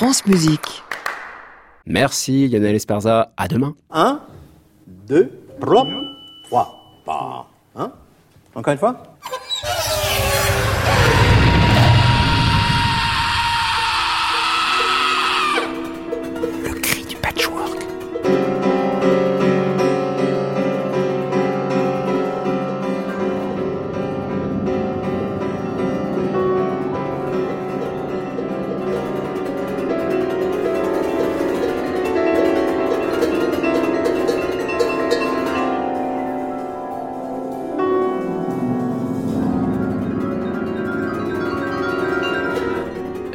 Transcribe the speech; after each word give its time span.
France 0.00 0.24
Musique. 0.24 0.82
Merci 1.84 2.48
Lionel 2.48 2.74
Esparza, 2.74 3.34
à 3.36 3.48
demain. 3.48 3.74
1, 3.90 4.18
2, 5.06 5.30
3, 5.60 5.86
3, 7.04 7.50
1. 7.76 7.92
Encore 8.54 8.72
une 8.72 8.78
fois? 8.78 9.02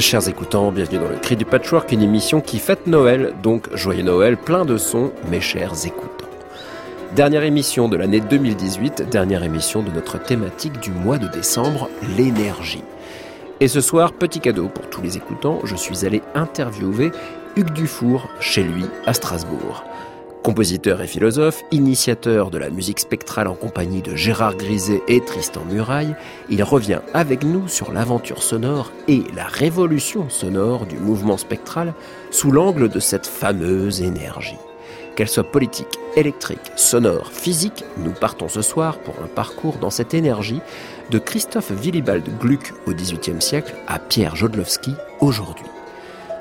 Chers 0.06 0.30
écoutants, 0.30 0.72
bienvenue 0.72 1.00
dans 1.00 1.10
le 1.10 1.16
Cri 1.16 1.36
du 1.36 1.46
Patchwork, 1.46 1.92
une 1.92 2.04
émission 2.04 2.40
qui 2.40 2.60
fête 2.60 2.86
Noël, 2.86 3.34
donc 3.42 3.76
joyeux 3.76 4.04
Noël, 4.04 4.38
plein 4.38 4.64
de 4.64 4.78
sons, 4.78 5.12
mes 5.32 5.42
chers 5.42 5.84
écoutants. 5.84 6.30
Dernière 7.16 7.44
émission 7.44 7.90
de 7.90 7.98
l'année 7.98 8.20
2018, 8.20 9.10
dernière 9.10 9.42
émission 9.42 9.82
de 9.82 9.90
notre 9.90 10.22
thématique 10.22 10.80
du 10.80 10.92
mois 10.92 11.18
de 11.18 11.28
décembre, 11.28 11.90
l'énergie. 12.20 12.84
Et 13.60 13.68
ce 13.68 13.82
soir, 13.82 14.14
petit 14.14 14.40
cadeau 14.40 14.68
pour 14.68 14.88
tous 14.92 15.02
les 15.02 15.18
écoutants, 15.18 15.62
je 15.64 15.76
suis 15.76 16.06
allé 16.06 16.22
interviewer 16.36 17.12
Hugues 17.56 17.74
Dufour 17.74 18.30
chez 18.40 18.62
lui 18.62 18.86
à 19.08 19.14
Strasbourg. 19.16 19.86
Compositeur 20.46 21.02
et 21.02 21.08
philosophe, 21.08 21.64
initiateur 21.72 22.52
de 22.52 22.60
la 22.60 22.70
musique 22.70 23.00
spectrale 23.00 23.48
en 23.48 23.56
compagnie 23.56 24.04
de 24.04 24.16
Gérard 24.16 24.56
Griset 24.56 25.02
et 25.08 25.20
Tristan 25.20 25.66
Muraille, 25.68 26.16
il 26.52 26.62
revient 26.62 27.00
avec 27.16 27.44
nous 27.44 27.68
sur 27.68 27.92
l'aventure 27.92 28.44
sonore 28.44 28.92
et 29.08 29.24
la 29.36 29.46
révolution 29.46 30.30
sonore 30.30 30.86
du 30.86 31.00
mouvement 31.00 31.38
spectral 31.38 31.96
sous 32.30 32.52
l'angle 32.52 32.90
de 32.90 33.00
cette 33.00 33.26
fameuse 33.26 34.04
énergie. 34.04 34.60
Qu'elle 35.16 35.30
soit 35.30 35.52
politique, 35.52 35.98
électrique, 36.16 36.72
sonore, 36.76 37.32
physique, 37.32 37.84
nous 37.98 38.12
partons 38.12 38.48
ce 38.48 38.62
soir 38.62 39.00
pour 39.00 39.16
un 39.24 39.28
parcours 39.28 39.78
dans 39.78 39.90
cette 39.90 40.14
énergie 40.14 40.62
de 41.10 41.18
Christophe 41.18 41.72
Willibald 41.72 42.24
Gluck 42.40 42.72
au 42.86 42.92
XVIIIe 42.92 43.42
siècle 43.42 43.74
à 43.88 43.98
Pierre 43.98 44.36
Jodlowski 44.36 44.94
aujourd'hui. 45.22 45.66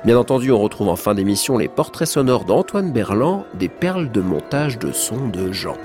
Bien 0.05 0.19
entendu, 0.19 0.51
on 0.51 0.59
retrouve 0.59 0.89
en 0.89 0.95
fin 0.95 1.15
d'émission 1.15 1.57
les 1.57 1.67
portraits 1.67 2.07
sonores 2.07 2.45
d'Antoine 2.45 2.91
Berland, 2.91 3.43
des 3.55 3.69
perles 3.69 4.11
de 4.11 4.21
montage 4.21 4.77
de 4.77 4.91
sons 4.91 5.29
de 5.29 5.51
Jean. 5.51 5.77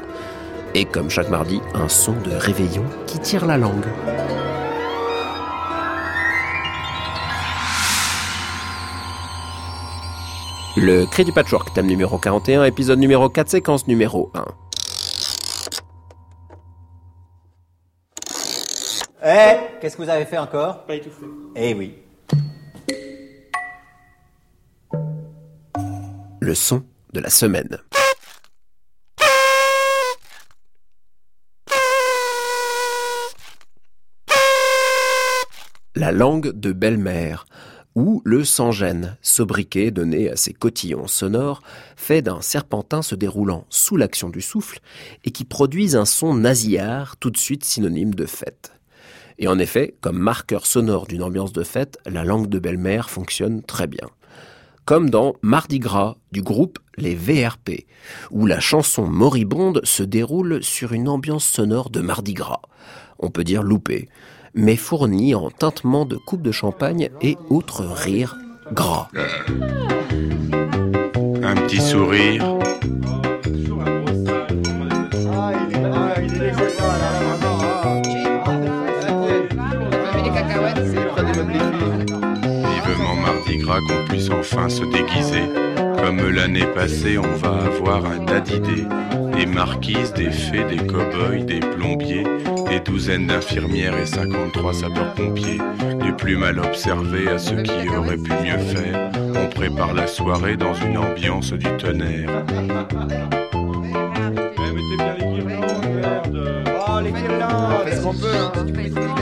Et 0.75 0.85
comme 0.85 1.09
chaque 1.09 1.31
mardi, 1.31 1.63
un 1.73 1.89
son 1.89 2.13
de 2.13 2.33
réveillon 2.33 2.85
qui 3.07 3.19
tire 3.19 3.47
la 3.47 3.57
langue. 3.57 3.87
Le 10.77 11.07
cri 11.07 11.25
du 11.25 11.33
patchwork, 11.33 11.73
thème 11.73 11.87
numéro 11.87 12.19
41, 12.19 12.65
épisode 12.65 12.99
numéro 12.99 13.31
4, 13.31 13.49
séquence 13.49 13.87
numéro 13.89 14.31
1. 14.35 14.45
Eh, 19.25 19.57
qu'est-ce 19.81 19.97
que 19.97 20.03
vous 20.03 20.11
avez 20.11 20.27
fait 20.27 20.37
encore? 20.37 20.85
Pas 20.85 20.97
étouffé. 20.97 21.25
Eh 21.57 21.73
oui. 21.73 21.95
Le 26.51 26.57
son 26.57 26.83
de 27.13 27.21
la 27.21 27.31
semaine. 27.31 27.79
La 35.95 36.11
langue 36.11 36.51
de 36.51 36.73
belle-mère, 36.73 37.47
ou 37.95 38.21
le 38.25 38.43
sans-gêne, 38.43 39.17
sobriquet 39.23 39.93
donné 39.93 40.29
à 40.29 40.35
ces 40.35 40.53
cotillons 40.53 41.07
sonores, 41.07 41.63
fait 41.95 42.21
d'un 42.21 42.41
serpentin 42.41 43.03
se 43.03 43.15
déroulant 43.15 43.65
sous 43.69 43.97
l'action 43.97 44.29
du 44.29 44.41
souffle 44.41 44.81
et 45.25 45.31
qui 45.31 45.45
produisent 45.45 45.95
un 45.95 46.05
son 46.05 46.35
nasillard 46.35 47.17
tout 47.19 47.31
de 47.31 47.39
suite 47.39 47.63
synonyme 47.63 48.17
de 48.17 48.27
fête. 48.27 48.73
Et 49.39 49.47
en 49.47 49.61
effet, 49.61 49.95
comme 50.01 50.19
marqueur 50.19 50.67
sonore 50.67 51.07
d'une 51.07 51.23
ambiance 51.23 51.53
de 51.53 51.63
fête, 51.63 52.01
la 52.07 52.25
langue 52.25 52.49
de 52.49 52.59
belle-mère 52.59 53.09
fonctionne 53.09 53.63
très 53.63 53.87
bien 53.87 54.09
comme 54.91 55.09
dans 55.09 55.37
Mardi 55.41 55.79
Gras 55.79 56.17
du 56.33 56.43
groupe 56.43 56.81
Les 56.97 57.15
VRP, 57.15 57.87
où 58.33 58.45
la 58.45 58.59
chanson 58.59 59.07
moribonde 59.07 59.81
se 59.85 60.03
déroule 60.03 60.65
sur 60.65 60.93
une 60.93 61.09
ambiance 61.09 61.45
sonore 61.45 61.91
de 61.91 62.01
Mardi 62.01 62.35
Gras, 62.35 62.63
on 63.21 63.31
peut 63.31 63.45
dire 63.45 63.63
loupé, 63.63 64.09
mais 64.53 64.75
fournie 64.75 65.33
en 65.37 65.49
tintement 65.49 66.07
de 66.07 66.17
coupes 66.17 66.43
de 66.43 66.51
champagne 66.51 67.09
et 67.23 67.39
autres 67.51 67.85
rires 67.85 68.37
gras. 68.73 69.07
Un 71.41 71.55
petit 71.55 71.81
sourire. 71.81 72.59
Qu'on 83.59 84.05
puisse 84.09 84.31
enfin 84.31 84.69
se 84.69 84.85
déguiser. 84.85 85.43
Comme 86.03 86.31
l'année 86.31 86.67
passée, 86.75 87.19
on 87.19 87.37
va 87.37 87.65
avoir 87.65 88.05
un 88.07 88.25
tas 88.25 88.41
d'idées. 88.41 88.87
Des 89.37 89.47
marquises, 89.47 90.13
des 90.13 90.31
fées, 90.31 90.65
des 90.65 90.77
cow-boys, 90.87 91.45
des 91.45 91.61
plombiers, 91.61 92.25
des 92.69 92.81
douzaines 92.81 93.27
d'infirmières 93.27 93.99
et 93.99 94.07
53 94.07 94.75
sapeurs-pompiers. 94.75 95.61
Du 96.03 96.13
plus 96.13 96.37
mal 96.37 96.59
observé 96.59 97.29
à 97.29 97.39
ceux 97.39 97.63
qui 97.63 97.89
auraient 97.89 98.17
pu 98.17 98.31
mieux 98.31 98.59
faire. 98.59 99.11
On 99.35 99.49
prépare 99.49 99.95
la 99.95 100.07
soirée 100.07 100.57
dans 100.57 100.75
une 100.75 100.99
ambiance 100.99 101.53
du 101.53 101.77
tonnerre. 101.77 102.45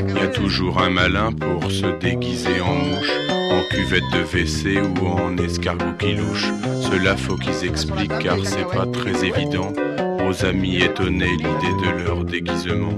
Il 0.08 0.16
y 0.16 0.20
a 0.20 0.28
toujours 0.28 0.80
un 0.80 0.90
malin 0.90 1.32
pour 1.32 1.70
se 1.70 1.86
déguiser 1.98 2.60
en 2.60 2.74
mouche 2.74 3.27
en 3.50 3.62
cuvette 3.70 4.04
de 4.12 4.22
WC 4.22 4.80
ou 4.80 5.06
en 5.06 5.36
escargot 5.36 5.94
qui 5.98 6.14
louche. 6.14 6.48
Cela 6.80 7.16
faut 7.16 7.36
qu'ils 7.36 7.64
expliquent 7.64 8.18
car 8.18 8.36
c'est 8.44 8.68
pas 8.68 8.86
très 8.86 9.24
évident 9.24 9.72
aux 10.28 10.44
amis 10.44 10.82
étonnés 10.82 11.36
l'idée 11.36 11.74
de 11.82 12.04
leur 12.04 12.24
déguisement. 12.24 12.92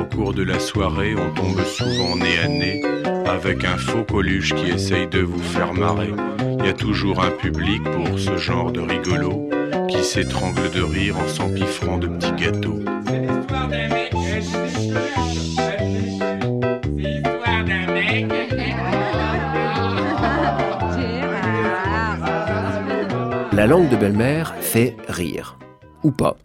Au 0.00 0.04
cours 0.04 0.34
de 0.34 0.42
la 0.42 0.58
soirée, 0.58 1.14
on 1.14 1.34
tombe 1.34 1.64
souvent 1.64 2.16
nez 2.16 2.38
à 2.44 2.48
nez 2.48 2.82
avec 3.26 3.64
un 3.64 3.76
faux 3.76 4.04
coluche 4.04 4.54
qui 4.54 4.70
essaye 4.70 5.06
de 5.08 5.20
vous 5.20 5.42
faire 5.42 5.74
marrer. 5.74 6.12
Il 6.58 6.66
y 6.66 6.68
a 6.68 6.74
toujours 6.74 7.22
un 7.22 7.30
public 7.30 7.82
pour 7.82 8.18
ce 8.18 8.36
genre 8.36 8.72
de 8.72 8.80
rigolo 8.80 9.48
qui 9.88 10.02
s'étrangle 10.02 10.70
de 10.70 10.82
rire 10.82 11.16
en 11.16 11.28
s'empiffrant 11.28 11.98
de 11.98 12.08
petits 12.08 12.32
gâteaux. 12.32 12.80
La 23.66 23.72
langue 23.72 23.88
de 23.88 23.96
belle-mère 23.96 24.54
fait 24.60 24.96
rire. 25.08 25.58
Ou 26.04 26.12
pas. 26.12 26.36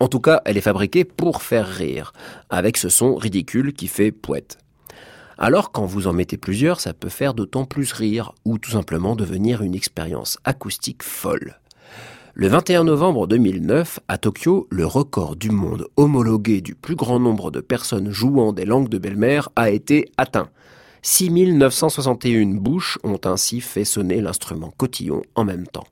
En 0.00 0.08
tout 0.08 0.20
cas, 0.20 0.40
elle 0.46 0.56
est 0.56 0.62
fabriquée 0.62 1.04
pour 1.04 1.42
faire 1.42 1.68
rire, 1.68 2.14
avec 2.48 2.78
ce 2.78 2.88
son 2.88 3.14
ridicule 3.14 3.74
qui 3.74 3.88
fait 3.88 4.10
poète. 4.10 4.56
Alors 5.36 5.70
quand 5.70 5.84
vous 5.84 6.06
en 6.06 6.14
mettez 6.14 6.38
plusieurs, 6.38 6.80
ça 6.80 6.94
peut 6.94 7.10
faire 7.10 7.34
d'autant 7.34 7.66
plus 7.66 7.92
rire, 7.92 8.32
ou 8.46 8.56
tout 8.56 8.70
simplement 8.70 9.16
devenir 9.16 9.60
une 9.60 9.74
expérience 9.74 10.38
acoustique 10.44 11.02
folle. 11.02 11.60
Le 12.32 12.48
21 12.48 12.84
novembre 12.84 13.26
2009, 13.26 14.00
à 14.08 14.16
Tokyo, 14.16 14.66
le 14.70 14.86
record 14.86 15.36
du 15.36 15.50
monde 15.50 15.88
homologué 15.98 16.62
du 16.62 16.74
plus 16.74 16.96
grand 16.96 17.20
nombre 17.20 17.50
de 17.50 17.60
personnes 17.60 18.12
jouant 18.12 18.54
des 18.54 18.64
langues 18.64 18.88
de 18.88 18.96
belle-mère 18.96 19.50
a 19.56 19.68
été 19.68 20.10
atteint. 20.16 20.48
6961 21.02 22.54
bouches 22.54 22.98
ont 23.04 23.20
ainsi 23.26 23.60
fait 23.60 23.84
sonner 23.84 24.22
l'instrument 24.22 24.72
cotillon 24.78 25.20
en 25.34 25.44
même 25.44 25.66
temps. 25.66 25.84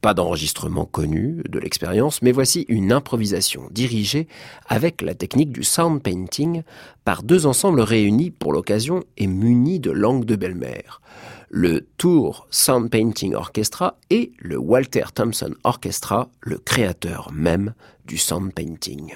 Pas 0.00 0.14
d'enregistrement 0.14 0.84
connu 0.84 1.42
de 1.48 1.58
l'expérience, 1.58 2.22
mais 2.22 2.32
voici 2.32 2.64
une 2.68 2.92
improvisation 2.92 3.68
dirigée 3.70 4.28
avec 4.66 5.02
la 5.02 5.14
technique 5.14 5.52
du 5.52 5.64
sound 5.64 6.02
painting 6.02 6.62
par 7.04 7.22
deux 7.22 7.46
ensembles 7.46 7.80
réunis 7.80 8.30
pour 8.30 8.52
l'occasion 8.52 9.02
et 9.16 9.26
munis 9.26 9.80
de 9.80 9.90
langue 9.90 10.24
de 10.24 10.36
belle-mère. 10.36 11.00
Le 11.48 11.86
Tour 11.96 12.46
Sound 12.50 12.90
Painting 12.90 13.34
Orchestra 13.34 13.98
et 14.10 14.32
le 14.38 14.58
Walter 14.58 15.04
Thompson 15.14 15.54
Orchestra, 15.62 16.28
le 16.40 16.58
créateur 16.58 17.30
même 17.32 17.72
du 18.04 18.18
sound 18.18 18.52
painting. 18.52 19.14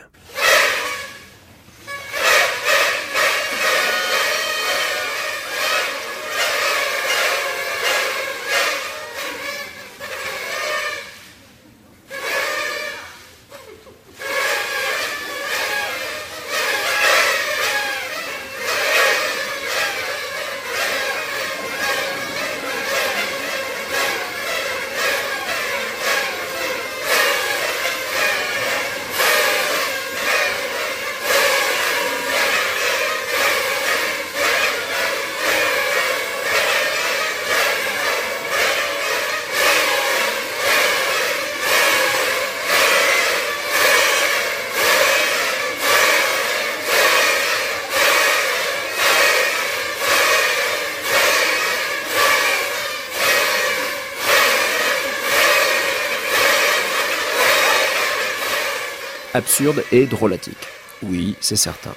Absurde 59.41 59.83
et 59.91 60.05
drôlatique. 60.05 60.69
Oui, 61.03 61.35
c'est 61.41 61.57
certain. 61.57 61.95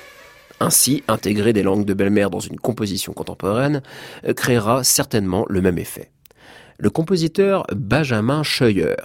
Ainsi, 0.61 1.03
intégrer 1.09 1.51
des 1.51 1.61
langues 1.61 1.83
de 1.83 1.93
belle-mère 1.93 2.29
dans 2.29 2.39
une 2.39 2.57
composition 2.57 3.11
contemporaine 3.11 3.81
euh, 4.25 4.33
créera 4.33 4.85
certainement 4.85 5.45
le 5.49 5.61
même 5.61 5.77
effet. 5.77 6.09
Le 6.77 6.89
compositeur 6.89 7.65
Benjamin 7.75 8.43
Scheuer 8.43 8.95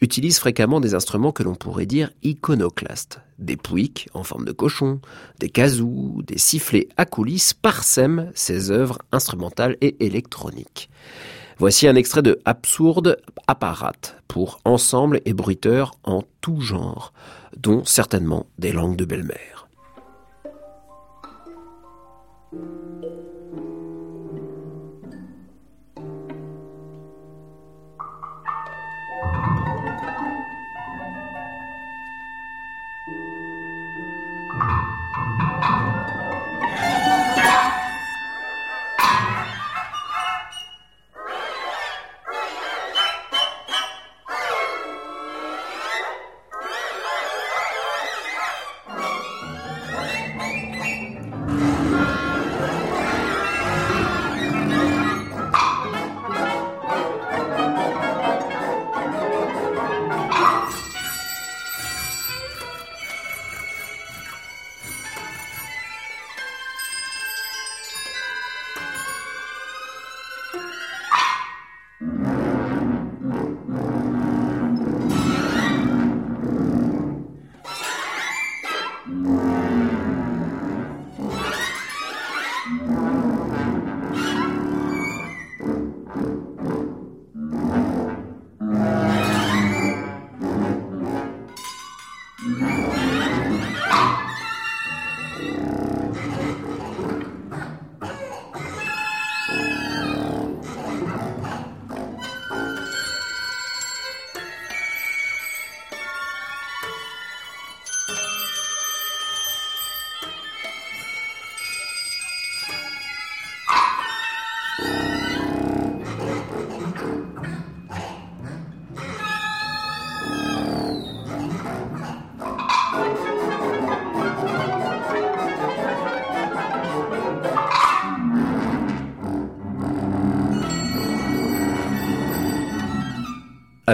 utilise 0.00 0.38
fréquemment 0.38 0.78
des 0.78 0.94
instruments 0.94 1.32
que 1.32 1.42
l'on 1.42 1.56
pourrait 1.56 1.86
dire 1.86 2.12
iconoclastes. 2.22 3.20
Des 3.40 3.56
pouics 3.56 4.08
en 4.14 4.22
forme 4.22 4.44
de 4.44 4.52
cochon, 4.52 5.00
des 5.40 5.48
kazoo, 5.48 6.22
des 6.24 6.38
sifflets 6.38 6.88
à 6.96 7.04
coulisses 7.04 7.52
parsèment 7.52 8.30
ses 8.36 8.70
œuvres 8.70 8.98
instrumentales 9.10 9.76
et 9.80 9.96
électroniques. 10.06 10.88
Voici 11.58 11.88
un 11.88 11.96
extrait 11.96 12.22
de 12.22 12.38
Absurde 12.44 13.20
Apparat 13.48 14.14
pour 14.28 14.60
ensemble 14.64 15.20
et 15.24 15.32
bruiteurs 15.32 15.96
en 16.04 16.22
tout 16.40 16.60
genre, 16.60 17.12
dont 17.58 17.84
certainement 17.84 18.46
des 18.58 18.72
langues 18.72 18.96
de 18.96 19.04
belle-mère. 19.04 19.68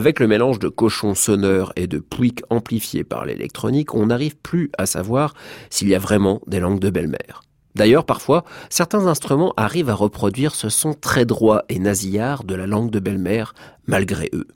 Avec 0.05 0.21
le 0.21 0.27
mélange 0.27 0.59
de 0.59 0.69
cochons 0.69 1.15
sonneurs 1.15 1.73
et 1.77 1.87
de 1.87 1.99
pouics 1.99 2.43
amplifiés 2.51 3.05
par 3.05 3.25
l'électronique, 3.25 3.95
on 3.95 4.05
n'arrive 4.05 4.37
plus 4.37 4.71
à 4.77 4.85
savoir 4.85 5.33
s'il 5.71 5.89
y 5.89 5.95
a 5.95 5.99
vraiment 5.99 6.43
des 6.47 6.61
langues 6.61 6.79
de 6.79 6.91
belle-mère. 6.91 7.41
D'ailleurs, 7.75 8.05
parfois, 8.05 8.45
certains 8.69 9.07
instruments 9.07 9.55
arrivent 9.57 9.89
à 9.89 9.95
reproduire 9.95 10.55
ce 10.55 10.69
son 10.69 10.93
très 10.93 11.25
droit 11.25 11.63
et 11.71 11.79
nasillard 11.79 12.45
de 12.45 12.55
la 12.55 12.67
langue 12.67 12.91
de 12.91 13.01
belle-mère, 13.01 13.55
malgré 13.87 14.29
eux. 14.35 14.47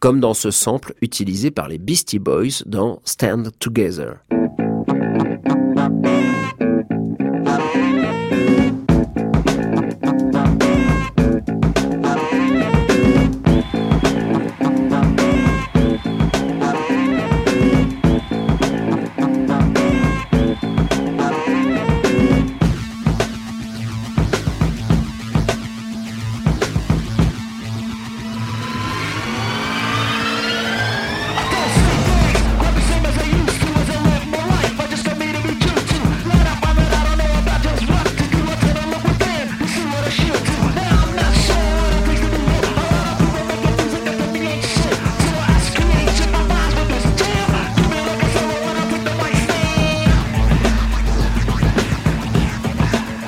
Comme 0.00 0.20
dans 0.20 0.32
ce 0.32 0.52
sample 0.52 0.94
utilisé 1.02 1.50
par 1.50 1.66
les 1.66 1.78
Beastie 1.78 2.20
Boys 2.20 2.62
dans 2.64 3.00
Stand 3.04 3.50
Together. 3.58 4.18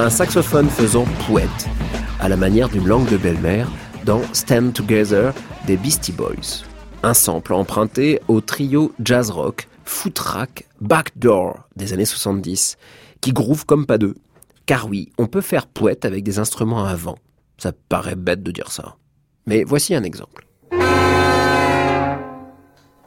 Un 0.07 0.11
saxophone 0.11 0.69
faisant 0.69 1.05
poète, 1.27 1.69
à 2.21 2.29
la 2.29 2.37
manière 2.37 2.69
d'une 2.69 2.87
langue 2.87 3.11
de 3.11 3.17
belle-mère, 3.17 3.69
dans 4.05 4.23
Stand 4.33 4.73
Together 4.73 5.35
des 5.67 5.77
Beastie 5.77 6.13
Boys. 6.13 6.63
Un 7.03 7.13
sample 7.13 7.53
emprunté 7.53 8.21
au 8.29 8.41
trio 8.41 8.93
jazz 9.03 9.31
rock 9.31 9.67
Footrack 9.85 10.69
Backdoor 10.81 11.59
des 11.75 11.93
années 11.93 12.05
70, 12.05 12.77
qui 13.21 13.33
groove 13.33 13.67
comme 13.67 13.85
pas 13.85 13.99
deux. 13.99 14.15
Car 14.65 14.87
oui, 14.87 15.11
on 15.19 15.27
peut 15.27 15.41
faire 15.41 15.67
poète 15.67 16.05
avec 16.05 16.23
des 16.23 16.39
instruments 16.39 16.85
à 16.85 16.95
vent. 16.95 17.19
Ça 17.59 17.73
paraît 17.89 18.15
bête 18.15 18.45
de 18.45 18.53
dire 18.53 18.71
ça. 18.71 18.99
Mais 19.49 19.65
voici 19.65 19.93
un 19.93 20.05
exemple. 20.05 20.46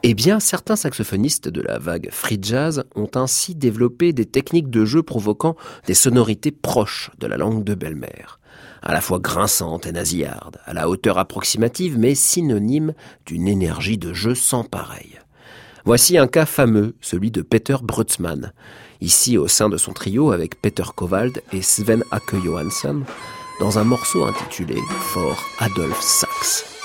Eh 0.02 0.14
bien, 0.14 0.40
certains 0.40 0.76
saxophonistes 0.76 1.48
de 1.48 1.60
la 1.60 1.78
vague 1.78 2.08
free 2.10 2.38
jazz 2.40 2.84
ont 2.94 3.10
ainsi 3.16 3.54
développé 3.54 4.14
des 4.14 4.24
techniques 4.24 4.70
de 4.70 4.86
jeu 4.86 5.02
provoquant 5.02 5.56
des 5.86 5.94
sonorités 5.94 6.52
proches 6.52 7.10
de 7.18 7.26
la 7.26 7.36
langue 7.36 7.64
de 7.64 7.74
belle-mère, 7.74 8.40
à 8.82 8.94
la 8.94 9.02
fois 9.02 9.18
grinçantes 9.18 9.86
et 9.86 9.92
nasillardes, 9.92 10.58
à 10.64 10.72
la 10.72 10.88
hauteur 10.88 11.18
approximative 11.18 11.98
mais 11.98 12.14
synonyme 12.14 12.94
d'une 13.26 13.46
énergie 13.46 13.98
de 13.98 14.14
jeu 14.14 14.34
sans 14.34 14.64
pareil. 14.64 15.18
Voici 15.84 16.16
un 16.16 16.28
cas 16.28 16.46
fameux, 16.46 16.94
celui 17.02 17.30
de 17.30 17.42
Peter 17.42 17.76
Brutzmann, 17.82 18.52
ici 19.02 19.36
au 19.36 19.48
sein 19.48 19.68
de 19.68 19.76
son 19.76 19.92
trio 19.92 20.32
avec 20.32 20.62
Peter 20.62 20.84
Kovald 20.96 21.42
et 21.52 21.60
Sven 21.60 22.04
Ake 22.10 22.42
Johansson, 22.42 23.02
dans 23.60 23.78
un 23.78 23.84
morceau 23.84 24.24
intitulé 24.24 24.76
For 25.12 25.38
Adolf 25.58 26.00
Sax. 26.00 26.79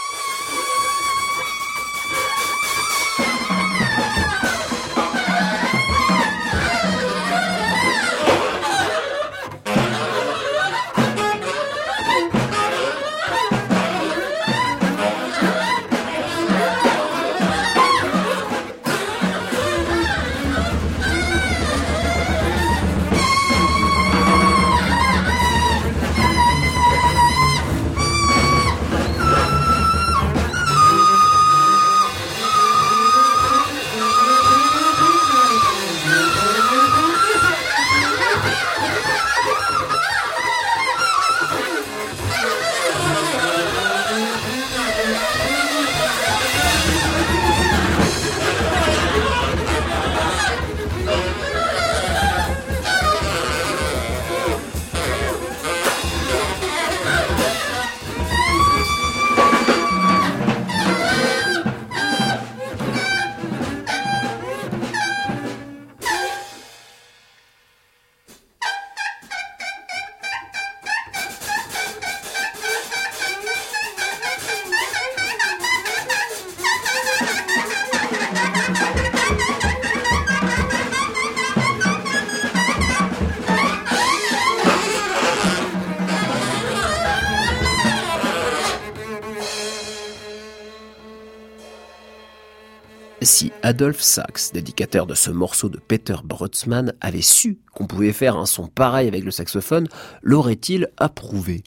Adolf 93.66 94.00
Sachs, 94.00 94.54
dédicateur 94.54 95.08
de 95.08 95.16
ce 95.16 95.32
morceau 95.32 95.70
de 95.70 95.80
Peter 95.80 96.18
Brotzmann, 96.24 96.94
avait 97.02 97.24
su 97.24 97.58
qu'on 97.74 97.88
pouvait 97.88 98.14
faire 98.14 98.38
un 98.38 98.46
son 98.46 98.68
pareil 98.68 99.08
avec 99.08 99.24
le 99.24 99.32
saxophone, 99.32 99.88
l'aurait-il 100.22 100.92
approuvé? 100.98 101.64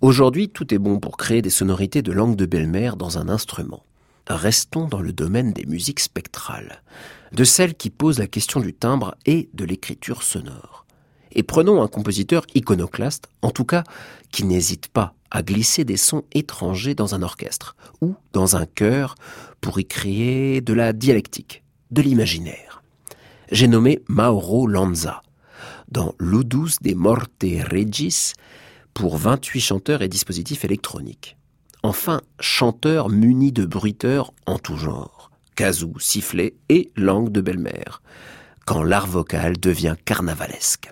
Aujourd'hui, 0.00 0.48
tout 0.48 0.72
est 0.72 0.78
bon 0.78 1.00
pour 1.00 1.16
créer 1.16 1.42
des 1.42 1.50
sonorités 1.50 2.02
de 2.02 2.12
langue 2.12 2.36
de 2.36 2.46
belle-mère 2.46 2.94
dans 2.94 3.18
un 3.18 3.28
instrument. 3.28 3.82
Restons 4.28 4.86
dans 4.86 5.00
le 5.00 5.12
domaine 5.12 5.52
des 5.52 5.66
musiques 5.66 5.98
spectrales, 5.98 6.84
de 7.32 7.42
celles 7.42 7.74
qui 7.74 7.90
posent 7.90 8.20
la 8.20 8.28
question 8.28 8.60
du 8.60 8.72
timbre 8.72 9.16
et 9.26 9.48
de 9.54 9.64
l'écriture 9.64 10.22
sonore. 10.22 10.86
Et 11.32 11.42
prenons 11.42 11.82
un 11.82 11.88
compositeur 11.88 12.46
iconoclaste, 12.54 13.28
en 13.42 13.50
tout 13.50 13.64
cas, 13.64 13.82
qui 14.30 14.44
n'hésite 14.44 14.86
pas 14.86 15.16
à 15.30 15.42
glisser 15.42 15.84
des 15.84 15.96
sons 15.96 16.24
étrangers 16.32 16.94
dans 16.94 17.14
un 17.14 17.22
orchestre 17.22 17.76
ou 18.00 18.14
dans 18.32 18.56
un 18.56 18.66
chœur 18.66 19.14
pour 19.60 19.78
y 19.78 19.86
créer 19.86 20.60
de 20.60 20.72
la 20.72 20.92
dialectique, 20.92 21.62
de 21.90 22.02
l'imaginaire. 22.02 22.82
J'ai 23.50 23.68
nommé 23.68 24.02
Mauro 24.08 24.66
Lanza. 24.66 25.22
Dans 25.90 26.14
Ludus 26.20 26.76
de 26.82 26.94
Morte 26.94 27.42
Regis, 27.42 28.34
pour 28.92 29.16
28 29.16 29.60
chanteurs 29.60 30.02
et 30.02 30.08
dispositifs 30.08 30.64
électroniques. 30.64 31.36
Enfin, 31.82 32.20
chanteurs 32.40 33.08
munis 33.08 33.52
de 33.52 33.64
bruiteurs 33.64 34.32
en 34.46 34.58
tout 34.58 34.76
genre, 34.76 35.30
kazoo, 35.54 35.94
sifflet 35.98 36.54
et 36.68 36.90
langue 36.96 37.30
de 37.30 37.40
belle-mère, 37.40 38.02
quand 38.66 38.82
l'art 38.82 39.06
vocal 39.06 39.58
devient 39.58 39.94
carnavalesque. 40.04 40.90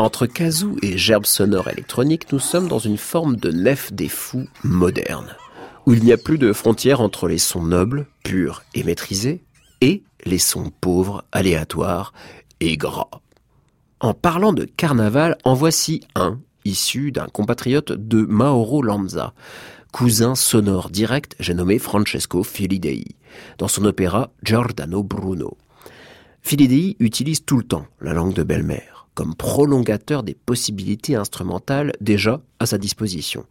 Entre 0.00 0.26
kazoo 0.26 0.76
et 0.80 0.96
gerbe 0.96 1.26
sonore 1.26 1.68
électronique, 1.68 2.30
nous 2.32 2.38
sommes 2.38 2.68
dans 2.68 2.78
une 2.78 2.96
forme 2.96 3.36
de 3.36 3.50
nef 3.50 3.92
des 3.92 4.08
fous 4.08 4.48
moderne, 4.62 5.34
où 5.86 5.92
il 5.92 6.04
n'y 6.04 6.12
a 6.12 6.16
plus 6.16 6.38
de 6.38 6.52
frontière 6.52 7.00
entre 7.00 7.26
les 7.26 7.38
sons 7.38 7.64
nobles, 7.64 8.06
purs 8.22 8.62
et 8.74 8.84
maîtrisés, 8.84 9.42
et 9.80 10.04
les 10.24 10.38
sons 10.38 10.70
pauvres, 10.80 11.24
aléatoires 11.32 12.12
et 12.60 12.76
gras. 12.76 13.10
En 13.98 14.14
parlant 14.14 14.52
de 14.52 14.64
carnaval, 14.64 15.36
en 15.42 15.54
voici 15.54 16.02
un, 16.14 16.38
issu 16.64 17.10
d'un 17.10 17.26
compatriote 17.26 17.90
de 17.90 18.22
Mauro 18.22 18.82
Lanza, 18.82 19.34
cousin 19.92 20.34
sonore 20.34 20.90
direct, 20.90 21.34
j'ai 21.40 21.54
nommé 21.54 21.78
Francesco 21.78 22.42
Filidei, 22.42 23.04
dans 23.58 23.68
son 23.68 23.84
opéra 23.84 24.30
Giordano 24.42 25.02
Bruno. 25.02 25.56
Filidei 26.42 26.96
utilise 27.00 27.44
tout 27.44 27.58
le 27.58 27.64
temps 27.64 27.86
la 28.00 28.12
langue 28.12 28.34
de 28.34 28.42
belle-mère 28.42 28.98
comme 29.18 29.34
prolongateur 29.34 30.22
des 30.22 30.34
possibilités 30.34 31.16
instrumentales 31.16 31.90
déjà 32.00 32.40
à 32.60 32.66
sa 32.66 32.78
disposition. 32.78 33.46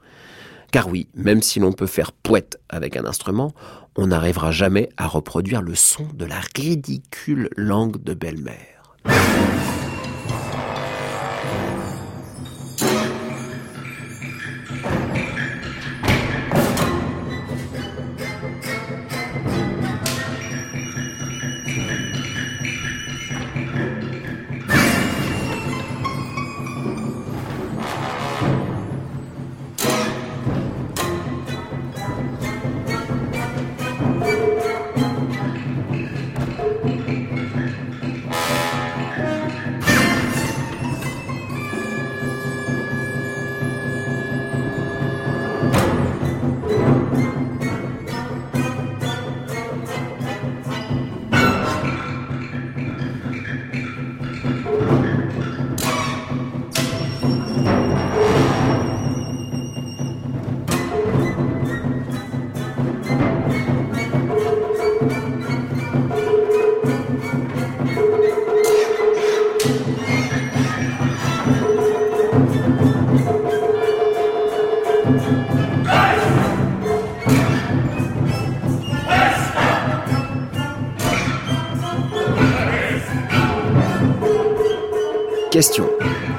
Car 0.72 0.88
oui, 0.88 1.10
même 1.13 1.41
si 1.41 1.60
l'on 1.60 1.74
peut 1.74 1.88
faire 1.88 2.13
poète 2.13 2.58
avec 2.70 2.96
un 2.96 3.03
instrument, 3.03 3.53
on 3.98 4.08
n'arrivera 4.08 4.51
jamais 4.51 4.88
à 4.96 5.08
reproduire 5.08 5.62
le 5.62 5.75
son 5.75 6.08
de 6.13 6.24
la 6.24 6.39
ridicule 6.56 7.50
langue 7.58 8.01
de 8.01 8.13
belle-mère. 8.13 8.96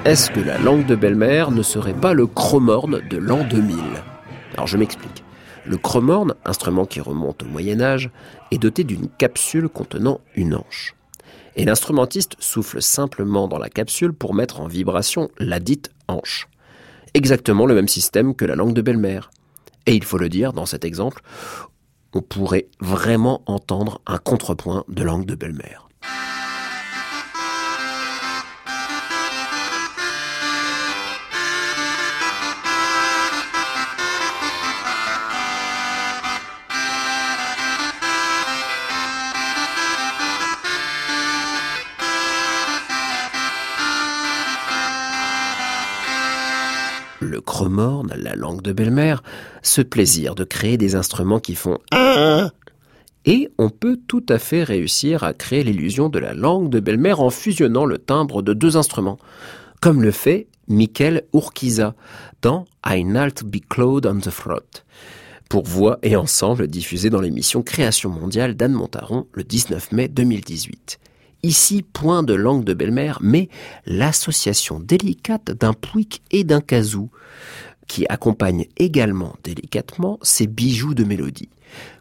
Est-ce 0.09 0.31
que 0.31 0.41
la 0.41 0.57
langue 0.57 0.87
de 0.87 0.95
belle-mère 0.95 1.51
ne 1.51 1.63
serait 1.63 1.93
pas 1.93 2.15
le 2.15 2.27
chromorne 2.27 3.07
de 3.11 3.19
l'an 3.19 3.45
2000 3.45 3.77
Alors 4.55 4.67
je 4.67 4.79
m'explique. 4.79 5.23
Le 5.67 5.77
chromorne, 5.77 6.35
instrument 6.47 6.87
qui 6.87 7.03
remonte 7.03 7.43
au 7.43 7.47
Moyen 7.47 7.83
Âge, 7.83 8.11
est 8.51 8.57
doté 8.57 8.85
d'une 8.85 9.11
capsule 9.11 9.69
contenant 9.69 10.23
une 10.35 10.55
hanche. 10.55 10.95
Et 11.57 11.67
l'instrumentiste 11.67 12.37
souffle 12.39 12.81
simplement 12.81 13.49
dans 13.49 13.59
la 13.59 13.69
capsule 13.69 14.15
pour 14.15 14.33
mettre 14.33 14.63
en 14.63 14.67
vibration 14.67 15.29
la 15.39 15.61
dite 15.61 15.91
hanche. 16.09 16.49
Exactement 17.13 17.67
le 17.67 17.75
même 17.75 17.87
système 17.87 18.35
que 18.35 18.47
la 18.47 18.57
langue 18.57 18.73
de 18.73 18.81
belle-mère. 18.81 19.31
Et 19.85 19.95
il 19.95 20.05
faut 20.05 20.17
le 20.17 20.31
dire, 20.31 20.55
dans 20.55 20.65
cet 20.65 20.87
exemple, 20.87 21.21
on 22.15 22.23
pourrait 22.23 22.69
vraiment 22.81 23.43
entendre 23.45 24.01
un 24.07 24.17
contrepoint 24.17 24.85
de 24.89 25.03
langue 25.03 25.27
de 25.27 25.35
belle-mère. 25.35 25.87
Le 47.29 47.41
cremorne, 47.41 48.13
la 48.17 48.35
langue 48.35 48.63
de 48.63 48.73
belle-mère, 48.73 49.23
ce 49.63 49.83
plaisir 49.83 50.35
de 50.35 50.45
créer 50.45 50.77
des 50.77 50.95
instruments 50.95 51.41
qui 51.41 51.55
font 51.55 51.79
et 53.29 53.51
on 53.59 53.69
peut 53.69 53.99
tout 54.09 54.25
à 54.31 54.39
fait 54.39 54.63
réussir 54.63 55.23
à 55.23 55.35
créer 55.35 55.63
l'illusion 55.63 56.09
de 56.09 56.19
la 56.19 56.33
langue 56.33 56.71
de 56.71 56.81
belle-mère 56.81 57.21
en 57.21 57.29
fusionnant 57.29 57.85
le 57.85 57.99
timbre 57.99 58.41
de 58.41 58.55
deux 58.55 58.79
instruments, 58.79 59.19
comme 59.83 60.03
le 60.03 60.13
fait 60.13 60.47
Michael 60.67 61.25
Urquiza 61.35 61.95
dans 62.41 62.65
I 62.87 63.05
Nalt 63.05 63.45
Be 63.45 63.59
Cloud 63.69 64.07
on 64.07 64.21
the 64.21 64.31
Throat, 64.31 64.83
pour 65.51 65.67
voix 65.67 65.99
et 66.03 66.17
ensemble 66.17 66.69
diffusé 66.69 67.11
dans 67.11 67.21
l'émission 67.21 67.63
Création 67.63 68.09
mondiale 68.09 68.55
d'Anne 68.55 68.73
Montaron 68.73 69.27
le 69.33 69.45
19 69.45 69.93
mai 69.93 70.09
2018. 70.09 70.99
Ici, 71.43 71.83
point 71.83 72.23
de 72.23 72.35
langue 72.35 72.65
de 72.65 72.75
belle-mère, 72.75 73.19
mais 73.21 73.49
l'association 73.87 74.81
délicate 74.81 75.53
d'un 75.53 75.73
pouic 75.73 76.23
et 76.31 76.43
d'un 76.43 76.61
kazoo, 76.61 77.11
qui 77.87 78.07
accompagne 78.09 78.67
également 78.77 79.37
délicatement 79.45 80.19
ces 80.23 80.47
bijoux 80.47 80.95
de 80.95 81.05
mélodie. 81.05 81.49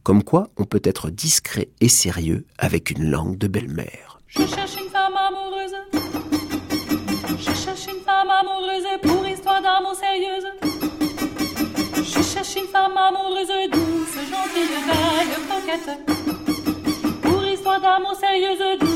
Comme 0.03 0.23
quoi, 0.23 0.49
on 0.57 0.65
peut 0.65 0.81
être 0.83 1.09
discret 1.09 1.69
et 1.81 1.89
sérieux 1.89 2.45
avec 2.57 2.89
une 2.91 3.09
langue 3.09 3.37
de 3.37 3.47
belle-mère. 3.47 4.19
Je 4.27 4.39
cherche 4.39 4.75
une 4.81 4.89
femme 4.89 5.13
amoureuse. 5.15 5.75
Je 7.39 7.53
cherche 7.53 7.87
une 7.87 8.01
femme 8.03 8.29
amoureuse 8.29 8.85
pour 9.03 9.27
histoire 9.27 9.61
d'amour 9.61 9.95
sérieuse. 9.95 10.47
Je 11.95 12.23
cherche 12.23 12.55
une 12.55 12.67
femme 12.67 12.97
amoureuse 12.97 13.47
douce, 13.71 14.17
gentille, 14.29 14.67
belle, 14.87 15.33
coquette. 15.47 17.21
Pour 17.21 17.43
histoire 17.43 17.81
d'amour 17.81 18.15
sérieuse, 18.19 18.79
douce. 18.79 18.86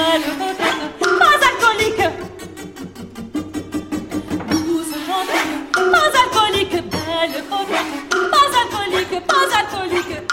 Pas 0.00 1.38
alcoolique. 1.48 2.08
Douce, 4.48 4.94
gentille, 5.06 5.54
pas 5.74 6.10
alcoolique, 9.58 10.29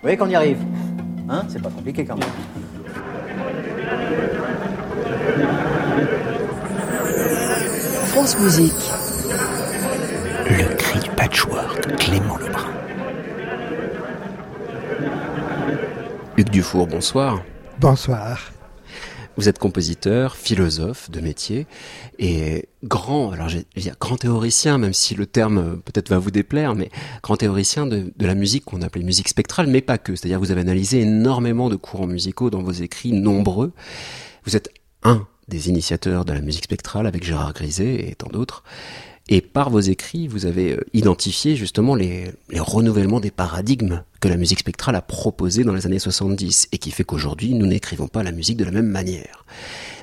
Vous 0.00 0.06
voyez 0.06 0.16
qu'on 0.16 0.30
y 0.30 0.34
arrive 0.34 0.58
Hein 1.28 1.44
C'est 1.48 1.60
pas 1.60 1.68
compliqué 1.68 2.06
quand 2.06 2.16
même. 2.16 2.28
France 8.08 8.38
Musique. 8.38 8.90
Le 10.48 10.74
cri 10.76 11.00
du 11.00 11.10
patchwork, 11.10 11.96
Clément 11.98 12.38
Lebrun. 12.38 12.70
Luc 16.38 16.48
Dufour, 16.48 16.86
bonsoir. 16.86 17.42
Bonsoir. 17.78 18.38
Vous 19.40 19.48
êtes 19.48 19.58
compositeur, 19.58 20.36
philosophe 20.36 21.10
de 21.10 21.22
métier 21.22 21.66
et 22.18 22.68
grand, 22.84 23.32
alors 23.32 23.48
j'ai 23.48 23.64
grand 23.98 24.16
théoricien, 24.16 24.76
même 24.76 24.92
si 24.92 25.14
le 25.14 25.24
terme 25.24 25.56
euh, 25.56 25.76
peut-être 25.76 26.10
va 26.10 26.18
vous 26.18 26.30
déplaire, 26.30 26.74
mais 26.74 26.90
grand 27.22 27.38
théoricien 27.38 27.86
de, 27.86 28.12
de 28.14 28.26
la 28.26 28.34
musique 28.34 28.66
qu'on 28.66 28.82
appelait 28.82 29.02
musique 29.02 29.30
spectrale, 29.30 29.66
mais 29.66 29.80
pas 29.80 29.96
que. 29.96 30.14
C'est-à-dire 30.14 30.38
vous 30.38 30.50
avez 30.50 30.60
analysé 30.60 31.00
énormément 31.00 31.70
de 31.70 31.76
courants 31.76 32.06
musicaux 32.06 32.50
dans 32.50 32.62
vos 32.62 32.70
écrits 32.70 33.12
nombreux. 33.12 33.72
Vous 34.44 34.56
êtes 34.56 34.68
un 35.04 35.26
des 35.48 35.70
initiateurs 35.70 36.26
de 36.26 36.34
la 36.34 36.42
musique 36.42 36.64
spectrale 36.64 37.06
avec 37.06 37.24
Gérard 37.24 37.54
Griset 37.54 38.10
et 38.10 38.14
tant 38.16 38.28
d'autres. 38.28 38.62
Et 39.32 39.40
par 39.40 39.70
vos 39.70 39.78
écrits, 39.78 40.26
vous 40.26 40.44
avez 40.44 40.72
euh, 40.72 40.84
identifié 40.92 41.54
justement 41.54 41.94
les, 41.94 42.32
les 42.50 42.58
renouvellements 42.58 43.20
des 43.20 43.30
paradigmes 43.30 44.02
que 44.20 44.26
la 44.26 44.36
musique 44.36 44.58
spectrale 44.58 44.96
a 44.96 45.02
proposés 45.02 45.62
dans 45.62 45.72
les 45.72 45.86
années 45.86 46.00
70 46.00 46.68
et 46.72 46.78
qui 46.78 46.90
fait 46.90 47.04
qu'aujourd'hui, 47.04 47.54
nous 47.54 47.66
n'écrivons 47.66 48.08
pas 48.08 48.24
la 48.24 48.32
musique 48.32 48.56
de 48.56 48.64
la 48.64 48.72
même 48.72 48.88
manière. 48.88 49.44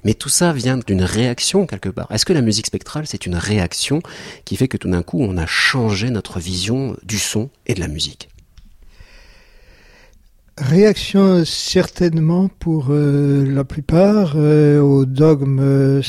Mais 0.05 0.13
tout 0.13 0.29
ça 0.29 0.53
vient 0.53 0.77
d'une 0.77 1.03
réaction 1.03 1.67
quelque 1.67 1.89
part. 1.89 2.09
Est-ce 2.09 2.25
que 2.25 2.31
la 2.31 2.41
musique 2.41 2.67
spectrale, 2.67 3.05
c'est 3.05 3.25
une 3.25 3.35
réaction 3.35 4.01
qui 4.45 4.55
fait 4.55 4.69
que 4.69 4.77
tout 4.77 4.89
d'un 4.89 5.03
coup, 5.03 5.19
on 5.21 5.37
a 5.37 5.45
changé 5.45 6.09
notre 6.09 6.39
vision 6.39 6.95
du 7.03 7.19
son 7.19 7.49
et 7.65 7.73
de 7.73 7.81
la 7.81 7.89
musique? 7.89 8.29
Réaction 10.57 11.45
certainement 11.45 12.47
pour 12.47 12.87
euh, 12.89 13.45
la 13.45 13.63
plupart 13.63 14.33
euh, 14.37 14.79
au 14.79 15.05
dogme 15.05 15.59
euh, 15.59 16.01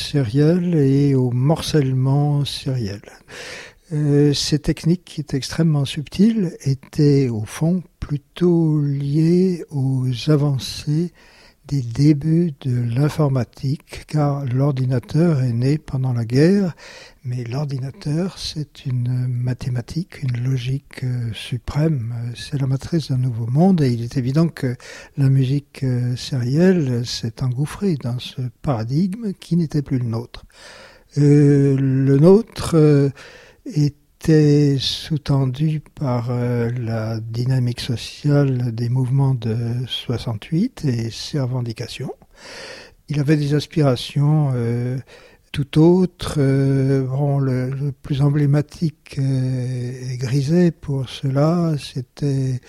et 0.75 1.15
au 1.15 1.31
morcellement 1.31 2.47
sériel. 2.47 3.03
Euh, 3.93 4.33
ces 4.33 4.59
techniques 4.59 5.05
qui 5.05 5.21
étaient 5.21 5.37
extrêmement 5.37 5.85
subtiles 5.85 6.57
étaient 6.63 7.29
au 7.29 7.45
fond 7.45 7.83
plutôt 8.01 8.81
liées 8.81 9.65
aux 9.71 10.07
avancées 10.29 11.13
des 11.68 11.83
débuts 11.83 12.52
de 12.62 12.94
l'informatique, 12.94 14.04
car 14.07 14.44
l'ordinateur 14.46 15.42
est 15.42 15.52
né 15.52 15.78
pendant 15.78 16.12
la 16.12 16.24
guerre, 16.24 16.74
mais 17.24 17.44
l'ordinateur 17.44 18.38
c'est 18.38 18.87
une 18.87 19.28
mathématique, 19.28 20.22
une 20.22 20.42
logique 20.42 21.04
euh, 21.04 21.31
suprême, 21.35 22.14
euh, 22.16 22.33
c'est 22.35 22.59
la 22.59 22.66
matrice 22.66 23.11
d'un 23.11 23.18
nouveau 23.18 23.46
monde, 23.46 23.83
et 23.83 23.92
il 23.92 24.02
est 24.02 24.16
évident 24.16 24.48
que 24.48 24.76
la 25.16 25.28
musique 25.28 25.85
euh, 25.85 26.16
sérielle 26.16 27.07
s'est 27.07 27.42
engouffrée 27.42 27.96
dans 28.02 28.18
ce 28.18 28.40
paradigme 28.62 29.33
qui 29.38 29.57
n'était 29.57 29.83
plus 29.83 29.98
le 29.98 30.07
nôtre. 30.07 30.46
Euh, 31.16 31.76
le 31.78 32.18
nôtre 32.18 32.76
euh, 32.76 33.11
était 34.20 34.78
sous-tendu 34.81 35.81
par 35.81 36.31
euh, 36.31 36.70
la 36.76 37.20
dynamique 37.20 37.81
sociale 37.81 38.74
des 38.74 38.88
mouvements 38.88 39.35
de 39.35 39.57
68 39.87 40.85
et 40.87 41.11
ses 41.11 41.38
revendications. 41.38 42.12
Il 43.09 43.20
avait 43.20 43.37
des 43.37 43.54
aspirations 43.54 44.50
euh, 44.54 44.98
tout 45.52 45.78
autres. 45.78 46.35
euh, 46.38 47.04
bon, 47.04 47.38
le, 47.38 47.70
le 47.70 47.92
plus 47.92 48.20
emblématique 48.20 49.18
et 49.18 50.16
grisé 50.16 50.72
pour 50.72 51.09
cela, 51.09 51.76
c'était 51.78 52.61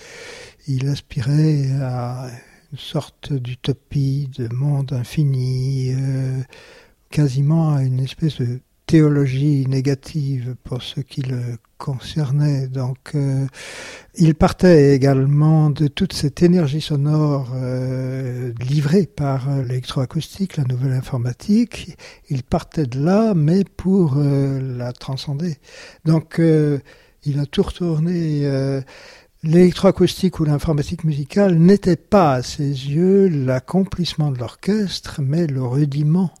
il 0.68 0.88
aspirait 0.88 1.68
à 1.82 2.30
une 2.70 2.78
sorte 2.78 3.32
d'utopie, 3.32 4.30
de 4.38 4.48
monde 4.54 4.92
infini, 4.92 5.92
quasiment 7.10 7.74
à 7.74 7.82
une 7.82 7.98
espèce 7.98 8.40
de 8.40 8.60
théologie 8.90 9.66
négative 9.68 10.56
pour 10.64 10.82
ce 10.82 10.98
qui 10.98 11.22
le 11.22 11.58
concernait. 11.78 12.66
Donc, 12.66 13.12
euh, 13.14 13.46
il 14.16 14.34
partait 14.34 14.96
également 14.96 15.70
de 15.70 15.86
toute 15.86 16.12
cette 16.12 16.42
énergie 16.42 16.80
sonore 16.80 17.52
euh, 17.54 18.52
livrée 18.68 19.06
par 19.06 19.48
l'électroacoustique, 19.62 20.56
la 20.56 20.64
nouvelle 20.64 20.90
informatique. 20.90 21.96
Il 22.30 22.42
partait 22.42 22.86
de 22.86 22.98
là, 22.98 23.32
mais 23.32 23.62
pour 23.62 24.14
euh, 24.16 24.58
la 24.76 24.92
transcender. 24.92 25.58
Donc, 26.04 26.40
il 26.40 27.38
a 27.38 27.46
tout 27.46 27.62
retourné. 27.62 28.82
L'électroacoustique 29.44 30.40
ou 30.40 30.44
l'informatique 30.44 31.04
musicale 31.04 31.54
n'était 31.54 31.94
pas 31.94 32.34
à 32.34 32.42
ses 32.42 32.64
yeux 32.64 33.28
l'accomplissement 33.28 34.32
de 34.32 34.38
l'orchestre, 34.38 35.20
mais 35.22 35.46
le 35.46 35.62
rudiment. 35.62 36.32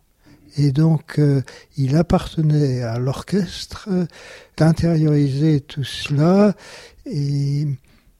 Et 0.56 0.72
donc, 0.72 1.18
euh, 1.18 1.42
il 1.76 1.96
appartenait 1.96 2.82
à 2.82 2.98
l'orchestre 2.98 3.88
d'intérioriser 4.56 5.60
tout 5.60 5.84
cela 5.84 6.54
et 7.06 7.66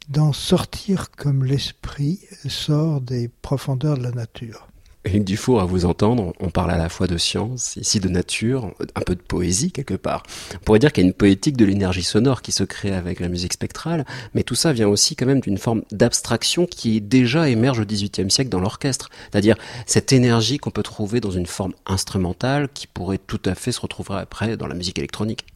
d'en 0.09 0.33
sortir 0.33 1.11
comme 1.11 1.45
l'esprit 1.45 2.21
sort 2.49 3.01
des 3.01 3.29
profondeurs 3.29 3.97
de 3.97 4.03
la 4.03 4.11
nature. 4.11 4.70
Hugues 5.07 5.25
Dufour, 5.25 5.63
à 5.63 5.65
vous 5.65 5.87
entendre, 5.87 6.35
on 6.41 6.51
parle 6.51 6.71
à 6.71 6.77
la 6.77 6.91
fois 6.91 7.07
de 7.07 7.17
science, 7.17 7.77
ici 7.77 8.01
de 8.01 8.11
nature, 8.11 8.75
un 8.95 9.01
peu 9.01 9.15
de 9.15 9.23
poésie 9.23 9.73
quelque 9.73 9.95
part. 9.95 10.23
On 10.55 10.59
pourrait 10.59 10.79
dire 10.79 10.93
qu'il 10.93 11.03
y 11.03 11.07
a 11.07 11.09
une 11.09 11.15
poétique 11.15 11.57
de 11.57 11.65
l'énergie 11.65 12.03
sonore 12.03 12.43
qui 12.43 12.53
se 12.53 12.65
crée 12.65 12.93
avec 12.93 13.19
la 13.19 13.29
musique 13.29 13.55
spectrale, 13.55 14.05
mais 14.35 14.43
tout 14.43 14.55
ça 14.55 14.75
vient 14.75 14.89
aussi 14.89 15.17
quand 15.17 15.25
même 15.25 15.41
d'une 15.41 15.57
forme 15.57 15.83
d'abstraction 15.91 16.67
qui 16.67 17.01
déjà 17.01 17.49
émerge 17.49 17.81
au 17.81 17.87
XVIIIe 17.87 18.31
siècle 18.31 18.51
dans 18.51 18.61
l'orchestre. 18.61 19.09
C'est-à-dire 19.31 19.57
cette 19.87 20.13
énergie 20.13 20.59
qu'on 20.59 20.71
peut 20.71 20.83
trouver 20.83 21.21
dans 21.21 21.31
une 21.31 21.47
forme 21.47 21.73
instrumentale 21.87 22.69
qui 22.75 22.87
pourrait 22.87 23.19
tout 23.19 23.41
à 23.47 23.55
fait 23.55 23.73
se 23.73 23.81
retrouver 23.81 24.17
après 24.17 24.59
dans 24.59 24.67
la 24.67 24.75
musique 24.75 24.99
électronique. 24.99 25.47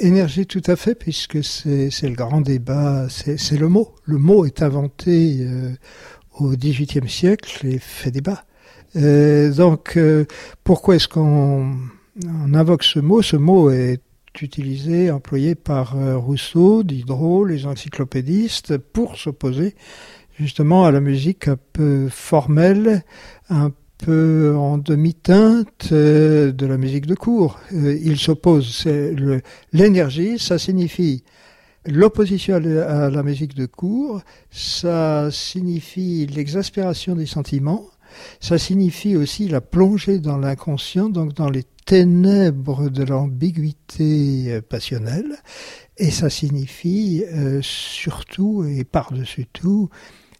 Énergie 0.00 0.46
tout 0.46 0.62
à 0.66 0.76
fait, 0.76 0.94
puisque 0.94 1.42
c'est 1.42 1.90
le 2.02 2.14
grand 2.14 2.40
débat, 2.40 3.08
c'est 3.08 3.56
le 3.56 3.68
mot. 3.68 3.94
Le 4.04 4.18
mot 4.18 4.44
est 4.44 4.62
inventé 4.62 5.38
euh, 5.40 5.72
au 6.40 6.50
XVIIIe 6.50 7.08
siècle 7.08 7.66
et 7.66 7.78
fait 7.78 8.10
débat. 8.10 8.44
Euh, 8.96 9.52
donc, 9.52 9.96
euh, 9.96 10.24
pourquoi 10.64 10.96
est-ce 10.96 11.08
qu'on 11.08 11.72
invoque 12.52 12.84
ce 12.84 13.00
mot? 13.00 13.22
Ce 13.22 13.36
mot 13.36 13.70
est 13.70 14.00
utilisé, 14.40 15.10
employé 15.10 15.54
par 15.54 15.96
euh, 15.96 16.16
Rousseau, 16.16 16.82
Diderot, 16.82 17.44
les 17.44 17.66
encyclopédistes, 17.66 18.78
pour 18.78 19.16
s'opposer 19.16 19.74
justement 20.38 20.84
à 20.84 20.92
la 20.92 21.00
musique 21.00 21.48
un 21.48 21.58
peu 21.72 22.08
formelle, 22.08 23.02
un 23.50 23.72
peu 23.98 24.54
en 24.56 24.78
demi-teinte 24.78 25.92
de 25.92 26.66
la 26.66 26.76
musique 26.76 27.06
de 27.06 27.16
cours. 27.16 27.58
il 27.72 28.16
s'oppose. 28.16 28.86
L'énergie, 29.72 30.38
ça 30.38 30.56
signifie 30.56 31.24
L'opposition 31.90 32.56
à 32.56 33.08
la 33.08 33.22
musique 33.22 33.54
de 33.54 33.64
cours, 33.64 34.20
ça 34.50 35.30
signifie 35.30 36.26
l'exaspération 36.26 37.14
des 37.14 37.24
sentiments, 37.24 37.86
ça 38.40 38.58
signifie 38.58 39.16
aussi 39.16 39.48
la 39.48 39.62
plongée 39.62 40.18
dans 40.18 40.36
l'inconscient, 40.36 41.08
donc 41.08 41.32
dans 41.32 41.48
les 41.48 41.64
ténèbres 41.86 42.90
de 42.90 43.04
l'ambiguïté 43.04 44.60
passionnelle, 44.68 45.36
et 45.96 46.10
ça 46.10 46.28
signifie 46.28 47.24
euh, 47.32 47.60
surtout 47.62 48.64
et 48.64 48.84
par-dessus 48.84 49.46
tout 49.50 49.88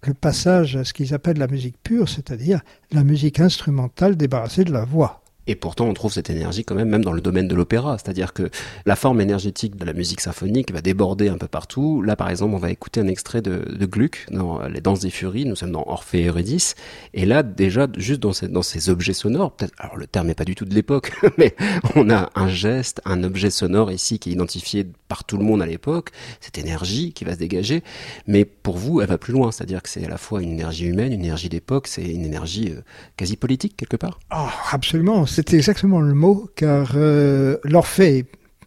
le 0.07 0.13
passage 0.13 0.77
à 0.77 0.85
ce 0.85 0.93
qu'ils 0.93 1.15
appellent 1.15 1.39
la 1.39 1.49
musique 1.49 1.83
pure, 1.83 2.11
c'est-à-dire 2.11 2.61
la 2.93 3.05
musique 3.05 3.41
instrumentale 3.41 4.17
débarrassée 4.17 4.65
de 4.65 4.73
la 4.73 4.85
voix. 4.85 5.23
Et 5.49 5.55
pourtant, 5.55 5.87
on 5.87 5.95
trouve 5.95 6.13
cette 6.13 6.29
énergie 6.29 6.63
quand 6.63 6.75
même, 6.75 6.91
même 6.91 7.03
dans 7.03 7.13
le 7.13 7.23
domaine 7.23 7.49
de 7.49 7.55
l'opéra. 7.55 7.97
C'est-à-dire 7.97 8.35
que 8.35 8.51
la 8.85 8.97
forme 8.97 9.23
énergétique 9.23 9.77
de 9.77 9.85
la 9.87 9.95
musique 9.95 10.21
symphonique 10.21 10.71
va 10.73 10.83
déborder 10.83 11.31
un 11.31 11.39
peu 11.39 11.49
partout. 11.49 12.03
Là, 12.03 12.17
par 12.17 12.29
exemple, 12.29 12.55
on 12.55 12.59
va 12.59 12.71
écouter 12.71 13.01
un 13.01 13.09
extrait 13.09 13.41
de, 13.41 13.87
Gluck 13.87 14.27
dans 14.31 14.61
Les 14.69 14.83
Danses 14.83 15.01
des 15.01 15.11
Furies. 15.11 15.47
Nous 15.47 15.57
sommes 15.57 15.73
dans 15.73 15.85
Orphée 15.87 16.21
et 16.21 16.27
Eurydice. 16.27 16.75
Et 17.15 17.25
là, 17.25 17.43
déjà, 17.43 17.87
juste 17.97 18.21
dans 18.21 18.35
ces, 18.35 18.49
dans 18.49 18.63
ces 18.63 18.91
objets 18.91 19.15
sonores, 19.15 19.53
peut-être, 19.53 19.73
alors 19.79 19.97
le 19.97 20.07
terme 20.07 20.27
n'est 20.27 20.35
pas 20.35 20.45
du 20.45 20.55
tout 20.55 20.67
de 20.67 20.75
l'époque, 20.75 21.13
mais 21.39 21.57
on 21.97 22.11
a 22.11 22.29
un 22.35 22.49
geste, 22.49 23.01
un 23.07 23.25
objet 23.25 23.49
sonore 23.49 23.91
ici 23.91 24.19
qui 24.19 24.29
est 24.29 24.33
identifié 24.35 24.87
par 25.09 25.25
tout 25.25 25.39
le 25.39 25.45
monde 25.45 25.63
à 25.63 25.67
l'époque, 25.67 26.11
cette 26.41 26.59
énergie 26.59 27.15
qui 27.15 27.25
va 27.25 27.33
se 27.33 27.39
dégager. 27.39 27.83
Mais 28.27 28.45
pour 28.45 28.77
vous, 28.77 29.01
elle 29.01 29.09
va 29.09 29.17
plus 29.17 29.33
loin. 29.33 29.51
C'est-à-dire 29.51 29.83
que 29.83 29.89
c'est 29.89 30.05
à 30.05 30.11
la 30.11 30.19
fois 30.19 30.43
une 30.43 30.53
énergie 30.53 30.85
humaine, 30.85 31.15
une 31.15 31.25
énergie 31.25 31.49
d'époque, 31.49 31.87
c'est 31.87 32.05
une 32.05 32.27
énergie 32.27 32.71
euh, 32.71 32.83
quasi 33.17 33.37
politique 33.37 33.77
quelque 33.77 33.97
part. 33.97 34.21
Oh, 34.35 34.49
absolument 34.73 35.25
c'est 35.47 35.55
exactement 35.55 36.01
le 36.01 36.15
mot, 36.15 36.51
car 36.57 36.95
euh, 36.97 37.59
l'Orphée 37.63 38.27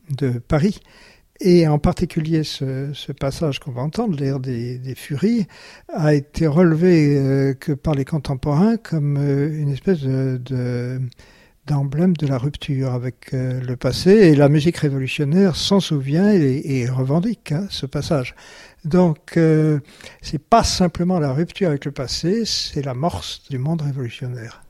de 0.09 0.39
Paris, 0.39 0.79
et 1.41 1.67
en 1.67 1.79
particulier 1.79 2.45
ce, 2.45 3.11
passage 3.11 3.59
qu'on 3.59 3.71
va 3.71 3.81
entendre, 3.81 4.17
l'air 4.17 4.39
des, 4.39 4.79
Furies, 4.95 5.47
a 5.93 6.13
été 6.13 6.47
relevé 6.47 7.17
euh, 7.17 7.53
que 7.53 7.73
par 7.73 7.93
les 7.93 8.05
contemporains 8.05 8.77
comme 8.77 9.17
euh, 9.17 9.53
une 9.53 9.67
espèce 9.67 9.99
de, 9.99 11.01
d'emblème 11.67 12.15
de 12.15 12.25
la 12.25 12.37
rupture 12.37 12.93
avec 12.93 13.33
le 13.33 13.75
passé, 13.75 14.11
et 14.11 14.35
la 14.35 14.47
musique 14.47 14.77
révolutionnaire 14.77 15.57
s'en 15.57 15.81
souvient 15.81 16.31
et, 16.31 16.87
revendique 16.87 17.51
hein, 17.51 17.67
ce 17.69 17.85
passage. 17.85 18.33
Donc, 18.85 19.37
c'est 20.21 20.41
pas 20.41 20.63
simplement 20.63 21.19
la 21.19 21.33
rupture 21.33 21.67
avec 21.67 21.83
le 21.83 21.91
passé, 21.91 22.43
c'est 22.45 22.81
l'amorce 22.81 23.43
du 23.49 23.57
monde 23.57 23.81
révolutionnaire. 23.81 24.63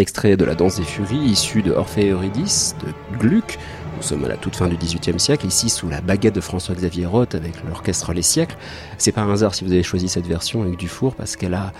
Extrait 0.00 0.36
de 0.36 0.44
la 0.44 0.54
Danse 0.54 0.76
des 0.76 0.84
Furies, 0.84 1.18
issu 1.18 1.62
de 1.62 1.72
Orphée 1.72 2.06
et 2.06 2.10
Eurydice, 2.10 2.74
de 2.84 3.18
Gluck. 3.18 3.58
Nous 3.96 4.02
sommes 4.02 4.24
à 4.24 4.28
la 4.28 4.36
toute 4.36 4.56
fin 4.56 4.66
du 4.66 4.76
XVIIIe 4.76 5.20
siècle, 5.20 5.46
ici 5.46 5.68
sous 5.68 5.88
la 5.88 6.00
baguette 6.00 6.34
de 6.34 6.40
François-Xavier 6.40 7.06
Roth 7.06 7.34
avec 7.34 7.52
l'orchestre 7.68 8.14
Les 8.14 8.22
Siècles. 8.22 8.56
C'est 8.96 9.12
pas 9.12 9.20
un 9.20 9.32
hasard 9.32 9.54
si 9.54 9.64
vous 9.64 9.72
avez 9.72 9.82
choisi 9.82 10.08
cette 10.08 10.26
version 10.26 10.62
avec 10.62 10.78
Dufour, 10.78 11.14
parce 11.14 11.36
qu'elle 11.36 11.54
a 11.54 11.72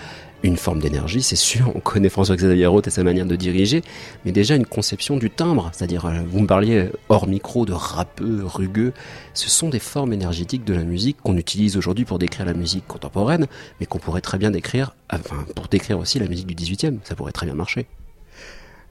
une 0.43 0.57
forme 0.57 0.81
d'énergie, 0.81 1.23
c'est 1.23 1.37
sûr, 1.37 1.73
on 1.75 1.81
connaît 1.81 2.09
François-Xavier 2.09 2.67
Roth 2.67 2.87
et 2.87 2.91
sa 2.91 3.03
manière 3.05 3.27
de 3.27 3.37
diriger, 3.37 3.83
mais 4.25 4.33
déjà 4.33 4.55
une 4.55 4.67
conception 4.67 5.17
du 5.17 5.31
timbre, 5.31 5.71
c'est-à-dire, 5.73 6.07
euh, 6.07 6.21
vous 6.27 6.41
me 6.41 6.47
parliez 6.47 6.89
hors 7.09 7.27
micro 7.27 7.67
de 7.67 7.73
rappeux, 7.73 8.41
rugueux, 8.45 8.93
ce 9.35 9.51
sont 9.51 9.69
des 9.69 9.79
formes 9.79 10.13
énergétiques 10.13 10.65
de 10.65 10.75
la 10.75 10.85
musique 10.85 11.19
qu'on 11.23 11.37
utilise 11.37 11.77
aujourd'hui 11.77 12.05
pour 12.05 12.19
décrire 12.19 12.47
la 12.47 12.55
musique 12.55 12.87
contemporaine, 12.87 13.47
mais 13.81 13.87
qu'on 13.87 13.99
pourrait 13.99 14.23
très 14.23 14.39
bien 14.39 14.51
décrire, 14.51 14.95
enfin, 15.13 15.45
pour 15.55 15.69
décrire 15.69 15.99
aussi 15.99 16.19
la 16.19 16.27
musique 16.27 16.47
du 16.47 16.55
18e, 16.55 16.99
ça 17.05 17.15
pourrait 17.15 17.33
très 17.33 17.47
bien 17.47 17.55
marcher. 17.55 17.87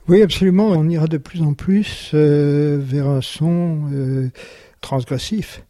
Oui, 0.10 0.24
absolument. 0.24 0.70
On 0.70 0.90
ira 0.90 1.06
de 1.06 1.20
plus 1.20 1.44
en 1.44 1.54
plus 1.54 2.10
euh, 2.16 2.80
vers 2.82 3.08
un 3.08 3.22
son 3.22 3.82
euh, 3.94 4.32
transgressif, 4.82 5.64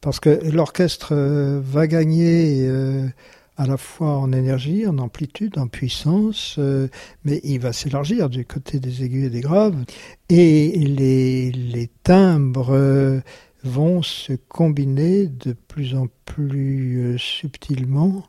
parce 0.00 0.20
que 0.20 0.48
l'orchestre 0.52 1.08
euh, 1.10 1.60
va 1.60 1.88
gagner 1.88 2.70
à 3.56 3.66
la 3.66 3.76
fois 3.76 4.16
en 4.18 4.30
énergie, 4.30 4.86
en 4.86 4.98
amplitude, 4.98 5.58
en 5.58 5.66
puissance, 5.66 6.60
mais 7.24 7.40
il 7.42 7.58
va 7.58 7.72
s'élargir 7.72 8.30
du 8.30 8.44
côté 8.44 8.78
des 8.78 9.02
aigus 9.02 9.26
et 9.26 9.30
des 9.30 9.40
graves. 9.40 9.74
Et 10.28 10.68
les, 10.78 11.90
timbres 12.04 13.20
vont 13.64 14.02
se 14.02 14.34
combiner 14.48 15.26
de 15.26 15.52
plus 15.52 15.96
en 15.96 16.06
plus 16.24 17.18
subtilement, 17.18 18.22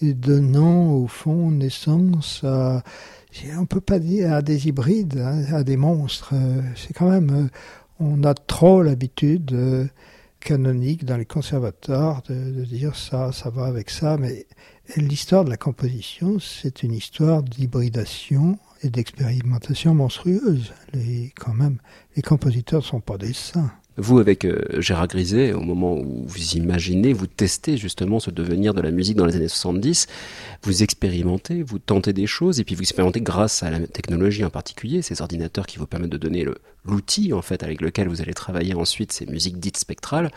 donnant 0.00 0.92
au 0.92 1.08
fond 1.08 1.50
naissance 1.50 2.42
à, 2.44 2.84
on 3.58 3.66
peut 3.66 3.80
pas 3.80 3.98
dire 3.98 4.32
à 4.32 4.42
des 4.42 4.68
hybrides, 4.68 5.18
hein, 5.18 5.44
à 5.54 5.64
des 5.64 5.76
monstres. 5.76 6.34
C'est 6.76 6.92
quand 6.92 7.10
même, 7.10 7.48
on 8.00 8.22
a 8.24 8.34
trop 8.34 8.82
l'habitude 8.82 9.90
canonique 10.40 11.04
dans 11.04 11.16
les 11.16 11.26
conservateurs 11.26 12.22
de, 12.28 12.34
de, 12.34 12.64
dire 12.64 12.96
ça, 12.96 13.32
ça 13.32 13.50
va 13.50 13.66
avec 13.66 13.90
ça, 13.90 14.16
mais 14.16 14.46
l'histoire 14.96 15.44
de 15.44 15.50
la 15.50 15.56
composition, 15.56 16.38
c'est 16.38 16.82
une 16.82 16.92
histoire 16.92 17.42
d'hybridation 17.42 18.58
et 18.82 18.90
d'expérimentation 18.90 19.94
monstrueuse. 19.94 20.72
Les, 20.92 21.32
quand 21.36 21.54
même, 21.54 21.78
les 22.16 22.22
compositeurs 22.22 22.80
ne 22.80 22.86
sont 22.86 23.00
pas 23.00 23.18
des 23.18 23.32
saints. 23.32 23.72
Vous, 24.00 24.20
avec 24.20 24.44
euh, 24.44 24.80
Gérard 24.80 25.08
Griset, 25.08 25.52
au 25.52 25.60
moment 25.60 25.96
où 25.96 26.22
vous 26.24 26.52
imaginez, 26.52 27.12
vous 27.12 27.26
testez 27.26 27.76
justement 27.76 28.20
ce 28.20 28.30
devenir 28.30 28.72
de 28.72 28.80
la 28.80 28.92
musique 28.92 29.16
dans 29.16 29.26
les 29.26 29.34
années 29.34 29.48
70, 29.48 30.06
vous 30.62 30.84
expérimentez, 30.84 31.64
vous 31.64 31.80
tentez 31.80 32.12
des 32.12 32.28
choses, 32.28 32.60
et 32.60 32.64
puis 32.64 32.76
vous 32.76 32.82
expérimentez 32.82 33.20
grâce 33.20 33.64
à 33.64 33.70
la 33.70 33.80
technologie 33.80 34.44
en 34.44 34.50
particulier, 34.50 35.02
ces 35.02 35.20
ordinateurs 35.20 35.66
qui 35.66 35.78
vous 35.78 35.86
permettent 35.88 36.12
de 36.12 36.16
donner 36.16 36.46
l'outil 36.84 37.32
en 37.32 37.42
fait 37.42 37.64
avec 37.64 37.80
lequel 37.80 38.06
vous 38.06 38.22
allez 38.22 38.34
travailler 38.34 38.74
ensuite 38.74 39.10
ces 39.10 39.26
musiques 39.26 39.58
dites 39.58 39.76
spectrales. 39.76 40.30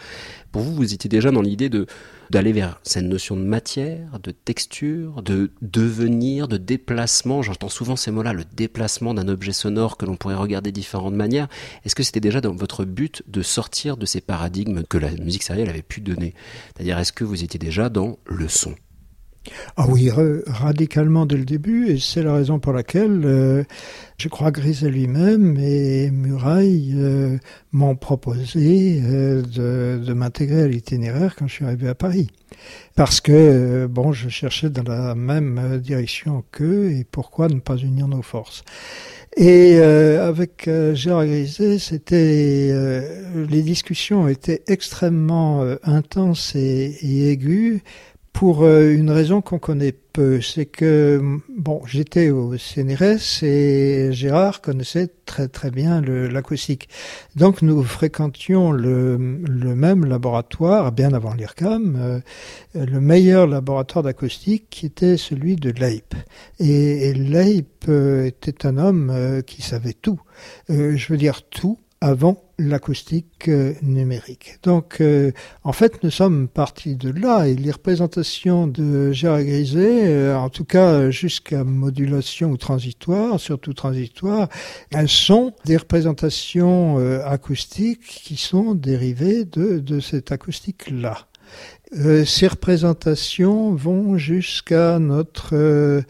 Pour 0.52 0.64
vous, 0.64 0.74
vous 0.74 0.94
étiez 0.96 1.08
déjà 1.08 1.30
dans 1.30 1.44
l'idée 1.44 1.70
de 1.70 1.86
d'aller 2.32 2.54
vers 2.54 2.80
cette 2.84 3.04
notion 3.04 3.36
de 3.36 3.42
matière, 3.42 4.20
de 4.20 4.32
texture, 4.32 5.22
de 5.22 5.52
devenir, 5.62 6.48
de 6.48 6.56
déplacement. 6.56 7.42
J'entends 7.42 7.68
souvent 7.68 7.98
ces 7.98 8.10
mots-là, 8.10 8.32
le 8.32 8.46
déplacement 8.46 9.14
d'un 9.14 9.28
objet 9.28 9.52
sonore 9.52 9.98
que 9.98 10.06
l'on 10.06 10.16
pourrait 10.16 10.36
regarder 10.36 10.72
de 10.72 10.76
différentes 10.76 11.14
manières. 11.14 11.50
Est-ce 11.84 11.94
que 11.94 12.04
c'était 12.04 12.22
déjà 12.22 12.40
dans 12.40 12.56
votre 12.56 12.86
but 12.86 13.22
de 13.28 13.42
sortir 13.42 13.98
de 13.98 14.06
ces 14.06 14.22
paradigmes 14.22 14.84
que 14.84 14.98
la 14.98 15.12
musique 15.12 15.44
sérielle 15.44 15.70
avait 15.70 15.82
pu 15.82 16.00
donner? 16.00 16.34
C'est-à-dire, 16.74 16.98
est-ce 17.00 17.12
que 17.12 17.26
vous 17.26 17.44
étiez 17.44 17.60
déjà 17.60 17.90
dans 17.90 18.18
le 18.26 18.48
son? 18.48 18.76
Ah 19.76 19.88
oui, 19.90 20.10
radicalement 20.46 21.26
dès 21.26 21.38
le 21.38 21.46
début, 21.46 21.90
et 21.90 22.00
c'est 22.00 22.22
la 22.22 22.36
raison 22.36 22.60
pour 22.60 22.74
laquelle 22.74 23.22
euh, 23.26 23.64
je 24.18 24.28
crois 24.28 24.52
Griset 24.52 24.90
lui-même 24.90 25.58
et 25.58 26.12
Muraille 26.12 26.94
euh, 26.96 27.38
m'ont 27.72 27.96
proposé 27.96 29.02
euh, 29.04 29.42
de, 29.42 30.14
m'intégrer 30.14 30.64
à 30.64 30.68
l'itinéraire 30.68 31.36
quand 31.36 31.48
je 31.48 31.54
suis 31.54 31.66
arrivé 31.66 31.88
à 31.88 31.96
Paris. 31.96 32.30
Parce 32.96 33.20
que, 33.20 33.88
bon, 33.88 34.12
je 34.12 34.30
cherchais 34.30 34.70
dans 34.70 34.84
la 34.84 35.16
même 35.16 35.80
direction 35.80 36.44
qu'eux, 36.52 36.92
et 36.92 37.04
pourquoi 37.04 37.48
ne 37.48 37.60
pas 37.60 37.78
unir 37.78 38.08
nos 38.08 38.22
forces? 38.22 38.64
Et 39.38 39.78
avec 39.78 40.70
Gérard 40.94 41.26
Griset, 41.26 41.80
c'était 41.80 42.76
les 43.34 43.62
discussions 43.62 44.28
étaient 44.28 44.62
extrêmement 44.68 45.66
intenses 45.84 46.54
et 46.54 47.32
aiguës 47.32 47.80
pour 48.34 48.64
euh, 48.64 48.94
une 48.94 49.12
raison 49.12 49.42
qu'on 49.42 49.60
connaît 49.60 49.92
peu, 49.92 50.42
c'est 50.42 50.66
que 50.66 51.22
bon, 51.50 51.82
j'étais 51.86 52.32
au 52.32 52.58
CNRS 52.58 53.44
et 53.44 54.10
Gérard 54.12 54.62
connaissait 54.62 55.10
très 55.26 55.48
très 55.48 55.72
bien 55.72 56.02
l'acoustique. 56.02 56.90
Donc 57.36 57.62
nous 57.62 57.84
fréquentions 57.84 58.72
le, 58.72 59.18
même 59.18 60.06
laboratoire 60.06 60.92
bien 60.92 61.14
avant 61.14 61.34
l'IRCAM, 61.34 61.96
euh, 62.00 62.20
le 62.74 63.00
meilleur 63.00 63.48
laboratoire 63.48 64.04
d'acoustique 64.04 64.66
qui 64.70 64.86
était 64.88 65.18
celui 65.18 65.56
de 65.56 65.70
Leip. 65.70 66.16
Et, 66.60 67.10
et 67.10 67.14
Leip 67.14 67.86
euh, 67.88 68.26
était 68.26 68.66
un 68.66 68.78
homme 68.78 69.42
qui 69.46 69.62
savait 69.62 69.94
tout. 69.94 70.20
je 70.70 71.08
veux 71.08 71.18
dire 71.18 71.44
tout 71.44 71.78
avant 72.02 72.44
l'acoustique 72.58 73.48
euh, 73.48 73.74
numérique. 73.84 74.58
Donc, 74.64 74.98
euh, 75.02 75.32
en 75.64 75.72
fait, 75.72 76.04
nous 76.04 76.10
sommes 76.10 76.48
partis 76.48 76.96
de 76.96 77.12
là 77.12 77.46
et 77.46 77.56
les 77.56 77.72
représentations 77.72 78.66
de 78.66 79.12
Gérard 79.12 79.44
Griset, 79.44 80.08
euh, 80.08 80.36
en 80.36 80.50
tout 80.50 80.66
cas 80.66 81.12
jusqu'à 81.12 81.64
modulation 81.64 82.50
ou 82.50 82.58
transitoire, 82.58 83.40
surtout 83.40 83.74
transitoire, 83.74 84.50
elles 84.92 85.10
sont 85.10 85.54
des 85.66 85.78
représentations 85.78 86.98
acoustiques 87.26 88.02
qui 88.02 88.36
sont 88.36 88.74
dérivées 88.74 89.46
de, 89.46 89.80
de 89.80 90.00
cette 90.00 90.32
acoustique-là. 90.32 91.28
ces 92.26 92.48
représentations 92.48 93.76
vont 93.76 94.18
jusqu'à 94.18 94.98
notre 95.00 96.04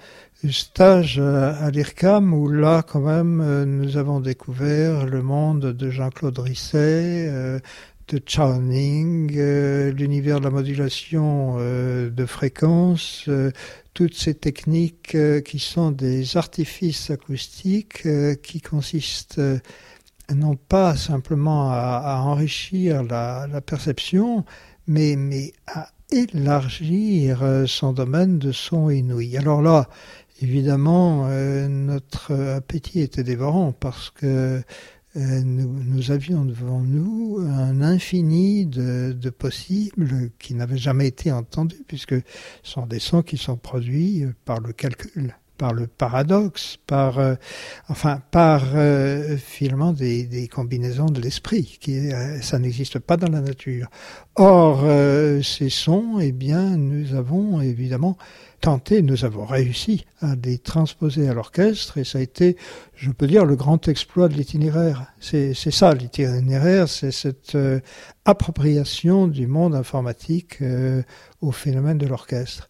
stage 0.50 1.20
à 1.20 1.70
l'IRCAM 1.70 2.34
où 2.34 2.50
là, 2.50 2.82
quand 2.82 3.02
même, 3.02 3.42
euh, 3.42 3.66
nous 3.66 3.98
avons 3.98 4.20
découvert 4.20 5.06
le 5.06 5.22
monde 5.22 5.74
de 5.74 5.90
Jean-Claude 5.92 6.40
Risset, 6.40 7.28
euh, 7.30 7.60
de 8.08 8.22
Chowning, 8.26 9.32
euh, 9.38 9.92
l'univers 9.92 10.40
de 10.40 10.46
la 10.46 10.50
modulation 10.50 11.58
de 11.58 12.26
fréquence, 12.26 13.30
toutes 13.94 14.16
ces 14.16 14.34
techniques 14.34 15.16
qui 15.46 15.60
sont 15.60 15.92
des 15.92 16.36
artifices 16.36 17.10
acoustiques 17.12 18.08
qui 18.42 18.62
consistent 18.62 19.42
non 20.34 20.56
pas 20.56 20.96
simplement 20.96 21.72
à, 21.72 22.22
enrichir 22.26 23.04
la, 23.04 23.48
perception, 23.66 24.44
mais, 24.88 25.16
mais 25.16 25.54
à 25.68 25.90
élargir 26.12 27.64
son 27.68 27.94
domaine 27.94 28.40
de 28.40 28.52
son 28.52 28.90
inouï. 28.90 29.38
Alors 29.38 29.62
là, 29.62 29.88
Évidemment, 30.42 31.28
euh, 31.28 31.68
notre 31.68 32.34
appétit 32.34 33.02
était 33.02 33.24
dévorant 33.24 33.74
parce 33.74 34.10
que 34.10 34.62
euh, 35.18 35.42
nous, 35.44 36.12
avions 36.12 36.46
devant 36.46 36.80
nous 36.80 37.38
un 37.40 37.82
infini 37.82 38.66
de, 38.66 39.12
de 39.14 39.30
possibles 39.30 40.32
qui 40.40 40.56
n'avaient 40.56 40.78
jamais 40.78 41.08
été 41.08 41.32
entendus, 41.32 41.84
puisque 41.88 42.16
ce 42.16 42.22
sont 42.64 42.88
des 42.88 43.00
sons 43.00 43.22
qui 43.22 43.38
sont 43.38 43.58
produits 43.58 44.26
par 44.46 44.62
le 44.62 44.74
calcul 44.74 45.36
par 45.62 45.74
le 45.76 45.86
paradoxe, 45.86 46.80
par 46.88 47.20
euh, 47.20 47.36
enfin 47.88 48.20
par 48.32 48.64
euh, 48.74 49.38
finalement 49.38 49.94
des, 49.94 50.50
combinaisons 50.52 51.06
de 51.06 51.22
l'esprit, 51.22 51.78
qui 51.80 52.12
euh, 52.12 52.42
ça 52.42 52.58
n'existe 52.58 52.98
pas 52.98 53.16
dans 53.16 53.32
la 53.32 53.42
nature. 53.42 53.88
Or 54.38 54.84
ces 55.44 55.70
sons, 55.70 56.18
eh 56.20 56.32
bien, 56.32 56.78
nous 56.78 57.14
avons 57.14 57.62
évidemment 57.62 58.18
tenté, 58.60 59.04
nous 59.04 59.24
avons 59.24 59.46
réussi 59.46 60.06
à 60.22 60.34
les 60.44 60.58
transposer 60.58 61.30
à 61.30 61.36
l'orchestre, 61.36 62.00
et 62.00 62.06
ça 62.06 62.18
a 62.18 62.22
été, 62.22 62.58
je 62.96 63.12
peux 63.12 63.28
dire, 63.28 63.46
le 63.46 63.56
grand 63.56 63.88
exploit 63.88 64.30
de 64.30 64.34
l'itinéraire. 64.34 65.14
C'est 65.20 65.54
ça 65.54 65.94
l'itinéraire, 65.94 66.88
c'est 66.88 67.12
cette 67.12 67.58
appropriation 68.26 69.28
du 69.28 69.46
monde 69.48 69.76
informatique 69.76 70.60
au 71.42 71.52
phénomène 71.52 72.00
de 72.00 72.08
l'orchestre. 72.08 72.70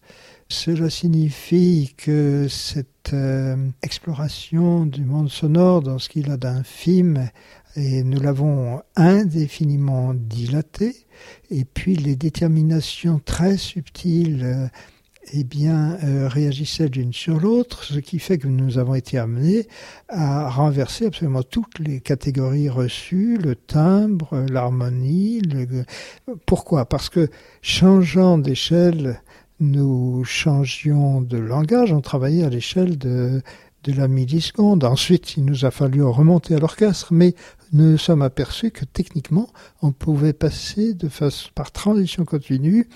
Cela 0.52 0.90
signifie 0.90 1.94
que 1.96 2.46
cette 2.46 3.14
euh, 3.14 3.56
exploration 3.82 4.84
du 4.84 5.02
monde 5.02 5.30
sonore 5.30 5.80
dans 5.80 5.98
ce 5.98 6.10
qu'il 6.10 6.30
a 6.30 6.36
d'infime, 6.36 7.30
et 7.74 8.04
nous 8.04 8.20
l'avons 8.20 8.82
indéfiniment 8.94 10.12
dilaté, 10.12 10.94
et 11.50 11.64
puis 11.64 11.96
les 11.96 12.16
déterminations 12.16 13.18
très 13.24 13.56
subtiles 13.56 14.42
euh, 14.44 14.66
eh 15.32 15.42
bien, 15.42 15.96
euh, 16.04 16.28
réagissaient 16.28 16.88
l'une 16.88 17.14
sur 17.14 17.40
l'autre, 17.40 17.84
ce 17.84 17.98
qui 17.98 18.18
fait 18.18 18.36
que 18.36 18.46
nous 18.46 18.76
avons 18.76 18.94
été 18.94 19.16
amenés 19.16 19.66
à 20.08 20.50
renverser 20.50 21.06
absolument 21.06 21.42
toutes 21.42 21.78
les 21.78 22.00
catégories 22.00 22.68
reçues, 22.68 23.38
le 23.38 23.56
timbre, 23.56 24.44
l'harmonie. 24.50 25.40
Le... 25.40 25.84
Pourquoi? 26.44 26.84
Parce 26.84 27.08
que 27.08 27.30
changeant 27.62 28.36
d'échelle 28.36 29.22
nous 29.62 30.24
changions 30.24 31.20
de 31.20 31.38
langage, 31.38 31.92
on 31.92 32.00
travaillait 32.00 32.42
à 32.42 32.50
l'échelle 32.50 32.98
de, 32.98 33.40
la 33.86 34.08
milliseconde. 34.08 34.84
Ensuite, 34.84 35.36
il 35.36 35.44
nous 35.44 35.64
a 35.64 35.70
fallu 35.70 36.02
remonter 36.02 36.54
à 36.54 36.58
l'orchestre, 36.58 37.12
mais 37.12 37.34
nous 37.72 37.96
sommes 37.96 38.22
aperçus 38.22 38.72
que 38.72 38.84
techniquement, 38.84 39.48
on 39.80 39.92
pouvait 39.92 40.32
passer 40.32 40.94
de 40.94 41.08
façon, 41.08 41.48
par 41.54 41.70
transition 41.70 42.24
continue 42.24 42.88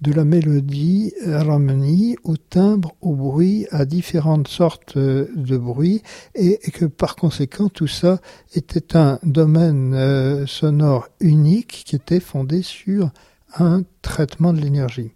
de 0.00 0.12
la 0.12 0.24
mélodie 0.24 1.12
à 1.26 1.44
l'harmonie, 1.44 2.16
au 2.22 2.36
timbre, 2.36 2.94
au 3.00 3.14
bruit, 3.14 3.66
à 3.70 3.84
différentes 3.84 4.48
sortes 4.48 4.96
de 4.98 5.56
bruits, 5.56 6.02
et, 6.34 6.58
que 6.72 6.84
par 6.84 7.16
conséquent, 7.16 7.68
tout 7.68 7.88
ça 7.88 8.20
était 8.54 8.96
un 8.96 9.18
domaine 9.24 9.94
euh, 9.94 10.46
sonore 10.46 11.08
unique 11.20 11.82
qui 11.84 11.96
était 11.96 12.20
fondé 12.20 12.62
sur 12.62 13.10
un 13.56 13.82
traitement 14.02 14.52
de 14.52 14.60
l'énergie. 14.60 15.12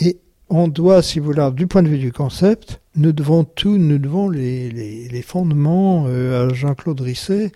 Et 0.00 0.18
on 0.48 0.68
doit, 0.68 1.02
si 1.02 1.18
vous 1.18 1.26
voulez, 1.26 1.50
du 1.52 1.66
point 1.66 1.82
de 1.82 1.88
vue 1.88 1.98
du 1.98 2.12
concept, 2.12 2.80
nous 2.94 3.12
devons 3.12 3.44
tout, 3.44 3.78
nous 3.78 3.98
devons 3.98 4.28
les, 4.28 5.24
fondements 5.26 6.06
euh, 6.08 6.48
à 6.50 6.54
Jean-Claude 6.54 7.00
Risset, 7.00 7.52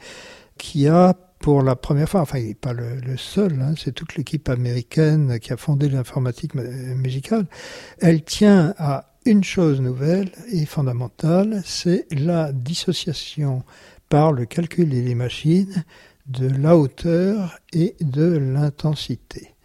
qui 0.58 0.88
a 0.88 1.14
pour 1.38 1.62
la 1.62 1.76
première 1.76 2.08
fois, 2.08 2.22
enfin 2.22 2.38
il 2.38 2.48
n'est 2.48 2.54
pas 2.54 2.72
le, 2.72 2.96
le 2.96 3.16
seul, 3.16 3.60
hein, 3.60 3.74
c'est 3.76 3.92
toute 3.92 4.16
l'équipe 4.16 4.48
américaine 4.48 5.38
qui 5.38 5.52
a 5.52 5.58
fondé 5.58 5.88
l'informatique 5.88 6.54
musicale, 6.54 7.46
elle 8.00 8.24
tient 8.24 8.74
à 8.78 9.12
une 9.26 9.44
chose 9.44 9.80
nouvelle 9.80 10.30
et 10.50 10.64
fondamentale, 10.64 11.62
c'est 11.64 12.06
la 12.12 12.52
dissociation 12.52 13.64
par 14.08 14.32
le 14.32 14.46
calcul 14.46 14.94
et 14.94 15.02
les 15.02 15.14
machines 15.14 15.84
de 16.26 16.48
la 16.48 16.76
hauteur 16.76 17.58
et 17.72 17.96
de 18.00 18.36
l'intensité. 18.38 19.55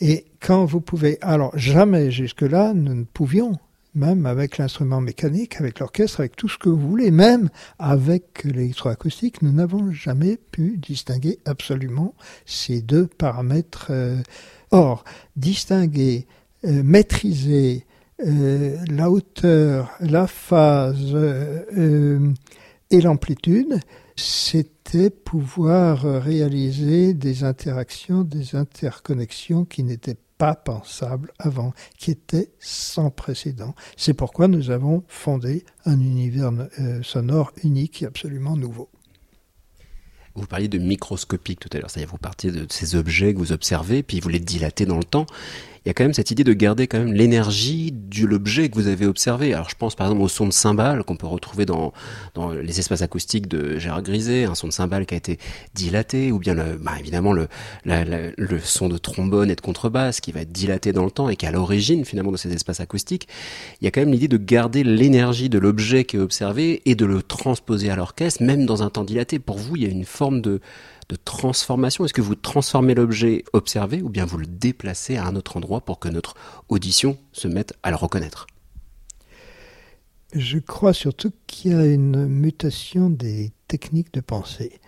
Et 0.00 0.26
quand 0.40 0.64
vous 0.64 0.80
pouvez, 0.80 1.18
alors 1.22 1.56
jamais 1.56 2.10
jusque-là, 2.10 2.72
nous 2.74 2.94
ne 2.94 3.04
pouvions, 3.04 3.52
même 3.94 4.26
avec 4.26 4.58
l'instrument 4.58 5.00
mécanique, 5.00 5.58
avec 5.58 5.80
l'orchestre, 5.80 6.20
avec 6.20 6.36
tout 6.36 6.48
ce 6.48 6.58
que 6.58 6.68
vous 6.68 6.88
voulez, 6.88 7.10
même 7.10 7.48
avec 7.78 8.44
l'électroacoustique, 8.44 9.42
nous 9.42 9.52
n'avons 9.52 9.90
jamais 9.90 10.36
pu 10.36 10.76
distinguer 10.76 11.38
absolument 11.46 12.14
ces 12.44 12.82
deux 12.82 13.06
paramètres. 13.06 13.88
Euh. 13.90 14.20
Or, 14.70 15.04
distinguer, 15.36 16.26
euh, 16.64 16.82
maîtriser 16.82 17.86
euh, 18.24 18.76
la 18.88 19.10
hauteur, 19.10 19.92
la 20.00 20.26
phase 20.26 21.16
et 22.90 23.00
l'amplitude, 23.00 23.80
c'était 24.16 25.10
pouvoir 25.10 26.02
réaliser 26.02 27.14
des 27.14 27.44
interactions, 27.44 28.22
des 28.22 28.56
interconnexions 28.56 29.64
qui 29.64 29.82
n'étaient 29.82 30.16
pas 30.38 30.54
pensables 30.54 31.32
avant, 31.38 31.72
qui 31.98 32.10
étaient 32.10 32.50
sans 32.58 33.10
précédent. 33.10 33.74
C'est 33.96 34.14
pourquoi 34.14 34.48
nous 34.48 34.70
avons 34.70 35.02
fondé 35.08 35.64
un 35.84 35.98
univers 35.98 36.52
euh, 36.78 37.02
sonore 37.02 37.52
unique 37.64 38.02
et 38.02 38.06
absolument 38.06 38.56
nouveau. 38.56 38.90
Vous 40.34 40.46
parliez 40.46 40.68
de 40.68 40.78
microscopique 40.78 41.60
tout 41.60 41.70
à 41.72 41.78
l'heure, 41.78 41.90
c'est-à-dire 41.90 42.10
vous 42.10 42.18
partiez 42.18 42.52
de 42.52 42.66
ces 42.70 42.94
objets 42.94 43.32
que 43.32 43.38
vous 43.38 43.52
observez, 43.52 44.02
puis 44.02 44.20
vous 44.20 44.28
les 44.28 44.40
dilatez 44.40 44.84
dans 44.84 44.98
le 44.98 45.04
temps 45.04 45.24
il 45.86 45.88
y 45.88 45.90
a 45.90 45.94
quand 45.94 46.02
même 46.02 46.14
cette 46.14 46.32
idée 46.32 46.42
de 46.42 46.52
garder 46.52 46.88
quand 46.88 46.98
même 46.98 47.12
l'énergie 47.12 47.92
de 47.92 48.26
l'objet 48.26 48.68
que 48.68 48.74
vous 48.74 48.88
avez 48.88 49.06
observé. 49.06 49.54
Alors 49.54 49.70
je 49.70 49.76
pense 49.76 49.94
par 49.94 50.08
exemple 50.08 50.24
au 50.24 50.26
son 50.26 50.48
de 50.48 50.52
cymbale 50.52 51.04
qu'on 51.04 51.14
peut 51.14 51.28
retrouver 51.28 51.64
dans, 51.64 51.92
dans 52.34 52.50
les 52.50 52.80
espaces 52.80 53.02
acoustiques 53.02 53.46
de 53.46 53.78
Gérard 53.78 54.02
Griset, 54.02 54.46
un 54.46 54.56
son 54.56 54.66
de 54.66 54.72
cymbale 54.72 55.06
qui 55.06 55.14
a 55.14 55.16
été 55.16 55.38
dilaté, 55.74 56.32
ou 56.32 56.40
bien 56.40 56.54
le, 56.54 56.76
bah, 56.76 56.94
évidemment 56.98 57.32
le, 57.32 57.46
le 57.84 58.58
son 58.58 58.88
de 58.88 58.98
trombone 58.98 59.48
et 59.48 59.54
de 59.54 59.60
contrebasse 59.60 60.20
qui 60.20 60.32
va 60.32 60.40
être 60.40 60.50
dilaté 60.50 60.92
dans 60.92 61.04
le 61.04 61.12
temps 61.12 61.28
et 61.28 61.36
qui 61.36 61.46
est 61.46 61.50
à 61.50 61.52
l'origine 61.52 62.04
finalement 62.04 62.32
de 62.32 62.36
ces 62.36 62.52
espaces 62.52 62.80
acoustiques. 62.80 63.28
Il 63.80 63.84
y 63.84 63.86
a 63.86 63.92
quand 63.92 64.00
même 64.00 64.10
l'idée 64.10 64.26
de 64.26 64.38
garder 64.38 64.82
l'énergie 64.82 65.48
de 65.48 65.60
l'objet 65.60 66.02
qui 66.02 66.16
est 66.16 66.20
observé 66.20 66.82
et 66.86 66.96
de 66.96 67.06
le 67.06 67.22
transposer 67.22 67.90
à 67.90 67.94
l'orchestre, 67.94 68.42
même 68.42 68.66
dans 68.66 68.82
un 68.82 68.90
temps 68.90 69.04
dilaté. 69.04 69.38
Pour 69.38 69.58
vous, 69.58 69.76
il 69.76 69.84
y 69.84 69.86
a 69.86 69.90
une 69.90 70.04
forme 70.04 70.40
de 70.40 70.60
de 71.08 71.16
transformation 71.16 72.04
Est-ce 72.04 72.14
que 72.14 72.20
vous 72.20 72.34
transformez 72.34 72.94
l'objet 72.94 73.44
observé 73.52 74.02
ou 74.02 74.08
bien 74.08 74.24
vous 74.24 74.38
le 74.38 74.46
déplacez 74.46 75.16
à 75.16 75.26
un 75.26 75.36
autre 75.36 75.56
endroit 75.56 75.80
pour 75.80 75.98
que 75.98 76.08
notre 76.08 76.34
audition 76.68 77.16
se 77.32 77.48
mette 77.48 77.74
à 77.82 77.90
le 77.90 77.96
reconnaître? 77.96 78.46
Je 80.32 80.58
crois 80.58 80.92
surtout 80.92 81.32
qu'il 81.46 81.70
y 81.70 81.74
a 81.74 81.86
une 81.86 82.26
mutation 82.26 83.08
des 83.08 83.52
techniques 83.68 84.12
de 84.12 84.20
pensée. 84.20 84.80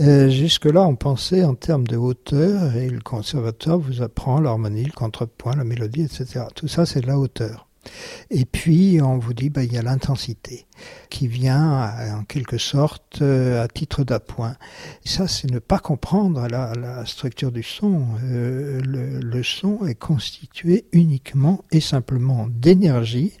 Euh, 0.00 0.28
jusque-là, 0.28 0.86
on 0.86 0.94
pensait 0.94 1.42
en 1.42 1.54
termes 1.54 1.86
de 1.86 1.96
hauteur 1.96 2.76
et 2.76 2.88
le 2.88 3.00
conservateur 3.00 3.78
vous 3.78 4.02
apprend 4.02 4.40
l'harmonie, 4.40 4.84
le 4.84 4.92
contrepoint, 4.92 5.56
la 5.56 5.64
mélodie, 5.64 6.02
etc. 6.02 6.44
Tout 6.54 6.68
ça, 6.68 6.86
c'est 6.86 7.00
de 7.00 7.06
la 7.06 7.18
hauteur. 7.18 7.68
Et 8.30 8.44
puis, 8.44 9.00
on 9.02 9.18
vous 9.18 9.32
dit, 9.32 9.48
bah, 9.48 9.64
il 9.64 9.72
y 9.72 9.78
a 9.78 9.82
l'intensité 9.82 10.65
qui 11.10 11.28
vient 11.28 11.92
en 12.14 12.24
quelque 12.24 12.58
sorte 12.58 13.22
euh, 13.22 13.62
à 13.62 13.68
titre 13.68 14.04
d'appoint. 14.04 14.56
Ça, 15.04 15.28
c'est 15.28 15.50
ne 15.50 15.58
pas 15.58 15.78
comprendre 15.78 16.46
la, 16.48 17.04
structure 17.06 17.52
du 17.52 17.62
son. 17.62 18.02
Euh, 18.24 18.80
le, 18.84 19.20
le, 19.20 19.42
son 19.42 19.86
est 19.86 19.94
constitué 19.94 20.86
uniquement 20.92 21.64
et 21.70 21.80
simplement 21.80 22.46
d'énergie, 22.48 23.32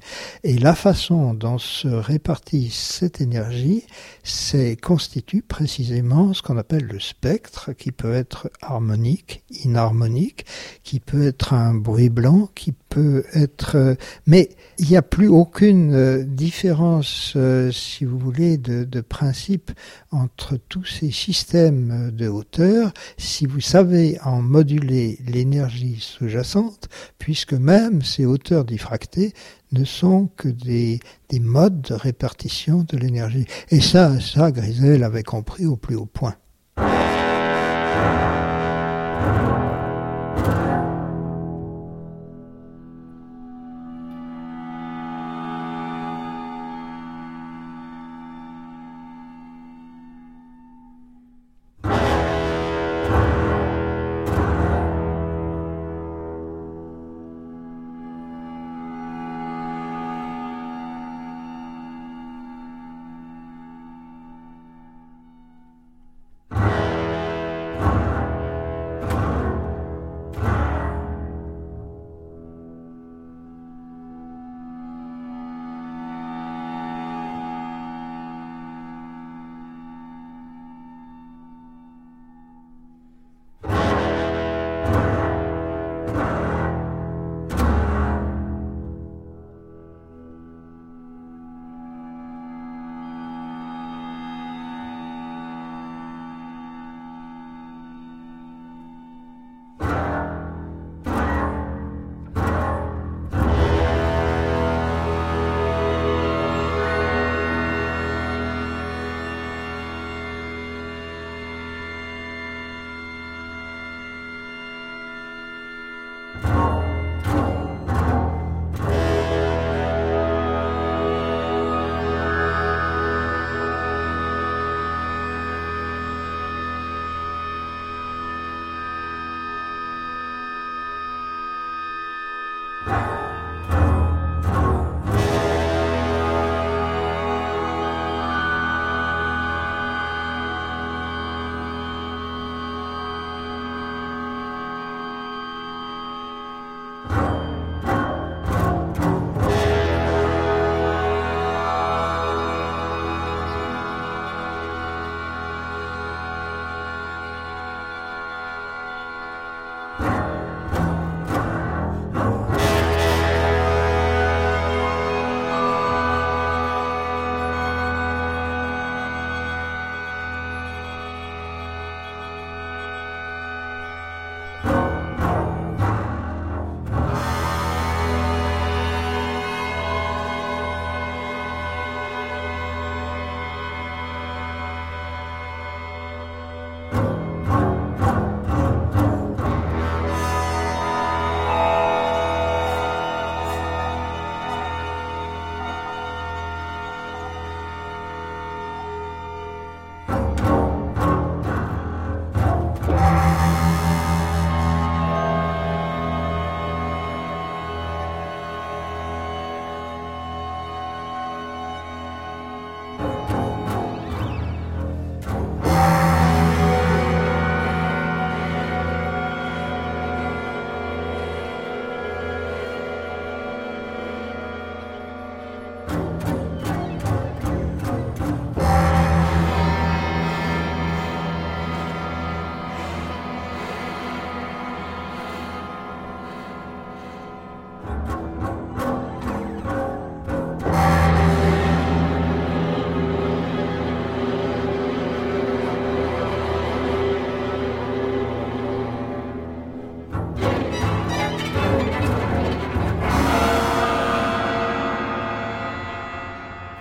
et 0.44 0.58
la 0.58 0.74
façon 0.74 1.34
dont 1.34 1.58
se 1.58 1.88
répartit 1.88 2.70
cette 2.70 3.20
énergie, 3.20 3.84
c'est 4.22 4.76
constitue 4.76 5.42
précisément 5.42 6.32
ce 6.32 6.42
qu'on 6.42 6.58
appelle 6.58 6.84
le 6.84 7.00
spectre, 7.00 7.72
qui 7.72 7.92
peut 7.92 8.14
être 8.14 8.50
harmonique, 8.62 9.42
inharmonique, 9.64 10.46
qui 10.84 11.00
peut 11.00 11.26
être 11.26 11.52
un 11.52 11.74
bruit 11.74 12.10
blanc, 12.10 12.48
qui 12.54 12.72
peut 12.72 13.24
être... 13.34 13.76
Euh, 13.76 13.94
mais 14.26 14.50
il 14.78 14.88
n'y 14.88 14.96
a 14.96 15.02
plus 15.02 15.28
aucune 15.28 16.24
différence 16.24 17.25
euh, 17.34 17.72
si 17.72 18.04
vous 18.04 18.18
voulez, 18.18 18.58
de, 18.58 18.84
de, 18.84 19.00
principe 19.00 19.70
entre 20.10 20.56
tous 20.56 20.84
ces 20.84 21.10
systèmes 21.10 22.10
de 22.12 22.28
hauteur, 22.28 22.92
si 23.18 23.46
vous 23.46 23.60
savez 23.60 24.18
en 24.24 24.42
moduler 24.42 25.18
l'énergie 25.26 25.98
sous-jacente, 26.00 26.88
puisque 27.18 27.54
même 27.54 28.02
ces 28.02 28.24
hauteurs 28.24 28.64
diffractées 28.64 29.32
ne 29.72 29.84
sont 29.84 30.28
que 30.36 30.48
des, 30.48 31.00
des 31.28 31.40
modes 31.40 31.80
de 31.82 31.94
répartition 31.94 32.84
de 32.88 32.96
l'énergie. 32.96 33.46
Et 33.70 33.80
ça, 33.80 34.20
ça, 34.20 34.52
Grisel 34.52 35.02
avait 35.02 35.22
compris 35.22 35.66
au 35.66 35.76
plus 35.76 35.96
haut 35.96 36.06
point. 36.06 36.36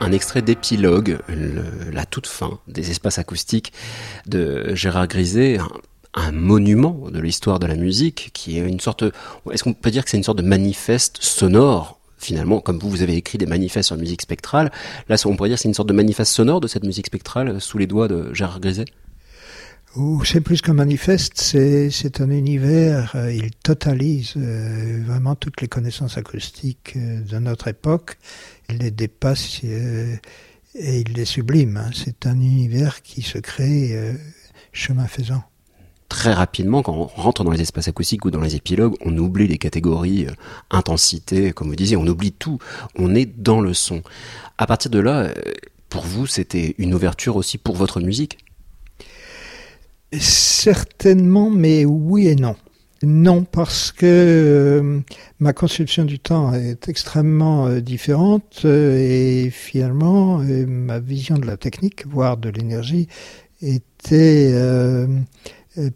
Un 0.05 0.11
extrait 0.11 0.43
d'épilogue, 0.43 1.17
la 1.91 2.05
toute 2.05 2.27
fin 2.27 2.59
des 2.67 2.91
espaces 2.91 3.17
acoustiques 3.17 3.73
de 4.27 4.75
Gérard 4.75 5.07
Griset, 5.07 5.57
un, 6.13 6.31
monument 6.31 7.09
de 7.11 7.19
l'histoire 7.19 7.57
de 7.57 7.65
la 7.65 7.75
musique, 7.75 8.29
qui 8.33 8.59
est 8.59 8.67
une 8.67 8.79
sorte, 8.79 9.03
est-ce 9.51 9.63
qu'on 9.63 9.73
peut 9.73 9.89
dire 9.89 10.03
que 10.03 10.11
c'est 10.11 10.17
une 10.17 10.23
sorte 10.23 10.37
de 10.37 10.43
manifeste 10.43 11.17
sonore 11.21 11.99
finalement, 12.17 12.59
comme 12.59 12.79
vous, 12.79 12.89
vous 12.89 13.01
avez 13.01 13.15
écrit 13.15 13.37
des 13.37 13.45
manifestes 13.45 13.87
sur 13.87 13.95
la 13.95 14.01
musique 14.01 14.21
spectrale, 14.21 14.71
là, 15.09 15.15
on 15.25 15.35
pourrait 15.35 15.49
dire 15.49 15.59
c'est 15.59 15.67
une 15.67 15.73
sorte 15.73 15.89
de 15.89 15.93
manifeste 15.93 16.31
sonore 16.31 16.61
de 16.61 16.67
cette 16.67 16.83
musique 16.83 17.07
spectrale 17.07 17.59
sous 17.59 17.77
les 17.77 17.87
doigts 17.87 18.07
de 18.07 18.33
Gérard 18.33 18.59
Griset 18.59 18.85
c'est 20.25 20.41
plus 20.41 20.61
qu'un 20.61 20.73
manifeste, 20.73 21.37
c'est 21.37 22.21
un 22.21 22.29
univers, 22.29 23.13
euh, 23.15 23.31
il 23.31 23.51
totalise 23.51 24.33
euh, 24.35 25.01
vraiment 25.05 25.35
toutes 25.35 25.61
les 25.61 25.67
connaissances 25.67 26.17
acoustiques 26.17 26.93
euh, 26.97 27.21
de 27.21 27.39
notre 27.39 27.69
époque, 27.69 28.17
il 28.69 28.79
les 28.79 28.91
dépasse 28.91 29.63
et 29.63 30.19
il 30.75 31.13
les 31.13 31.25
sublime. 31.25 31.77
Hein. 31.77 31.91
C'est 31.93 32.25
un 32.25 32.35
univers 32.35 33.03
qui 33.03 33.21
se 33.21 33.37
crée 33.37 34.15
chemin 34.73 35.07
faisant. 35.07 35.43
Très 36.09 36.33
rapidement, 36.33 36.81
quand 36.81 36.93
on 36.93 37.05
rentre 37.05 37.43
dans 37.43 37.51
les 37.51 37.61
espaces 37.61 37.87
acoustiques 37.87 38.25
ou 38.25 38.31
dans 38.31 38.41
les 38.41 38.55
épilogues, 38.55 38.95
on 39.01 39.17
oublie 39.17 39.47
les 39.47 39.57
catégories 39.57 40.27
intensité, 40.71 41.53
comme 41.53 41.69
vous 41.69 41.75
disiez, 41.75 41.95
on 41.95 42.07
oublie 42.07 42.31
tout. 42.31 42.59
On 42.95 43.15
est 43.15 43.25
dans 43.25 43.61
le 43.61 43.73
son. 43.73 44.01
À 44.57 44.67
partir 44.67 44.91
de 44.91 44.99
là, 44.99 45.29
pour 45.89 46.03
vous, 46.03 46.27
c'était 46.27 46.75
une 46.77 46.93
ouverture 46.93 47.37
aussi 47.37 47.57
pour 47.57 47.75
votre 47.75 48.01
musique? 48.01 48.44
Certainement, 50.19 51.49
mais 51.49 51.85
oui 51.85 52.27
et 52.27 52.35
non. 52.35 52.55
Non, 53.03 53.43
parce 53.43 53.91
que 53.91 54.05
euh, 54.05 54.99
ma 55.39 55.53
conception 55.53 56.05
du 56.05 56.17
temps 56.17 56.53
est 56.53 56.87
extrêmement 56.87 57.67
euh, 57.67 57.81
différente 57.81 58.61
euh, 58.65 58.97
et 58.97 59.49
finalement 59.51 60.39
ma 60.39 60.99
vision 60.99 61.37
de 61.37 61.45
la 61.45 61.57
technique, 61.57 62.07
voire 62.07 62.37
de 62.37 62.49
l'énergie, 62.49 63.07
était 63.61 64.53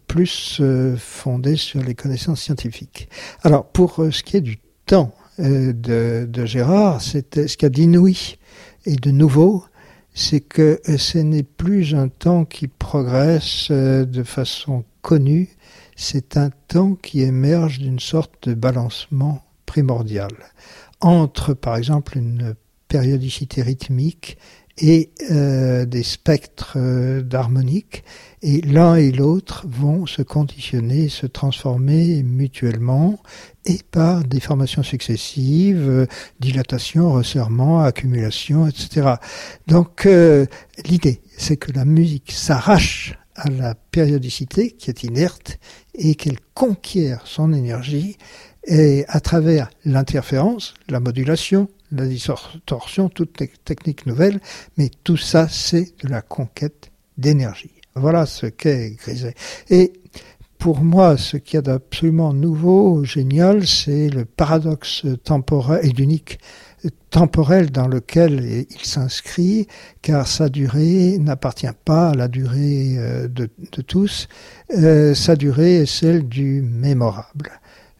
plus 0.08 0.60
fondée 0.98 1.56
sur 1.56 1.82
les 1.82 1.94
connaissances 1.94 2.40
scientifiques. 2.40 3.08
Alors 3.42 3.66
pour 3.66 4.04
ce 4.10 4.22
qui 4.22 4.36
est 4.36 4.40
du 4.40 4.58
temps 4.86 5.14
de, 5.38 6.44
Gérard, 6.44 7.02
c'était 7.02 7.48
ce 7.48 7.56
qu'il 7.56 7.66
y 7.66 7.68
a 7.68 7.70
d'inouï 7.70 8.38
et 8.86 8.96
de 8.96 9.10
nouveau, 9.10 9.64
c'est 10.14 10.40
que 10.40 10.80
ce 10.98 11.18
n'est 11.18 11.42
plus 11.42 11.94
un 11.94 12.08
temps 12.08 12.44
qui 12.44 12.68
progresse 12.68 13.68
euh, 13.70 14.04
de 14.04 14.22
façon 14.22 14.84
connue, 15.02 15.48
c'est 15.96 16.36
un 16.36 16.50
temps 16.68 16.94
qui 16.94 17.22
émerge 17.22 17.78
d'une 17.78 18.00
sorte 18.00 18.48
de 18.48 18.54
balancement 18.54 19.42
primordial. 19.66 20.32
Entre, 21.00 21.54
par 21.54 21.76
exemple, 21.76 22.18
une 22.18 22.54
périodicité 22.88 23.62
rythmique 23.62 24.36
et 24.80 25.10
euh, 25.30 25.84
des 25.84 26.02
spectres 26.02 26.74
euh, 26.76 27.22
d'harmonique, 27.22 28.02
et 28.42 28.62
l'un 28.62 28.94
et 28.94 29.12
l'autre 29.12 29.66
vont 29.68 30.06
se 30.06 30.22
conditionner, 30.22 31.08
se 31.08 31.26
transformer 31.26 32.22
mutuellement, 32.22 33.18
et 33.66 33.80
par 33.90 34.24
des 34.24 34.40
formations 34.40 34.82
successives, 34.82 35.86
euh, 35.88 36.06
dilatation, 36.40 37.12
resserrement, 37.12 37.80
accumulation, 37.80 38.66
etc. 38.66 39.14
Donc 39.66 40.08
l'idée, 40.86 41.20
c'est 41.36 41.56
que 41.56 41.72
la 41.72 41.84
musique 41.84 42.32
s'arrache 42.32 43.18
à 43.34 43.50
la 43.50 43.74
périodicité 43.74 44.70
qui 44.72 44.90
est 44.90 45.04
inerte 45.04 45.58
et 45.94 46.14
qu'elle 46.14 46.38
conquiert 46.54 47.22
son 47.26 47.52
énergie 47.52 48.16
et 48.66 49.04
à 49.08 49.20
travers 49.20 49.70
l'interférence, 49.84 50.74
la 50.88 51.00
modulation, 51.00 51.68
la 51.92 52.06
distorsion, 52.06 53.08
toutes 53.08 53.40
les 53.40 53.48
techniques 53.48 54.06
nouvelles, 54.06 54.40
mais 54.76 54.90
tout 55.04 55.16
ça, 55.16 55.48
c'est 55.48 55.94
de 56.04 56.08
la 56.08 56.22
conquête 56.22 56.90
d'énergie. 57.18 57.72
Voilà 57.94 58.26
ce 58.26 58.46
qu'est 58.46 58.96
Griset. 58.98 59.34
Et 59.68 59.92
pour 60.58 60.82
moi, 60.82 61.16
ce 61.16 61.36
qu'il 61.36 61.54
y 61.54 61.58
a 61.58 61.62
d'absolument 61.62 62.32
nouveau, 62.32 63.02
génial, 63.04 63.66
c'est 63.66 64.08
le 64.10 64.24
paradoxe 64.24 65.06
temporel 65.24 65.80
et 65.84 65.90
l'unique 65.90 66.38
temporel 67.10 67.70
dans 67.70 67.88
lequel 67.88 68.66
il 68.70 68.84
s'inscrit, 68.84 69.66
car 70.02 70.26
sa 70.26 70.48
durée 70.48 71.18
n'appartient 71.18 71.66
pas 71.84 72.10
à 72.10 72.14
la 72.14 72.28
durée 72.28 72.96
euh, 72.98 73.28
de, 73.28 73.48
tous, 73.82 74.28
euh, 74.76 75.14
sa 75.14 75.36
durée 75.36 75.76
est 75.76 75.86
celle 75.86 76.28
du 76.28 76.62
mémorable. 76.62 77.50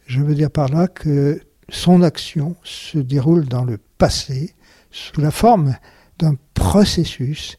Je 0.05 0.21
veux 0.21 0.35
dire 0.35 0.51
par 0.51 0.69
là 0.69 0.87
que 0.87 1.41
son 1.69 2.01
action 2.01 2.55
se 2.63 2.97
déroule 2.97 3.45
dans 3.45 3.63
le 3.63 3.77
passé 3.97 4.53
sous 4.91 5.21
la 5.21 5.31
forme 5.31 5.75
d'un 6.19 6.35
processus 6.53 7.57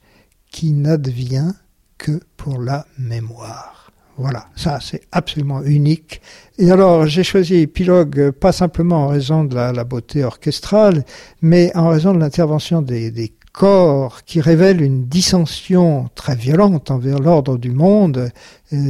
qui 0.51 0.73
n'advient 0.73 1.53
que 1.99 2.21
pour 2.37 2.61
la 2.61 2.87
mémoire. 2.99 3.91
Voilà, 4.19 4.47
ça 4.57 4.79
c'est 4.81 5.03
absolument 5.11 5.63
unique. 5.63 6.21
Et 6.59 6.71
alors 6.71 7.07
j'ai 7.07 7.25
choisi 7.25 7.57
épilogue 7.57 8.31
pas 8.31 8.53
simplement 8.53 9.05
en 9.05 9.09
raison 9.09 9.45
de 9.45 9.55
la, 9.55 9.85
beauté 9.85 10.23
orchestrale, 10.23 11.05
mais 11.41 11.75
en 11.75 11.89
raison 11.89 12.13
de 12.13 12.19
l'intervention 12.19 12.83
des, 12.83 13.11
des 13.11 13.33
corps 13.53 14.25
qui 14.25 14.41
révèle 14.41 14.81
une 14.81 15.07
dissension 15.07 16.09
très 16.15 16.35
violente 16.35 16.91
envers 16.91 17.19
l'ordre 17.19 17.59
du 17.59 17.71
monde, 17.71 18.31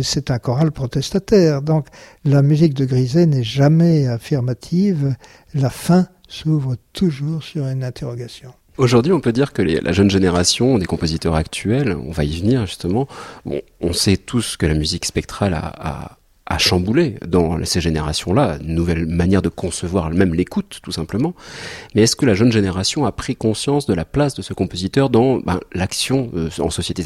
c'est 0.02 0.30
un 0.30 0.38
choral 0.38 0.72
protestataire. 0.72 1.62
Donc 1.62 1.88
la 2.24 2.42
musique 2.42 2.74
de 2.74 2.84
Griset 2.84 3.26
n'est 3.26 3.42
jamais 3.42 4.06
affirmative, 4.06 5.14
la 5.54 5.70
fin 5.70 6.06
s'ouvre 6.28 6.76
toujours 6.92 7.42
sur 7.42 7.66
une 7.66 7.84
interrogation. 7.84 8.52
Aujourd'hui, 8.78 9.12
on 9.12 9.20
peut 9.20 9.32
dire 9.32 9.52
que 9.52 9.60
la 9.60 9.92
jeune 9.92 10.10
génération 10.10 10.78
des 10.78 10.86
compositeurs 10.86 11.34
actuels, 11.34 11.94
on 11.94 12.10
va 12.10 12.24
y 12.24 12.40
venir 12.40 12.64
justement, 12.64 13.06
bon, 13.44 13.60
on 13.80 13.92
sait 13.92 14.16
tous 14.16 14.56
que 14.56 14.64
la 14.64 14.74
musique 14.74 15.04
spectrale 15.04 15.52
a 15.52 16.18
à 16.52 16.58
chambouler 16.58 17.14
dans 17.26 17.64
ces 17.64 17.80
générations-là, 17.80 18.58
une 18.60 18.74
nouvelle 18.74 19.06
manière 19.06 19.40
de 19.40 19.48
concevoir 19.48 20.10
même 20.10 20.34
l'écoute, 20.34 20.80
tout 20.82 20.92
simplement. 20.92 21.34
Mais 21.94 22.02
est-ce 22.02 22.14
que 22.14 22.26
la 22.26 22.34
jeune 22.34 22.52
génération 22.52 23.06
a 23.06 23.12
pris 23.12 23.36
conscience 23.36 23.86
de 23.86 23.94
la 23.94 24.04
place 24.04 24.34
de 24.34 24.42
ce 24.42 24.52
compositeur 24.52 25.08
dans 25.08 25.38
ben, 25.38 25.60
l'action 25.72 26.30
euh, 26.34 26.50
en 26.58 26.68
société? 26.68 27.04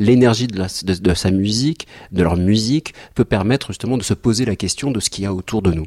L'énergie 0.00 0.48
de, 0.48 0.60
de, 1.00 1.14
sa 1.14 1.30
musique, 1.30 1.86
de 2.10 2.24
leur 2.24 2.36
musique, 2.36 2.92
peut 3.14 3.24
permettre 3.24 3.68
justement 3.68 3.98
de 3.98 4.02
se 4.02 4.14
poser 4.14 4.44
la 4.44 4.56
question 4.56 4.90
de 4.90 4.98
ce 4.98 5.10
qu'il 5.10 5.22
y 5.22 5.26
a 5.28 5.32
autour 5.32 5.62
de 5.62 5.72
nous? 5.72 5.86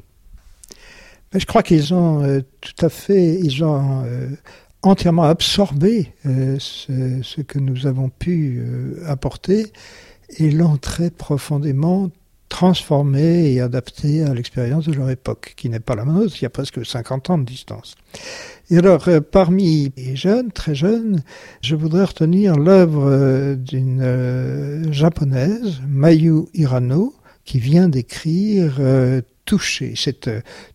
je 1.34 1.46
crois 1.46 1.64
qu'ils 1.64 1.94
ont 1.94 2.24
euh, 2.24 2.42
tout 2.62 2.86
à 2.86 2.90
fait, 2.90 3.40
ils 3.42 3.64
ont 3.64 4.04
euh, 4.06 4.28
entièrement 4.84 5.24
absorbé 5.24 6.14
ce, 6.26 7.20
ce, 7.24 7.42
que 7.42 7.60
nous 7.60 7.88
avons 7.88 8.10
pu 8.10 8.64
apporter 9.06 9.68
et 10.38 10.50
l'ont 10.52 10.78
très 10.78 11.10
profondément 11.10 12.10
transformés 12.52 13.54
et 13.54 13.62
adaptés 13.62 14.24
à 14.24 14.34
l'expérience 14.34 14.86
de 14.86 14.92
leur 14.92 15.10
époque, 15.10 15.54
qui 15.56 15.70
n'est 15.70 15.80
pas 15.80 15.96
la 15.96 16.04
nôtre, 16.04 16.36
il 16.38 16.44
y 16.44 16.46
a 16.46 16.50
presque 16.50 16.86
50 16.86 17.30
ans 17.30 17.38
de 17.38 17.46
distance. 17.46 17.96
Et 18.70 18.78
alors, 18.78 19.08
euh, 19.08 19.22
parmi 19.22 19.94
les 19.96 20.18
jeunes, 20.18 20.52
très 20.52 20.76
jeunes, 20.76 21.24
je 21.62 21.76
voudrais 21.76 22.04
retenir 22.04 22.58
l'œuvre 22.58 23.10
euh, 23.10 23.56
d'une 23.56 24.02
euh, 24.02 24.92
japonaise, 24.92 25.82
Mayu 25.88 26.44
Hirano, 26.54 27.16
qui 27.46 27.60
vient 27.60 27.88
d'écrire 27.88 28.80
Toucher. 29.46 29.94
C'est 29.96 30.30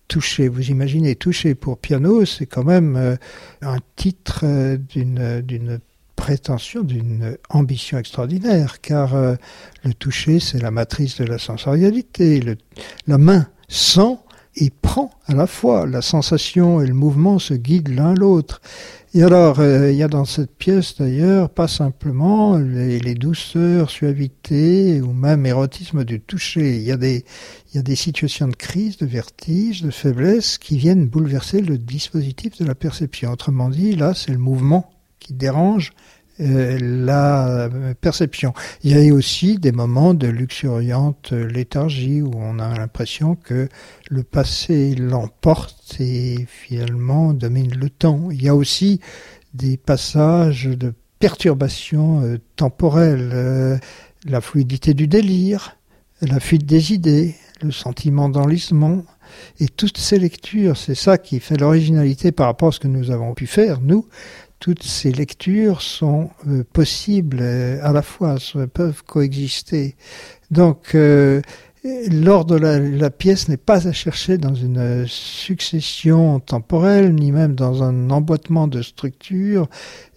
Toucher, 0.08 0.48
vous 0.48 0.70
imaginez, 0.70 1.14
Toucher 1.14 1.54
pour 1.54 1.78
piano, 1.78 2.24
c'est 2.24 2.46
quand 2.46 2.64
même 2.64 3.18
un 3.62 3.78
titre 3.94 4.44
d'une 4.76 5.78
prétention 6.16 6.82
d'une 6.82 7.36
ambition 7.50 7.98
extraordinaire, 7.98 8.80
car 8.80 9.14
euh, 9.14 9.36
le 9.84 9.94
toucher, 9.94 10.40
c'est 10.40 10.60
la 10.60 10.70
matrice 10.70 11.18
de 11.18 11.24
la 11.24 11.38
sensorialité. 11.38 12.42
la 13.06 13.18
main 13.18 13.46
sent 13.68 14.16
et 14.56 14.70
prend 14.70 15.10
à 15.26 15.34
la 15.34 15.46
fois. 15.46 15.86
La 15.86 16.02
sensation 16.02 16.80
et 16.80 16.86
le 16.86 16.94
mouvement 16.94 17.38
se 17.38 17.54
guident 17.54 17.94
l'un 17.94 18.14
l'autre. 18.14 18.60
Et 19.14 19.22
alors, 19.22 19.60
euh, 19.60 19.92
il 19.92 19.96
y 19.96 20.02
a 20.02 20.08
dans 20.08 20.24
cette 20.24 20.54
pièce 20.56 20.96
d'ailleurs 20.98 21.50
pas 21.50 21.68
simplement 21.68 22.56
les, 22.56 23.14
douceurs, 23.14 23.90
suavités 23.90 25.00
ou 25.00 25.12
même 25.12 25.46
érotisme 25.46 26.04
du 26.04 26.20
toucher. 26.20 26.76
Il 26.76 26.82
y, 26.82 26.88
y 26.88 27.78
a 27.78 27.82
des 27.82 27.96
situations 27.96 28.48
de 28.48 28.56
crise, 28.56 28.96
de 28.96 29.06
vertige, 29.06 29.82
de 29.82 29.90
faiblesse 29.90 30.58
qui 30.58 30.76
viennent 30.76 31.06
bouleverser 31.06 31.60
le 31.60 31.78
dispositif 31.78 32.58
de 32.58 32.64
la 32.64 32.74
perception. 32.74 33.32
Autrement 33.32 33.68
dit, 33.68 33.94
là, 33.94 34.12
c'est 34.14 34.32
le 34.32 34.38
mouvement 34.38 34.90
qui 35.18 35.34
dérange 35.34 35.92
euh, 36.38 36.78
la 36.80 37.70
perception. 38.00 38.52
Il 38.82 38.96
y 38.96 39.10
a 39.10 39.14
aussi 39.14 39.58
des 39.58 39.72
moments 39.72 40.12
de 40.12 40.26
luxuriante 40.26 41.32
léthargie 41.32 42.20
où 42.20 42.32
on 42.34 42.58
a 42.58 42.76
l'impression 42.76 43.36
que 43.36 43.68
le 44.10 44.22
passé 44.22 44.94
l'emporte 44.94 45.96
et 45.98 46.46
finalement 46.46 47.32
domine 47.32 47.74
le 47.74 47.88
temps. 47.88 48.28
Il 48.30 48.42
y 48.42 48.48
a 48.48 48.54
aussi 48.54 49.00
des 49.54 49.78
passages 49.78 50.66
de 50.66 50.92
perturbation 51.18 52.22
euh, 52.22 52.38
temporelle, 52.56 53.30
euh, 53.32 53.78
la 54.26 54.40
fluidité 54.40 54.92
du 54.92 55.08
délire, 55.08 55.76
la 56.20 56.40
fuite 56.40 56.66
des 56.66 56.92
idées, 56.92 57.34
le 57.62 57.70
sentiment 57.70 58.28
d'enlisement. 58.28 59.04
Et 59.58 59.68
toutes 59.68 59.98
ces 59.98 60.18
lectures, 60.18 60.76
c'est 60.76 60.94
ça 60.94 61.18
qui 61.18 61.40
fait 61.40 61.56
l'originalité 61.56 62.32
par 62.32 62.46
rapport 62.46 62.68
à 62.68 62.72
ce 62.72 62.80
que 62.80 62.88
nous 62.88 63.10
avons 63.10 63.34
pu 63.34 63.46
faire, 63.46 63.80
nous, 63.80 64.06
toutes 64.58 64.82
ces 64.82 65.12
lectures 65.12 65.82
sont 65.82 66.30
euh, 66.48 66.64
possibles 66.72 67.38
euh, 67.40 67.78
à 67.82 67.92
la 67.92 68.02
fois, 68.02 68.36
peuvent 68.72 69.02
coexister. 69.04 69.96
Donc, 70.50 70.94
euh, 70.94 71.42
l'ordre 72.10 72.58
de 72.58 72.96
la, 72.98 73.10
pièce 73.10 73.48
n'est 73.48 73.56
pas 73.56 73.86
à 73.86 73.92
chercher 73.92 74.38
dans 74.38 74.54
une 74.54 75.06
succession 75.06 76.40
temporelle, 76.40 77.14
ni 77.14 77.32
même 77.32 77.54
dans 77.54 77.82
un 77.82 78.10
emboîtement 78.10 78.66
de 78.66 78.82
structures. 78.82 79.68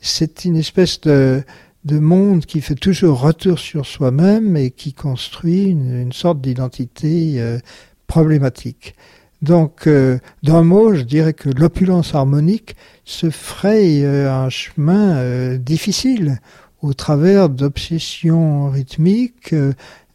C'est 0.02 0.46
une 0.46 0.56
espèce 0.56 1.02
de, 1.02 1.44
de 1.86 2.00
monde 2.00 2.46
qui 2.46 2.62
fait 2.62 2.76
toujours 2.76 3.22
retour 3.22 3.60
sur 3.60 3.86
soi-même 3.86 4.58
et 4.58 4.72
qui 4.72 4.94
construit 4.94 5.66
une, 5.66 6.12
sorte 6.12 6.42
d'identité 6.42 7.40
problématique. 8.08 8.96
Donc, 9.42 9.88
euh, 9.88 10.20
d'un 10.44 10.64
mot, 10.64 10.94
je 10.94 11.02
dirais 11.02 11.34
que 11.34 11.50
l'opulence 11.50 12.14
harmonique 12.14 12.76
se 13.06 13.30
fraye 13.30 14.04
euh, 14.04 14.32
un 14.32 14.50
chemin 14.50 15.56
difficile 15.56 16.40
au 16.82 16.94
travers 16.94 17.50
d'obsessions 17.50 18.70
rythmiques, 18.70 19.54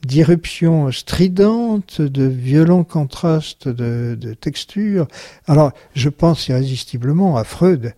d'irruptions 0.02 0.90
stridentes, 0.92 2.00
de 2.00 2.24
violents 2.24 2.84
contrastes 2.84 3.68
de, 3.68 4.16
de 4.18 4.34
textures. 4.34 5.06
Alors, 5.46 5.72
je 5.94 6.08
pense 6.08 6.48
irrésistiblement 6.48 7.36
à 7.36 7.44
Freud 7.44 7.94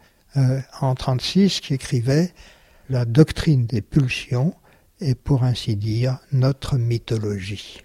en 0.81 0.95
36 0.95 1.61
qui 1.61 1.75
écrivait 1.75 2.33
la 2.89 3.05
doctrine 3.05 3.67
des 3.67 3.83
pulsions 3.83 4.55
est 5.01 5.15
pour 5.15 5.45
ainsi 5.45 5.77
dire 5.77 6.19
notre 6.33 6.77
mythologie. 6.77 7.83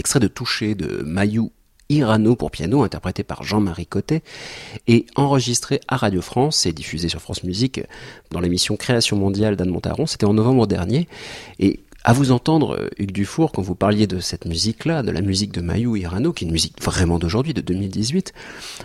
Extrait 0.00 0.20
de 0.20 0.28
Toucher 0.28 0.74
de 0.74 1.02
Mayou 1.04 1.52
Irano 1.90 2.34
pour 2.36 2.50
piano, 2.50 2.82
interprété 2.82 3.22
par 3.22 3.42
Jean-Marie 3.42 3.86
Cotet, 3.86 4.22
et 4.86 5.06
enregistré 5.14 5.80
à 5.88 5.96
Radio 5.96 6.22
France 6.22 6.66
et 6.66 6.72
diffusé 6.72 7.08
sur 7.08 7.20
France 7.20 7.44
Musique 7.44 7.80
dans 8.30 8.40
l'émission 8.40 8.76
Création 8.76 9.16
mondiale 9.16 9.56
d'Anne 9.56 9.70
Montaron. 9.70 10.06
C'était 10.06 10.24
en 10.24 10.34
novembre 10.34 10.66
dernier. 10.66 11.08
Et 11.58 11.80
à 12.02 12.14
vous 12.14 12.32
entendre, 12.32 12.88
Hugues 12.98 13.12
Dufour, 13.12 13.52
quand 13.52 13.60
vous 13.60 13.74
parliez 13.74 14.06
de 14.06 14.20
cette 14.20 14.46
musique-là, 14.46 15.02
de 15.02 15.10
la 15.10 15.20
musique 15.20 15.52
de 15.52 15.60
Mayou 15.60 15.96
Irano, 15.96 16.32
qui 16.32 16.44
est 16.44 16.46
une 16.46 16.52
musique 16.52 16.82
vraiment 16.82 17.18
d'aujourd'hui, 17.18 17.52
de 17.52 17.60
2018, 17.60 18.32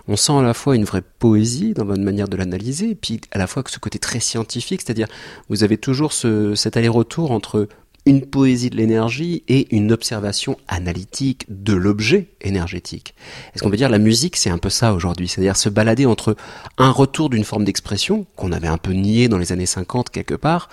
on 0.10 0.18
sent 0.18 0.34
à 0.34 0.42
la 0.42 0.54
fois 0.54 0.76
une 0.76 0.84
vraie 0.84 1.04
poésie 1.20 1.74
dans 1.74 1.86
votre 1.86 2.02
manière 2.02 2.28
de 2.28 2.36
l'analyser, 2.36 2.90
et 2.90 2.96
puis 2.96 3.22
à 3.32 3.38
la 3.38 3.48
fois 3.48 3.64
ce 3.68 3.80
côté 3.80 4.00
très 4.00 4.20
scientifique, 4.20 4.82
c'est-à-dire 4.82 5.08
vous 5.48 5.64
avez 5.64 5.78
toujours 5.78 6.12
ce, 6.12 6.56
cet 6.56 6.76
aller-retour 6.76 7.32
entre 7.32 7.70
une 8.06 8.26
poésie 8.26 8.70
de 8.70 8.78
l'énergie 8.78 9.44
et 9.48 9.76
une 9.76 9.92
observation 9.92 10.58
analytique 10.68 11.46
de 11.50 11.74
l'objet 11.74 12.30
énergétique. 12.42 13.16
Est-ce 13.54 13.64
qu'on 13.64 13.72
peut 13.72 13.78
dire 13.78 13.90
la 13.90 13.98
musique, 13.98 14.36
c'est 14.36 14.50
un 14.50 14.60
peu 14.60 14.70
ça 14.70 14.94
aujourd'hui, 14.94 15.28
c'est-à-dire 15.28 15.58
se 15.58 15.70
balader 15.70 16.06
entre 16.06 16.36
un 16.78 16.92
retour 16.92 17.30
d'une 17.30 17.44
forme 17.44 17.66
d'expression 17.66 18.26
qu'on 18.36 18.52
avait 18.52 18.68
un 18.68 18.78
peu 18.78 18.92
nié 18.92 19.28
dans 19.28 19.40
les 19.40 19.52
années 19.52 19.66
50 19.66 20.10
quelque 20.10 20.36
part, 20.36 20.70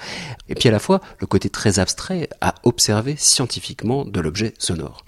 et 0.49 0.55
puis 0.55 0.69
à 0.69 0.73
la 0.73 0.79
fois 0.79 1.01
le 1.21 1.27
côté 1.27 1.49
très 1.49 1.79
abstrait 1.79 2.29
à 2.41 2.55
observer 2.65 3.15
scientifiquement 3.17 4.05
de 4.05 4.21
l'objet 4.21 4.53
sonore. 4.59 5.05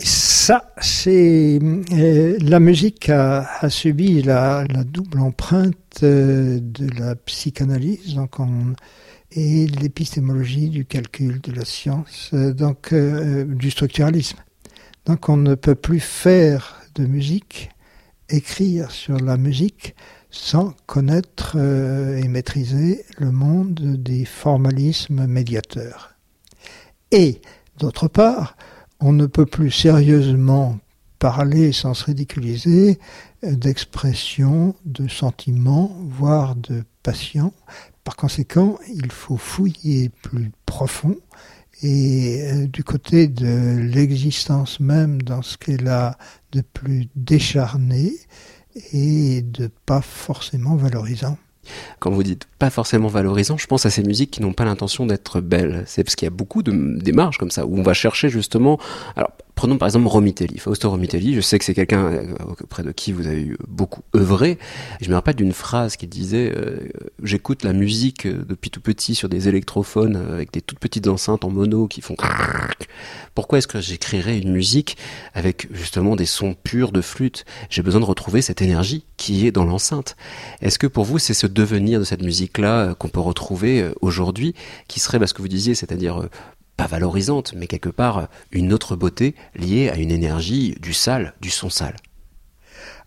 Ça, 0.00 0.74
c'est 0.80 1.60
euh, 1.92 2.36
la 2.40 2.58
musique 2.58 3.08
a, 3.08 3.70
subi 3.70 4.22
la, 4.22 4.64
la, 4.68 4.82
double 4.82 5.20
empreinte 5.20 5.76
euh, 6.02 6.58
de 6.60 6.88
la 6.98 7.14
psychanalyse, 7.14 8.14
donc 8.14 8.40
on 8.40 8.74
et 9.32 9.66
l'épistémologie 9.66 10.68
du 10.68 10.84
calcul, 10.84 11.40
de 11.40 11.52
la 11.52 11.64
science, 11.64 12.30
euh, 12.34 12.52
donc 12.52 12.92
euh, 12.92 13.44
du 13.44 13.70
structuralisme. 13.70 14.38
Donc 15.06 15.28
on 15.28 15.36
ne 15.36 15.54
peut 15.54 15.74
plus 15.74 16.00
faire 16.00 16.80
de 16.94 17.04
musique, 17.04 17.70
écrire 18.28 18.90
sur 18.90 19.18
la 19.18 19.36
musique 19.36 19.94
sans 20.30 20.74
connaître 20.86 21.56
euh, 21.56 22.16
et 22.16 22.28
maîtriser 22.28 23.04
le 23.18 23.30
monde 23.30 23.74
des 23.74 24.24
formalismes 24.24 25.26
médiateurs. 25.26 26.14
Et 27.10 27.40
d'autre 27.78 28.08
part, 28.08 28.56
on 29.00 29.12
ne 29.12 29.26
peut 29.26 29.46
plus 29.46 29.70
sérieusement 29.70 30.78
parler 31.18 31.72
sans 31.72 31.94
se 31.94 32.04
ridiculiser 32.04 32.98
d'expression, 33.42 34.74
de 34.84 35.08
sentiments, 35.08 35.96
voire 36.08 36.56
de 36.56 36.84
passion, 37.02 37.52
par 38.04 38.16
conséquent, 38.16 38.78
il 38.94 39.10
faut 39.10 39.38
fouiller 39.38 40.10
plus 40.10 40.52
profond 40.66 41.16
et 41.82 42.42
euh, 42.42 42.66
du 42.66 42.84
côté 42.84 43.28
de 43.28 43.78
l'existence 43.78 44.78
même 44.78 45.22
dans 45.22 45.42
ce 45.42 45.56
qu'elle 45.56 45.88
a 45.88 46.16
de 46.52 46.60
plus 46.60 47.08
décharné 47.16 48.12
et 48.92 49.42
de 49.42 49.70
pas 49.86 50.02
forcément 50.02 50.76
valorisant. 50.76 51.38
Quand 51.98 52.10
vous 52.10 52.22
dites 52.22 52.46
pas 52.58 52.68
forcément 52.70 53.08
valorisant, 53.08 53.56
je 53.56 53.66
pense 53.66 53.86
à 53.86 53.90
ces 53.90 54.02
musiques 54.02 54.30
qui 54.30 54.42
n'ont 54.42 54.52
pas 54.52 54.66
l'intention 54.66 55.06
d'être 55.06 55.40
belles. 55.40 55.84
C'est 55.86 56.04
parce 56.04 56.14
qu'il 56.14 56.26
y 56.26 56.28
a 56.28 56.30
beaucoup 56.30 56.62
de 56.62 56.98
démarches 57.00 57.38
comme 57.38 57.50
ça 57.50 57.64
où 57.66 57.78
on 57.78 57.82
va 57.82 57.94
chercher 57.94 58.28
justement. 58.28 58.78
Prenons 59.54 59.78
par 59.78 59.86
exemple 59.86 60.08
Romitelli, 60.08 60.58
Fausto 60.58 60.90
Romitelli, 60.90 61.34
je 61.34 61.40
sais 61.40 61.58
que 61.58 61.64
c'est 61.64 61.74
quelqu'un 61.74 62.04
euh, 62.06 62.34
auprès 62.60 62.82
de 62.82 62.90
qui 62.90 63.12
vous 63.12 63.28
avez 63.28 63.52
beaucoup 63.68 64.02
œuvré. 64.16 64.58
Je 65.00 65.08
me 65.08 65.14
rappelle 65.14 65.36
d'une 65.36 65.52
phrase 65.52 65.96
qui 65.96 66.08
disait 66.08 66.52
euh, 66.56 66.88
J'écoute 67.22 67.62
la 67.62 67.72
musique 67.72 68.26
euh, 68.26 68.44
depuis 68.48 68.70
tout 68.70 68.80
petit 68.80 69.14
sur 69.14 69.28
des 69.28 69.48
électrophones 69.48 70.16
avec 70.16 70.52
des 70.52 70.60
toutes 70.60 70.80
petites 70.80 71.06
enceintes 71.06 71.44
en 71.44 71.50
mono 71.50 71.86
qui 71.86 72.00
font... 72.00 72.16
Pourquoi 73.34 73.58
est-ce 73.58 73.66
que 73.66 73.80
j'écrirais 73.80 74.38
une 74.38 74.52
musique 74.52 74.96
avec 75.34 75.68
justement 75.72 76.14
des 76.14 76.26
sons 76.26 76.54
purs 76.62 76.92
de 76.92 77.00
flûte 77.00 77.44
J'ai 77.70 77.82
besoin 77.82 78.00
de 78.00 78.06
retrouver 78.06 78.42
cette 78.42 78.62
énergie 78.62 79.04
qui 79.16 79.46
est 79.46 79.52
dans 79.52 79.64
l'enceinte. 79.64 80.16
Est-ce 80.62 80.78
que 80.78 80.86
pour 80.86 81.04
vous 81.04 81.18
c'est 81.18 81.34
ce 81.34 81.46
devenir 81.46 82.00
de 82.00 82.04
cette 82.04 82.22
musique-là 82.22 82.94
qu'on 82.94 83.08
peut 83.08 83.20
retrouver 83.20 83.90
aujourd'hui, 84.00 84.54
qui 84.88 85.00
serait 85.00 85.18
bah, 85.18 85.26
ce 85.26 85.34
que 85.34 85.42
vous 85.42 85.48
disiez, 85.48 85.74
c'est-à-dire 85.74 86.28
pas 86.76 86.86
valorisante, 86.86 87.54
mais 87.56 87.66
quelque 87.66 87.88
part 87.88 88.28
une 88.52 88.72
autre 88.72 88.96
beauté 88.96 89.34
liée 89.54 89.88
à 89.88 89.96
une 89.96 90.10
énergie 90.10 90.76
du 90.80 90.92
sale, 90.92 91.34
du 91.40 91.50
son 91.50 91.70
sale. 91.70 91.96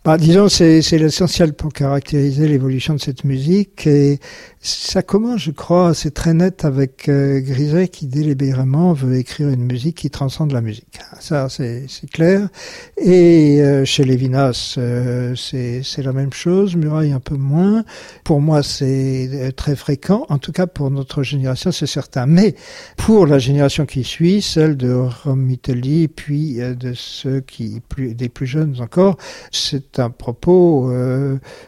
Bah, 0.08 0.16
disons, 0.16 0.48
c'est 0.48 0.80
l'essentiel 0.92 1.52
pour 1.52 1.70
caractériser 1.70 2.48
l'évolution 2.48 2.94
de 2.94 2.98
cette 2.98 3.24
musique. 3.24 3.86
Et 3.86 4.20
ça 4.60 5.02
commence, 5.02 5.42
je 5.42 5.50
crois, 5.50 5.92
c'est 5.94 6.12
très 6.12 6.34
net 6.34 6.64
avec 6.64 7.08
euh, 7.08 7.40
Griset 7.40 7.88
qui 7.88 8.06
délibérément 8.06 8.92
veut 8.92 9.16
écrire 9.16 9.50
une 9.50 9.64
musique 9.64 9.98
qui 9.98 10.10
transcende 10.10 10.52
la 10.52 10.62
musique. 10.62 10.98
Ça, 11.20 11.48
c'est 11.48 11.86
clair. 12.10 12.48
Et 12.96 13.60
euh, 13.60 13.84
chez 13.84 14.04
Lévinas, 14.04 14.76
euh, 14.78 15.34
c'est 15.36 16.02
la 16.02 16.12
même 16.12 16.32
chose. 16.32 16.74
Muraille 16.74 17.12
un 17.12 17.20
peu 17.20 17.36
moins. 17.36 17.84
Pour 18.24 18.40
moi, 18.40 18.62
c'est 18.62 19.28
euh, 19.32 19.52
très 19.52 19.76
fréquent. 19.76 20.24
En 20.28 20.38
tout 20.38 20.52
cas, 20.52 20.66
pour 20.66 20.90
notre 20.90 21.22
génération, 21.22 21.70
c'est 21.70 21.86
certain. 21.86 22.26
Mais 22.26 22.54
pour 22.96 23.26
la 23.26 23.38
génération 23.38 23.86
qui 23.86 24.04
suit, 24.04 24.42
celle 24.42 24.76
de 24.76 24.90
Romitelli, 24.90 26.08
puis 26.08 26.56
de 26.56 26.94
ceux 26.94 27.40
qui, 27.40 27.80
plus, 27.88 28.14
des 28.14 28.28
plus 28.28 28.46
jeunes 28.46 28.76
encore, 28.80 29.18
c'est 29.52 29.97
un 30.00 30.10
propos 30.10 30.92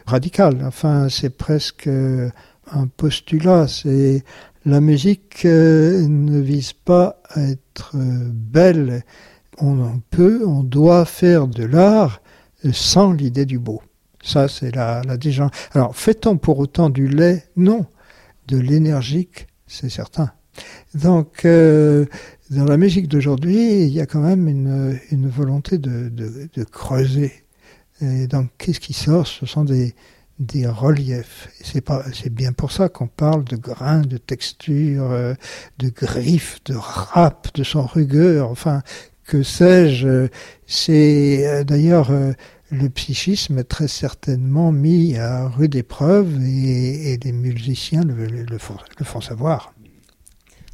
radical. 0.05 0.63
Enfin, 0.65 1.09
c'est 1.09 1.35
presque 1.35 1.87
un 1.87 2.87
postulat, 2.87 3.67
c'est 3.67 4.23
la 4.65 4.79
musique 4.79 5.45
euh, 5.45 6.05
ne 6.07 6.39
vise 6.39 6.73
pas 6.73 7.19
à 7.29 7.41
être 7.41 7.93
euh, 7.95 8.29
belle. 8.31 9.03
On 9.57 9.99
peut, 10.11 10.43
on 10.45 10.63
doit 10.63 11.05
faire 11.05 11.47
de 11.47 11.63
l'art 11.63 12.21
sans 12.71 13.11
l'idée 13.11 13.45
du 13.45 13.57
beau. 13.57 13.81
Ça, 14.23 14.47
c'est 14.47 14.73
la, 14.75 15.01
la 15.01 15.17
Alors, 15.73 15.95
fait-on 15.95 16.37
pour 16.37 16.59
autant 16.59 16.91
du 16.91 17.07
lait? 17.07 17.45
Non. 17.55 17.87
De 18.47 18.57
l'énergique, 18.57 19.47
c'est 19.65 19.89
certain. 19.89 20.31
Donc, 20.93 21.45
euh, 21.45 22.05
dans 22.51 22.65
la 22.65 22.77
musique 22.77 23.07
d'aujourd'hui, 23.07 23.83
il 23.83 23.89
y 23.89 23.99
a 23.99 24.05
quand 24.05 24.21
même 24.21 24.47
une, 24.47 25.27
volonté 25.27 25.79
de 25.79 26.63
creuser. 26.65 27.45
Et 28.01 28.27
donc, 28.27 28.49
qu'est-ce 28.57 28.79
qui 28.79 28.93
sort? 28.93 29.27
Ce 29.27 29.45
sont 29.45 29.63
des, 29.63 29.93
des 30.41 30.67
reliefs. 30.67 31.49
C'est 31.61 32.33
bien 32.33 32.51
pour 32.51 32.71
ça 32.71 32.89
qu'on 32.89 33.07
parle 33.07 33.43
de 33.45 33.55
grains, 33.55 34.01
de 34.01 34.17
textures, 34.17 35.11
euh, 35.11 35.33
de 35.77 35.89
griffes, 35.89 36.59
de 36.65 36.75
rap, 36.75 37.49
de 37.55 37.63
son 37.63 37.85
rugueur, 37.85 38.49
enfin, 38.49 38.81
que 39.23 39.43
sais-je? 39.43 40.27
C'est 40.65 41.47
euh, 41.47 41.63
d'ailleurs 41.63 42.11
euh, 42.11 42.33
le 42.71 42.89
psychisme 42.89 43.59
est 43.59 43.65
très 43.65 43.87
certainement 43.87 44.71
mis 44.71 45.15
à 45.17 45.47
rude 45.47 45.75
épreuve 45.75 46.41
et, 46.41 47.19
les 47.23 47.31
musiciens 47.31 48.03
le 48.03 48.57
font 48.57 49.21
savoir. 49.21 49.73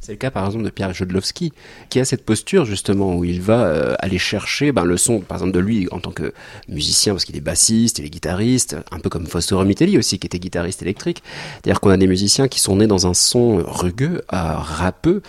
C'est 0.08 0.14
le 0.14 0.18
cas 0.18 0.30
par 0.30 0.46
exemple 0.46 0.64
de 0.64 0.70
Pierre 0.70 0.94
Jodlowski, 0.94 1.52
qui 1.90 2.00
a 2.00 2.06
cette 2.06 2.24
posture 2.24 2.64
justement 2.64 3.14
où 3.14 3.26
il 3.26 3.42
va 3.42 3.66
euh, 3.66 3.94
aller 3.98 4.16
chercher 4.16 4.72
ben, 4.72 4.84
le 4.84 4.96
son, 4.96 5.20
par 5.20 5.36
exemple 5.36 5.52
de 5.52 5.58
lui 5.58 5.86
en 5.90 6.00
tant 6.00 6.12
que 6.12 6.32
musicien, 6.66 7.12
parce 7.12 7.26
qu'il 7.26 7.36
est 7.36 7.42
bassiste, 7.42 7.98
il 7.98 8.06
est 8.06 8.08
guitariste, 8.08 8.76
un 8.90 9.00
peu 9.00 9.10
comme 9.10 9.26
Fausto 9.26 9.58
Romitelli 9.58 9.98
aussi, 9.98 10.18
qui 10.18 10.26
était 10.26 10.38
guitariste 10.38 10.80
électrique. 10.80 11.22
C'est-à-dire 11.52 11.78
qu'on 11.80 11.90
a 11.90 11.98
des 11.98 12.06
musiciens 12.06 12.48
qui 12.48 12.58
sont 12.58 12.76
nés 12.76 12.86
dans 12.86 13.06
un 13.06 13.12
son 13.12 13.62
rugueux, 13.62 14.22
à 14.28 14.54
rappeux, 14.54 15.20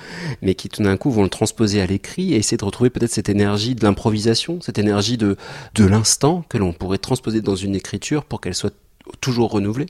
mais 0.42 0.56
qui 0.56 0.70
tout 0.70 0.82
d'un 0.82 0.96
coup 0.96 1.12
vont 1.12 1.24
le 1.24 1.30
transposer 1.30 1.82
à 1.82 1.86
l'écrit 1.86 2.32
et 2.32 2.38
essayer 2.38 2.56
de 2.56 2.64
retrouver 2.64 2.90
peut-être 2.90 3.12
cette 3.12 3.28
énergie 3.28 3.76
de 3.76 3.84
l'improvisation, 3.84 4.62
cette 4.62 4.80
énergie 4.80 5.18
de, 5.18 5.36
de 5.76 5.84
l'instant 5.84 6.46
que 6.48 6.58
l'on 6.58 6.72
pourrait 6.72 7.00
transposer 7.00 7.42
dans 7.42 7.58
une 7.58 7.76
écriture 7.76 8.24
pour 8.24 8.40
qu'elle 8.40 8.56
soit 8.56 8.74
toujours 9.20 9.52
renouvelée. 9.52 9.88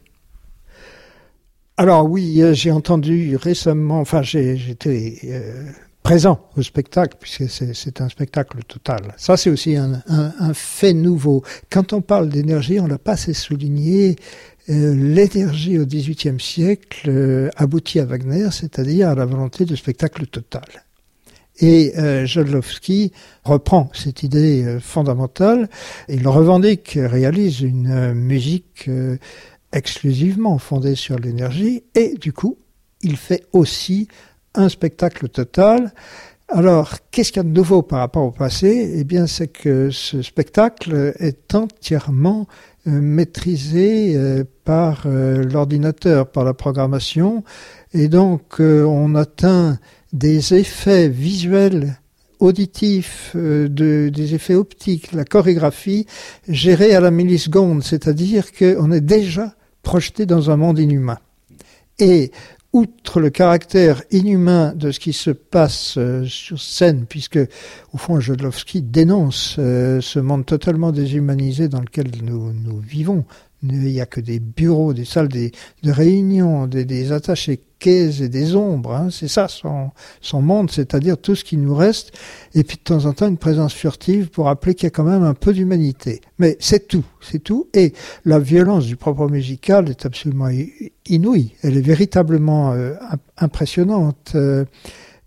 Alors 1.80 2.10
oui, 2.10 2.42
euh, 2.42 2.54
j'ai 2.54 2.72
entendu 2.72 3.38
récemment, 3.38 4.02
enfin 4.02 4.22
j'étais 4.22 5.16
euh, 5.24 5.64
présent 6.04 6.42
au 6.58 6.62
spectacle, 6.62 7.16
puisque 7.18 7.50
c'est 7.50 8.02
un 8.02 8.10
spectacle 8.10 8.58
total. 8.68 9.14
Ça, 9.16 9.38
c'est 9.38 9.50
aussi 9.50 9.78
un, 9.78 10.04
fait 10.54 10.92
nouveau. 10.92 11.42
Quand 11.70 11.94
on 11.94 12.02
parle 12.02 12.28
d'énergie, 12.28 12.82
on 12.82 12.86
l'a 12.86 12.98
pas 12.98 13.14
assez 13.14 13.34
souligné. 13.34 14.18
Euh, 14.70 14.94
l'énergie 14.94 15.80
au 15.80 15.86
XVIIIe 15.86 16.38
siècle 16.38 17.50
aboutit 17.56 18.02
à 18.02 18.06
Wagner, 18.06 18.50
c'est-à-dire 18.52 19.08
à 19.08 19.16
la 19.16 19.26
volonté 19.26 19.64
de 19.64 19.78
spectacle 19.78 20.28
total. 20.28 20.66
Et 21.62 21.94
euh, 21.98 22.26
Jodlowski 22.26 23.14
reprend 23.46 23.90
cette 23.94 24.24
idée 24.24 24.80
fondamentale. 24.82 25.70
Il 26.10 26.28
revendique, 26.28 27.00
réalise 27.02 27.62
une 27.62 28.14
musique 28.14 28.90
exclusivement 29.74 30.58
fondé 30.58 30.96
sur 30.96 31.18
l'énergie 31.18 31.84
et 31.96 32.16
du 32.16 32.34
coup, 32.34 32.58
il 33.02 33.18
fait 33.18 33.46
aussi 33.54 34.08
un 34.56 34.70
spectacle 34.70 35.30
total. 35.30 35.94
Alors, 36.48 36.96
qu'est-ce 37.12 37.32
qu'il 37.32 37.44
y 37.44 37.46
a 37.46 37.50
de 37.50 37.56
nouveau 37.56 37.84
par 37.84 38.00
rapport 38.00 38.24
au 38.24 38.32
passé? 38.32 38.94
Eh 38.96 39.04
bien, 39.04 39.28
c'est 39.28 39.48
que 39.48 39.92
ce 39.92 40.24
spectacle 40.24 41.14
est 41.20 41.54
entièrement 41.54 42.48
euh, 42.88 43.02
maîtrisé 43.02 44.16
euh, 44.16 44.44
par 44.64 45.04
euh, 45.06 45.44
l'ordinateur, 45.44 46.32
par 46.32 46.44
la 46.44 46.54
programmation, 46.56 47.44
et 47.94 48.08
donc 48.08 48.60
on 48.60 49.16
atteint 49.16 49.78
des 50.14 50.54
effets 50.54 51.10
visuels 51.10 52.00
auditifs, 52.40 53.36
de, 53.36 54.10
des 54.14 54.34
effets 54.34 54.56
optiques, 54.56 55.12
la 55.12 55.26
chorégraphie 55.26 56.06
gérée 56.48 56.96
à 56.96 57.02
la 57.02 57.12
milliseconde, 57.12 57.84
c'est-à-dire 57.84 58.54
qu'on 58.54 58.92
est 58.92 59.02
déjà 59.02 59.56
projeté 59.84 60.26
dans 60.26 60.50
un 60.52 60.58
monde 60.58 60.80
inhumain. 60.80 61.20
Et 62.00 62.32
outre 62.72 63.20
le 63.20 63.30
caractère 63.30 64.04
inhumain 64.12 64.74
de 64.76 64.92
ce 64.92 65.00
qui 65.00 65.14
se 65.14 65.32
passe 65.32 65.96
euh, 65.98 66.26
sur 66.26 66.62
scène, 66.62 67.06
puisque 67.08 67.40
au 67.94 67.98
fond 67.98 68.20
Jodlowski 68.20 68.82
dénonce 68.82 69.56
euh, 69.58 70.02
ce 70.02 70.20
monde 70.20 70.46
totalement 70.46 70.92
déshumanisé 70.92 71.68
dans 71.68 71.82
lequel 71.82 72.12
nous, 72.24 72.54
nous 72.54 72.80
vivons, 72.80 73.26
il 73.64 73.80
n'y 73.80 74.02
a 74.02 74.06
que 74.06 74.22
des 74.22 74.40
bureaux, 74.40 74.94
des 74.94 75.06
salles 75.06 75.30
de 75.30 75.52
réunion, 75.92 76.68
des, 76.68 76.86
des 76.86 77.12
attachés 77.12 77.60
quais 77.80 78.22
et 78.22 78.30
des 78.30 78.56
ombres. 78.56 78.94
Hein. 78.94 79.08
C'est 79.10 79.28
ça 79.28 79.48
son, 79.48 80.42
monde, 80.42 80.70
c'est-à-dire 80.70 81.18
tout 81.18 81.36
ce 81.36 81.44
qui 81.44 81.58
nous 81.58 81.74
reste. 81.74 82.12
Et 82.54 82.64
puis 82.64 82.78
de 82.78 82.84
temps 82.84 83.06
en 83.06 83.14
temps 83.14 83.28
une 83.28 83.38
présence 83.38 83.74
furtive 83.74 84.30
pour 84.30 84.46
rappeler 84.46 84.76
qu'il 84.76 84.86
y 84.86 84.88
a 84.88 84.92
quand 84.92 85.04
même 85.04 85.24
un 85.24 85.34
peu 85.34 85.54
d'humanité. 85.54 86.22
Mais 86.38 86.58
c'est 86.60 86.88
tout, 86.88 87.06
c'est 87.22 87.40
tout. 87.40 87.68
Et 87.74 87.94
la 88.26 88.40
violence 88.40 88.86
du 88.86 88.96
propre 88.96 89.28
musical 89.28 89.90
est 89.90 90.06
absolument 90.06 90.50
inouïe. 91.08 91.54
Elle 91.64 91.78
est 91.78 91.82
véritablement 91.82 92.74
euh, 92.74 92.94
impressionnante. 93.38 94.34
Euh. 94.36 94.66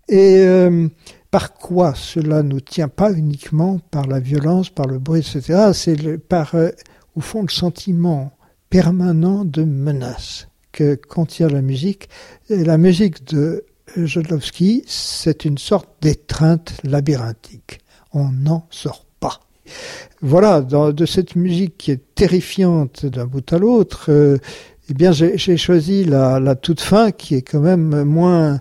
et 0.07 0.37
euh, 0.39 0.87
par 1.31 1.55
quoi 1.55 1.93
cela 1.95 2.43
ne 2.43 2.59
tient 2.59 2.89
pas 2.89 3.11
uniquement 3.11 3.79
par 3.89 4.05
la 4.05 4.19
violence, 4.19 4.69
par 4.69 4.85
le 4.85 4.99
bruit, 4.99 5.21
etc. 5.21 5.71
C'est 5.73 6.19
par 6.19 6.53
au 7.15 7.21
fond, 7.21 7.41
le 7.41 7.49
sentiment 7.49 8.31
permanent 8.69 9.45
de 9.45 9.63
menace 9.63 10.47
que 10.71 10.95
contient 10.95 11.47
la 11.47 11.61
musique. 11.61 12.09
Et 12.49 12.63
la 12.63 12.77
musique 12.77 13.25
de 13.27 13.65
Jodlowski, 13.95 14.83
c'est 14.87 15.45
une 15.45 15.57
sorte 15.57 15.89
d'étreinte 16.01 16.73
labyrinthique. 16.83 17.79
On 18.13 18.29
n'en 18.29 18.67
sort 18.71 19.05
pas. 19.19 19.39
Voilà, 20.21 20.61
de 20.61 21.05
cette 21.05 21.35
musique 21.35 21.77
qui 21.77 21.91
est 21.91 22.15
terrifiante 22.15 23.05
d'un 23.05 23.25
bout 23.25 23.53
à 23.53 23.57
l'autre, 23.57 24.05
euh, 24.09 24.37
eh 24.89 24.93
bien, 24.93 25.11
j'ai 25.11 25.57
choisi 25.57 26.03
la, 26.03 26.55
toute 26.55 26.81
fin 26.81 27.11
qui 27.11 27.35
est 27.35 27.41
quand 27.41 27.61
même 27.61 28.03
moins 28.03 28.59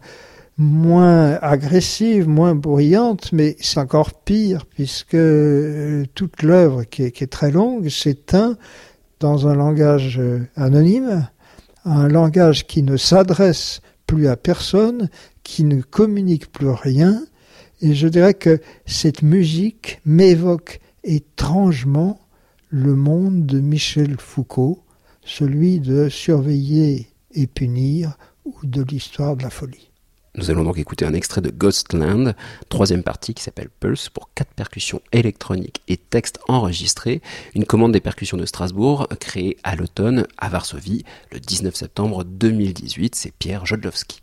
moins 0.63 1.39
agressive, 1.43 2.29
moins 2.29 2.55
bruyante, 2.55 3.33
mais 3.33 3.57
c'est 3.61 3.81
encore 3.81 4.15
pire 4.15 4.65
puisque 4.67 5.15
euh, 5.15 6.05
toute 6.15 6.43
l'œuvre 6.43 6.85
qui, 6.85 7.03
est, 7.03 7.31
très 7.31 7.51
longue 7.51 7.89
s'éteint 7.89 8.57
dans 9.21 9.49
un 9.49 9.55
langage 9.55 10.19
euh, 10.19 10.47
anonyme, 10.57 11.29
un 11.85 12.09
langage 12.09 12.67
qui 12.67 12.83
ne 12.83 12.97
s'adresse 12.97 13.81
plus 14.07 14.29
à 14.29 14.37
personne, 14.37 15.11
qui 15.43 15.65
ne 15.65 15.81
communique 15.81 16.51
plus 16.53 16.71
rien. 16.71 17.23
Et 17.81 17.95
je 17.95 18.07
dirais 18.09 18.35
que 18.35 18.61
cette 18.87 19.23
musique 19.23 20.01
m'évoque 20.05 20.81
étrangement 21.03 22.21
le 22.69 22.95
monde 22.95 23.45
de 23.47 23.61
Michel 23.61 24.17
Foucault, 24.19 24.85
celui 25.25 25.81
de 25.81 26.09
surveiller 26.09 27.09
et 27.33 27.47
punir 27.47 28.17
ou 28.45 28.55
de 28.65 28.83
l'histoire 28.83 29.37
de 29.37 29.43
la 29.43 29.51
folie. 29.51 29.92
Nous 30.35 30.51
allons 30.51 30.65
donc 30.65 30.79
écouter 30.79 31.05
un 31.05 31.13
extrait 31.13 31.43
de 31.43 31.51
Ghostland, 31.51 32.35
troisième 32.71 33.03
partie 33.03 33.35
qui 33.35 33.43
s'appelle 33.43 33.69
Pulse 33.69 34.09
pour 34.09 34.31
quatre 34.35 34.55
percussions 34.55 35.03
électroniques 35.13 35.83
et 35.89 35.99
textes 35.99 36.39
enregistrés, 36.49 37.21
une 37.55 37.67
commande 37.67 37.93
des 37.93 38.01
percussions 38.01 38.39
de 38.39 38.47
Strasbourg 38.47 39.09
créée 39.21 39.59
à 39.63 39.77
l'automne 39.77 40.27
à 40.39 40.49
Varsovie 40.49 41.05
le 41.33 41.39
19 41.39 41.75
septembre 41.75 42.25
2018. 42.25 43.15
C'est 43.15 43.35
Pierre 43.35 43.67
Jodlowski. 43.67 44.23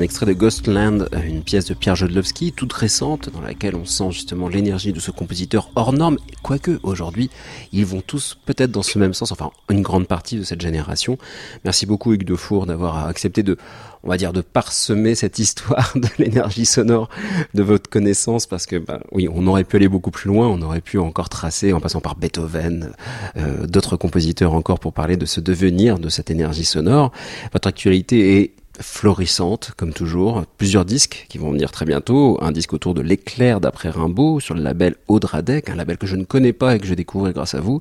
Un 0.00 0.02
extrait 0.02 0.24
de 0.24 0.32
Ghostland, 0.32 1.10
une 1.26 1.42
pièce 1.42 1.66
de 1.66 1.74
Pierre 1.74 1.94
Jodlowski, 1.94 2.52
toute 2.52 2.72
récente, 2.72 3.28
dans 3.28 3.42
laquelle 3.42 3.74
on 3.74 3.84
sent 3.84 4.12
justement 4.12 4.48
l'énergie 4.48 4.94
de 4.94 4.98
ce 4.98 5.10
compositeur 5.10 5.70
hors 5.74 5.92
norme, 5.92 6.16
quoique 6.42 6.80
aujourd'hui, 6.82 7.28
ils 7.74 7.84
vont 7.84 8.00
tous 8.00 8.38
peut-être 8.46 8.70
dans 8.70 8.82
ce 8.82 8.98
même 8.98 9.12
sens, 9.12 9.30
enfin 9.30 9.50
une 9.68 9.82
grande 9.82 10.06
partie 10.06 10.38
de 10.38 10.42
cette 10.42 10.62
génération. 10.62 11.18
Merci 11.64 11.84
beaucoup 11.84 12.14
Hugues 12.14 12.24
Defour 12.24 12.64
d'avoir 12.64 13.08
accepté 13.08 13.42
de, 13.42 13.58
on 14.02 14.08
va 14.08 14.16
dire, 14.16 14.32
de 14.32 14.40
parsemer 14.40 15.14
cette 15.14 15.38
histoire 15.38 15.92
de 15.94 16.08
l'énergie 16.16 16.64
sonore 16.64 17.10
de 17.52 17.62
votre 17.62 17.90
connaissance, 17.90 18.46
parce 18.46 18.64
que, 18.64 18.76
bah, 18.76 19.00
oui, 19.12 19.28
on 19.30 19.46
aurait 19.46 19.64
pu 19.64 19.76
aller 19.76 19.88
beaucoup 19.88 20.10
plus 20.10 20.28
loin, 20.28 20.48
on 20.48 20.62
aurait 20.62 20.80
pu 20.80 20.98
encore 20.98 21.28
tracer, 21.28 21.74
en 21.74 21.80
passant 21.80 22.00
par 22.00 22.16
Beethoven, 22.16 22.92
euh, 23.36 23.66
d'autres 23.66 23.98
compositeurs 23.98 24.54
encore 24.54 24.80
pour 24.80 24.94
parler 24.94 25.18
de 25.18 25.26
ce 25.26 25.40
devenir 25.40 25.98
de 25.98 26.08
cette 26.08 26.30
énergie 26.30 26.64
sonore. 26.64 27.12
Votre 27.52 27.68
actualité 27.68 28.40
est 28.40 28.54
florissante, 28.80 29.72
comme 29.76 29.92
toujours. 29.92 30.44
Plusieurs 30.58 30.84
disques 30.84 31.26
qui 31.28 31.38
vont 31.38 31.52
venir 31.52 31.70
très 31.70 31.84
bientôt. 31.84 32.38
Un 32.42 32.52
disque 32.52 32.72
autour 32.72 32.94
de 32.94 33.00
l'éclair 33.00 33.60
d'après 33.60 33.90
Rimbaud 33.90 34.40
sur 34.40 34.54
le 34.54 34.62
label 34.62 34.96
Audradec, 35.08 35.68
un 35.68 35.76
label 35.76 35.98
que 35.98 36.06
je 36.06 36.16
ne 36.16 36.24
connais 36.24 36.52
pas 36.52 36.76
et 36.76 36.78
que 36.78 36.86
je 36.86 36.94
découvre 36.94 37.30
grâce 37.30 37.54
à 37.54 37.60
vous. 37.60 37.80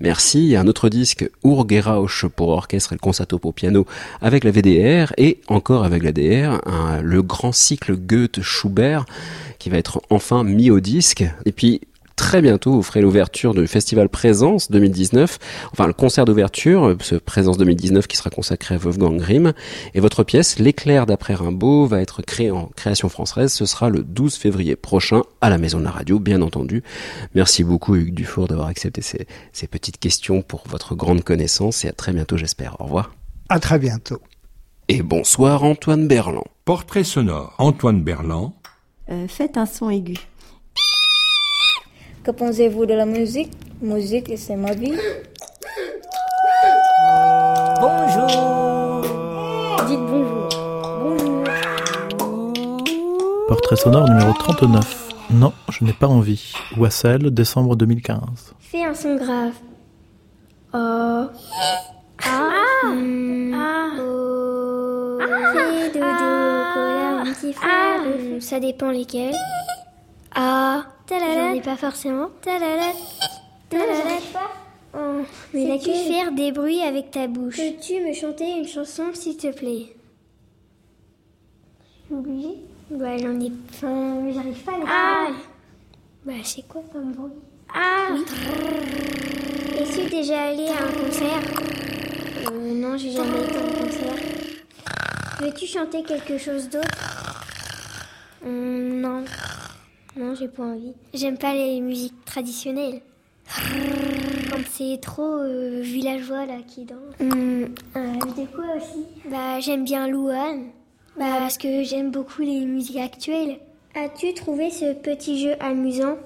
Merci. 0.00 0.56
un 0.56 0.66
autre 0.66 0.88
disque 0.88 1.30
Urgerausch 1.44 2.26
pour 2.26 2.48
orchestre 2.48 2.92
et 2.92 2.96
le 2.96 3.00
concerto 3.00 3.38
pour 3.38 3.54
piano 3.54 3.86
avec 4.20 4.44
la 4.44 4.50
VDR 4.50 5.12
et 5.16 5.40
encore 5.48 5.84
avec 5.84 6.02
la 6.02 6.12
DR, 6.12 6.60
le 7.02 7.22
grand 7.22 7.52
cycle 7.52 7.96
Goethe-Schubert 7.96 9.04
qui 9.58 9.70
va 9.70 9.78
être 9.78 10.00
enfin 10.10 10.44
mis 10.44 10.70
au 10.70 10.80
disque. 10.80 11.24
Et 11.44 11.52
puis 11.52 11.80
très 12.18 12.42
bientôt, 12.42 12.72
vous 12.72 12.82
ferez 12.82 13.00
l'ouverture 13.00 13.54
du 13.54 13.66
festival 13.68 14.08
Présence 14.08 14.70
2019, 14.72 15.38
enfin 15.72 15.86
le 15.86 15.92
concert 15.92 16.24
d'ouverture, 16.24 16.96
ce 17.00 17.14
Présence 17.14 17.56
2019 17.58 18.08
qui 18.08 18.16
sera 18.16 18.28
consacré 18.28 18.74
à 18.74 18.78
Wolfgang 18.78 19.16
Grimm. 19.16 19.52
Et 19.94 20.00
votre 20.00 20.24
pièce, 20.24 20.58
L'éclair 20.58 21.06
d'après 21.06 21.34
Rimbaud, 21.34 21.86
va 21.86 22.02
être 22.02 22.20
créée 22.20 22.50
en 22.50 22.66
création 22.66 23.08
française. 23.08 23.52
Ce 23.52 23.64
sera 23.66 23.88
le 23.88 24.02
12 24.02 24.34
février 24.34 24.74
prochain 24.74 25.22
à 25.40 25.48
la 25.48 25.58
Maison 25.58 25.78
de 25.78 25.84
la 25.84 25.92
Radio, 25.92 26.18
bien 26.18 26.42
entendu. 26.42 26.82
Merci 27.34 27.62
beaucoup 27.62 27.94
Hugues 27.94 28.14
Dufour 28.14 28.48
d'avoir 28.48 28.66
accepté 28.66 29.00
ces, 29.00 29.28
ces 29.52 29.68
petites 29.68 29.98
questions 29.98 30.42
pour 30.42 30.64
votre 30.68 30.96
grande 30.96 31.22
connaissance 31.22 31.84
et 31.84 31.88
à 31.88 31.92
très 31.92 32.12
bientôt 32.12 32.36
j'espère. 32.36 32.80
Au 32.80 32.84
revoir. 32.84 33.14
À 33.48 33.60
très 33.60 33.78
bientôt. 33.78 34.20
Et 34.88 35.02
bonsoir 35.02 35.62
Antoine 35.62 36.08
Berland. 36.08 36.44
Portrait 36.64 37.04
sonore, 37.04 37.54
Antoine 37.58 38.02
Berland. 38.02 38.52
Euh, 39.08 39.28
faites 39.28 39.56
un 39.56 39.66
son 39.66 39.88
aigu. 39.88 40.16
Que 42.28 42.32
pensez-vous 42.32 42.84
de 42.84 42.92
la 42.92 43.06
musique? 43.06 43.50
Musique, 43.80 44.30
c'est 44.36 44.54
ma 44.54 44.74
vie. 44.74 44.92
Bonjour. 47.80 49.00
Dites 49.86 49.98
bonjour. 49.98 50.48
Bonjour. 52.18 52.84
Portrait 53.48 53.76
sonore 53.76 54.10
numéro 54.10 54.34
39. 54.34 55.08
Non, 55.30 55.54
je 55.70 55.82
n'ai 55.86 55.94
pas 55.94 56.06
envie. 56.06 56.52
Wassel, 56.76 57.30
décembre 57.30 57.76
2015. 57.76 58.20
Fais 58.60 58.84
un 58.84 58.92
son 58.92 59.16
grave. 59.16 59.54
Oh. 60.74 60.76
Ah. 60.76 61.30
Hmm. 62.84 63.54
Ah. 63.54 63.88
Oh. 63.98 65.18
Fais 65.54 65.88
dodo 65.94 66.04
au 66.04 66.74
cola, 66.74 67.24
mon 67.24 67.32
petit 67.32 67.54
frère. 67.54 68.02
Hmm, 68.02 68.38
Ça 68.42 68.60
dépend 68.60 68.90
lesquels. 68.90 69.34
Ah. 70.34 70.84
J'en 71.10 71.52
ai 71.54 71.60
pas 71.60 71.76
forcément. 71.76 72.30
Oh, 74.94 75.22
mais 75.52 75.66
là, 75.66 75.78
tu 75.78 75.92
faire 75.92 76.32
des 76.32 76.52
bruits 76.52 76.80
avec 76.82 77.10
ta 77.10 77.26
bouche. 77.26 77.56
Peux-tu 77.56 78.00
me 78.00 78.12
chanter 78.12 78.50
une 78.58 78.66
chanson, 78.66 79.04
s'il 79.14 79.36
te 79.36 79.52
plaît 79.54 79.94
Obligé 82.10 82.54
Bah, 82.90 83.16
j'en 83.18 83.38
ai. 83.40 83.52
Enfin, 83.70 84.24
j'arrive 84.32 84.62
pas 84.64 84.72
à 84.72 84.76
Ah 84.88 85.28
Bah, 86.24 86.32
c'est 86.42 86.66
quoi 86.66 86.82
comme 86.92 87.12
bruit? 87.12 87.32
Ah 87.74 88.08
oui. 88.12 88.24
Es-tu 89.78 90.08
déjà 90.10 90.44
allé 90.44 90.68
à 90.68 90.84
un 90.84 90.92
concert? 90.92 91.40
Euh, 92.50 92.74
Non, 92.74 92.96
j'ai 92.96 93.10
jamais 93.12 93.44
été 93.44 93.56
à 93.56 93.60
un 93.60 93.84
concert. 93.84 94.14
Veux-tu 95.40 95.66
chanter 95.66 96.02
quelque 96.02 96.38
chose 96.38 96.68
d'autre? 96.70 96.88
Hum, 98.44 99.00
Non. 99.00 99.24
Non, 100.18 100.34
j'ai 100.34 100.48
pas 100.48 100.64
envie. 100.64 100.94
J'aime 101.14 101.38
pas 101.38 101.54
les 101.54 101.80
musiques 101.80 102.24
traditionnelles. 102.24 103.00
Quand 104.50 104.58
c'est 104.68 104.98
trop 105.00 105.38
euh, 105.38 105.80
villageois 105.80 106.44
là 106.44 106.56
qui 106.66 106.84
dansent. 106.84 106.98
Hum, 107.20 107.72
euh, 107.96 108.14
de 108.36 108.46
quoi 108.54 108.64
aussi 108.76 109.06
Bah 109.30 109.60
j'aime 109.60 109.84
bien 109.84 110.08
Louane. 110.08 110.70
Bah 111.16 111.36
parce 111.38 111.56
que 111.56 111.84
j'aime 111.84 112.10
beaucoup 112.10 112.42
les 112.42 112.64
musiques 112.64 112.96
actuelles. 112.96 113.60
As-tu 113.94 114.34
trouvé 114.34 114.70
ce 114.70 114.92
petit 114.92 115.40
jeu 115.40 115.54
amusant? 115.60 116.16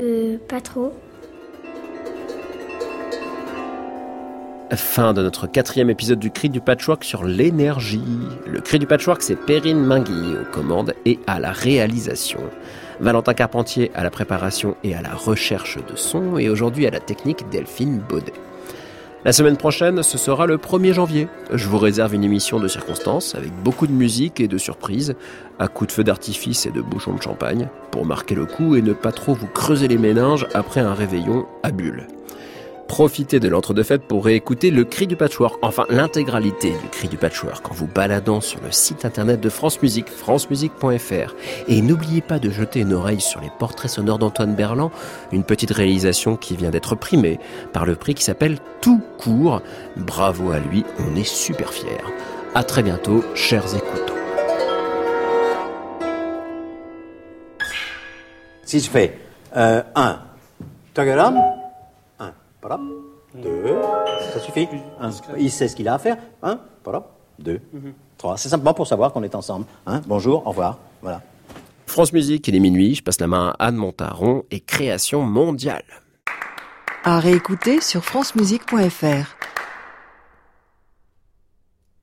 Euh, 0.00 0.38
pas 0.48 0.62
trop. 0.62 0.94
Fin 4.76 5.12
de 5.12 5.22
notre 5.22 5.46
quatrième 5.46 5.90
épisode 5.90 6.18
du 6.18 6.30
Cri 6.30 6.48
du 6.48 6.62
Patchwork 6.62 7.04
sur 7.04 7.24
l'énergie. 7.24 8.02
Le 8.46 8.60
Cri 8.60 8.78
du 8.78 8.86
Patchwork, 8.86 9.20
c'est 9.22 9.36
Perrine 9.36 9.84
Mingui 9.84 10.34
aux 10.34 10.50
commandes 10.50 10.94
et 11.04 11.18
à 11.26 11.40
la 11.40 11.52
réalisation. 11.52 12.40
Valentin 12.98 13.34
Carpentier 13.34 13.90
à 13.94 14.02
la 14.02 14.10
préparation 14.10 14.74
et 14.82 14.94
à 14.94 15.02
la 15.02 15.12
recherche 15.12 15.76
de 15.76 15.94
son 15.94 16.38
et 16.38 16.48
aujourd'hui 16.48 16.86
à 16.86 16.90
la 16.90 17.00
technique 17.00 17.44
Delphine 17.50 17.98
Baudet. 17.98 18.32
La 19.26 19.32
semaine 19.32 19.58
prochaine, 19.58 20.02
ce 20.02 20.16
sera 20.16 20.46
le 20.46 20.56
1er 20.56 20.94
janvier. 20.94 21.28
Je 21.52 21.68
vous 21.68 21.78
réserve 21.78 22.14
une 22.14 22.24
émission 22.24 22.58
de 22.58 22.66
circonstances 22.66 23.34
avec 23.34 23.52
beaucoup 23.62 23.86
de 23.86 23.92
musique 23.92 24.40
et 24.40 24.48
de 24.48 24.58
surprises, 24.58 25.14
à 25.58 25.68
coups 25.68 25.88
de 25.88 25.92
feux 25.92 26.04
d'artifice 26.04 26.64
et 26.64 26.70
de 26.70 26.80
bouchons 26.80 27.14
de 27.14 27.22
champagne, 27.22 27.68
pour 27.90 28.06
marquer 28.06 28.34
le 28.34 28.46
coup 28.46 28.74
et 28.74 28.82
ne 28.82 28.94
pas 28.94 29.12
trop 29.12 29.34
vous 29.34 29.46
creuser 29.46 29.86
les 29.86 29.98
méninges 29.98 30.46
après 30.54 30.80
un 30.80 30.94
réveillon 30.94 31.46
à 31.62 31.70
bulle. 31.72 32.06
Profitez 32.92 33.40
de 33.40 33.48
l'entre-deux-fêtes 33.48 34.02
pour 34.02 34.26
réécouter 34.26 34.70
le 34.70 34.84
cri 34.84 35.06
du 35.06 35.16
patchwork, 35.16 35.58
enfin 35.62 35.86
l'intégralité 35.88 36.72
du 36.72 36.88
cri 36.90 37.08
du 37.08 37.16
patchwork 37.16 37.70
en 37.70 37.72
vous 37.72 37.86
baladant 37.86 38.42
sur 38.42 38.60
le 38.60 38.70
site 38.70 39.06
internet 39.06 39.40
de 39.40 39.48
France 39.48 39.80
Musique, 39.80 40.10
francemusique.fr. 40.10 41.34
Et 41.68 41.80
n'oubliez 41.80 42.20
pas 42.20 42.38
de 42.38 42.50
jeter 42.50 42.80
une 42.80 42.92
oreille 42.92 43.22
sur 43.22 43.40
les 43.40 43.48
portraits 43.58 43.90
sonores 43.90 44.18
d'Antoine 44.18 44.54
Berland, 44.54 44.90
une 45.32 45.42
petite 45.42 45.70
réalisation 45.70 46.36
qui 46.36 46.54
vient 46.54 46.68
d'être 46.68 46.94
primée 46.94 47.40
par 47.72 47.86
le 47.86 47.94
prix 47.94 48.12
qui 48.12 48.24
s'appelle 48.24 48.58
Tout 48.82 49.00
court. 49.16 49.62
Bravo 49.96 50.50
à 50.50 50.58
lui, 50.58 50.84
on 50.98 51.16
est 51.16 51.24
super 51.24 51.72
fiers. 51.72 51.96
À 52.54 52.62
très 52.62 52.82
bientôt, 52.82 53.24
chers 53.34 53.74
écoutants. 53.74 54.12
Si 58.64 58.80
je 58.80 58.90
fais 58.90 59.18
1, 59.54 60.18
tagaram, 60.92 61.42
1, 62.62 62.68
voilà, 62.68 62.80
2, 63.34 63.74
ça 64.32 64.40
suffit. 64.40 64.68
Un, 65.00 65.10
il 65.36 65.50
sait 65.50 65.66
ce 65.68 65.74
qu'il 65.74 65.88
a 65.88 65.94
à 65.94 65.98
faire. 65.98 66.16
1, 66.42 66.60
voilà, 66.84 67.04
2, 67.40 67.60
3. 68.18 68.36
C'est 68.36 68.48
simplement 68.48 68.74
pour 68.74 68.86
savoir 68.86 69.12
qu'on 69.12 69.22
est 69.22 69.34
ensemble. 69.34 69.66
Hein. 69.86 70.00
Bonjour, 70.06 70.46
au 70.46 70.50
revoir. 70.50 70.78
Voilà. 71.02 71.22
France 71.86 72.12
Musique, 72.12 72.46
il 72.48 72.54
est 72.54 72.60
minuit, 72.60 72.94
je 72.94 73.02
passe 73.02 73.20
la 73.20 73.26
main 73.26 73.54
à 73.58 73.66
Anne 73.66 73.76
Montaron 73.76 74.44
et 74.50 74.60
Création 74.60 75.22
mondiale. 75.22 75.82
À 77.04 77.18
réécouter 77.18 77.80
sur 77.80 78.04
francemusique.fr. 78.04 79.51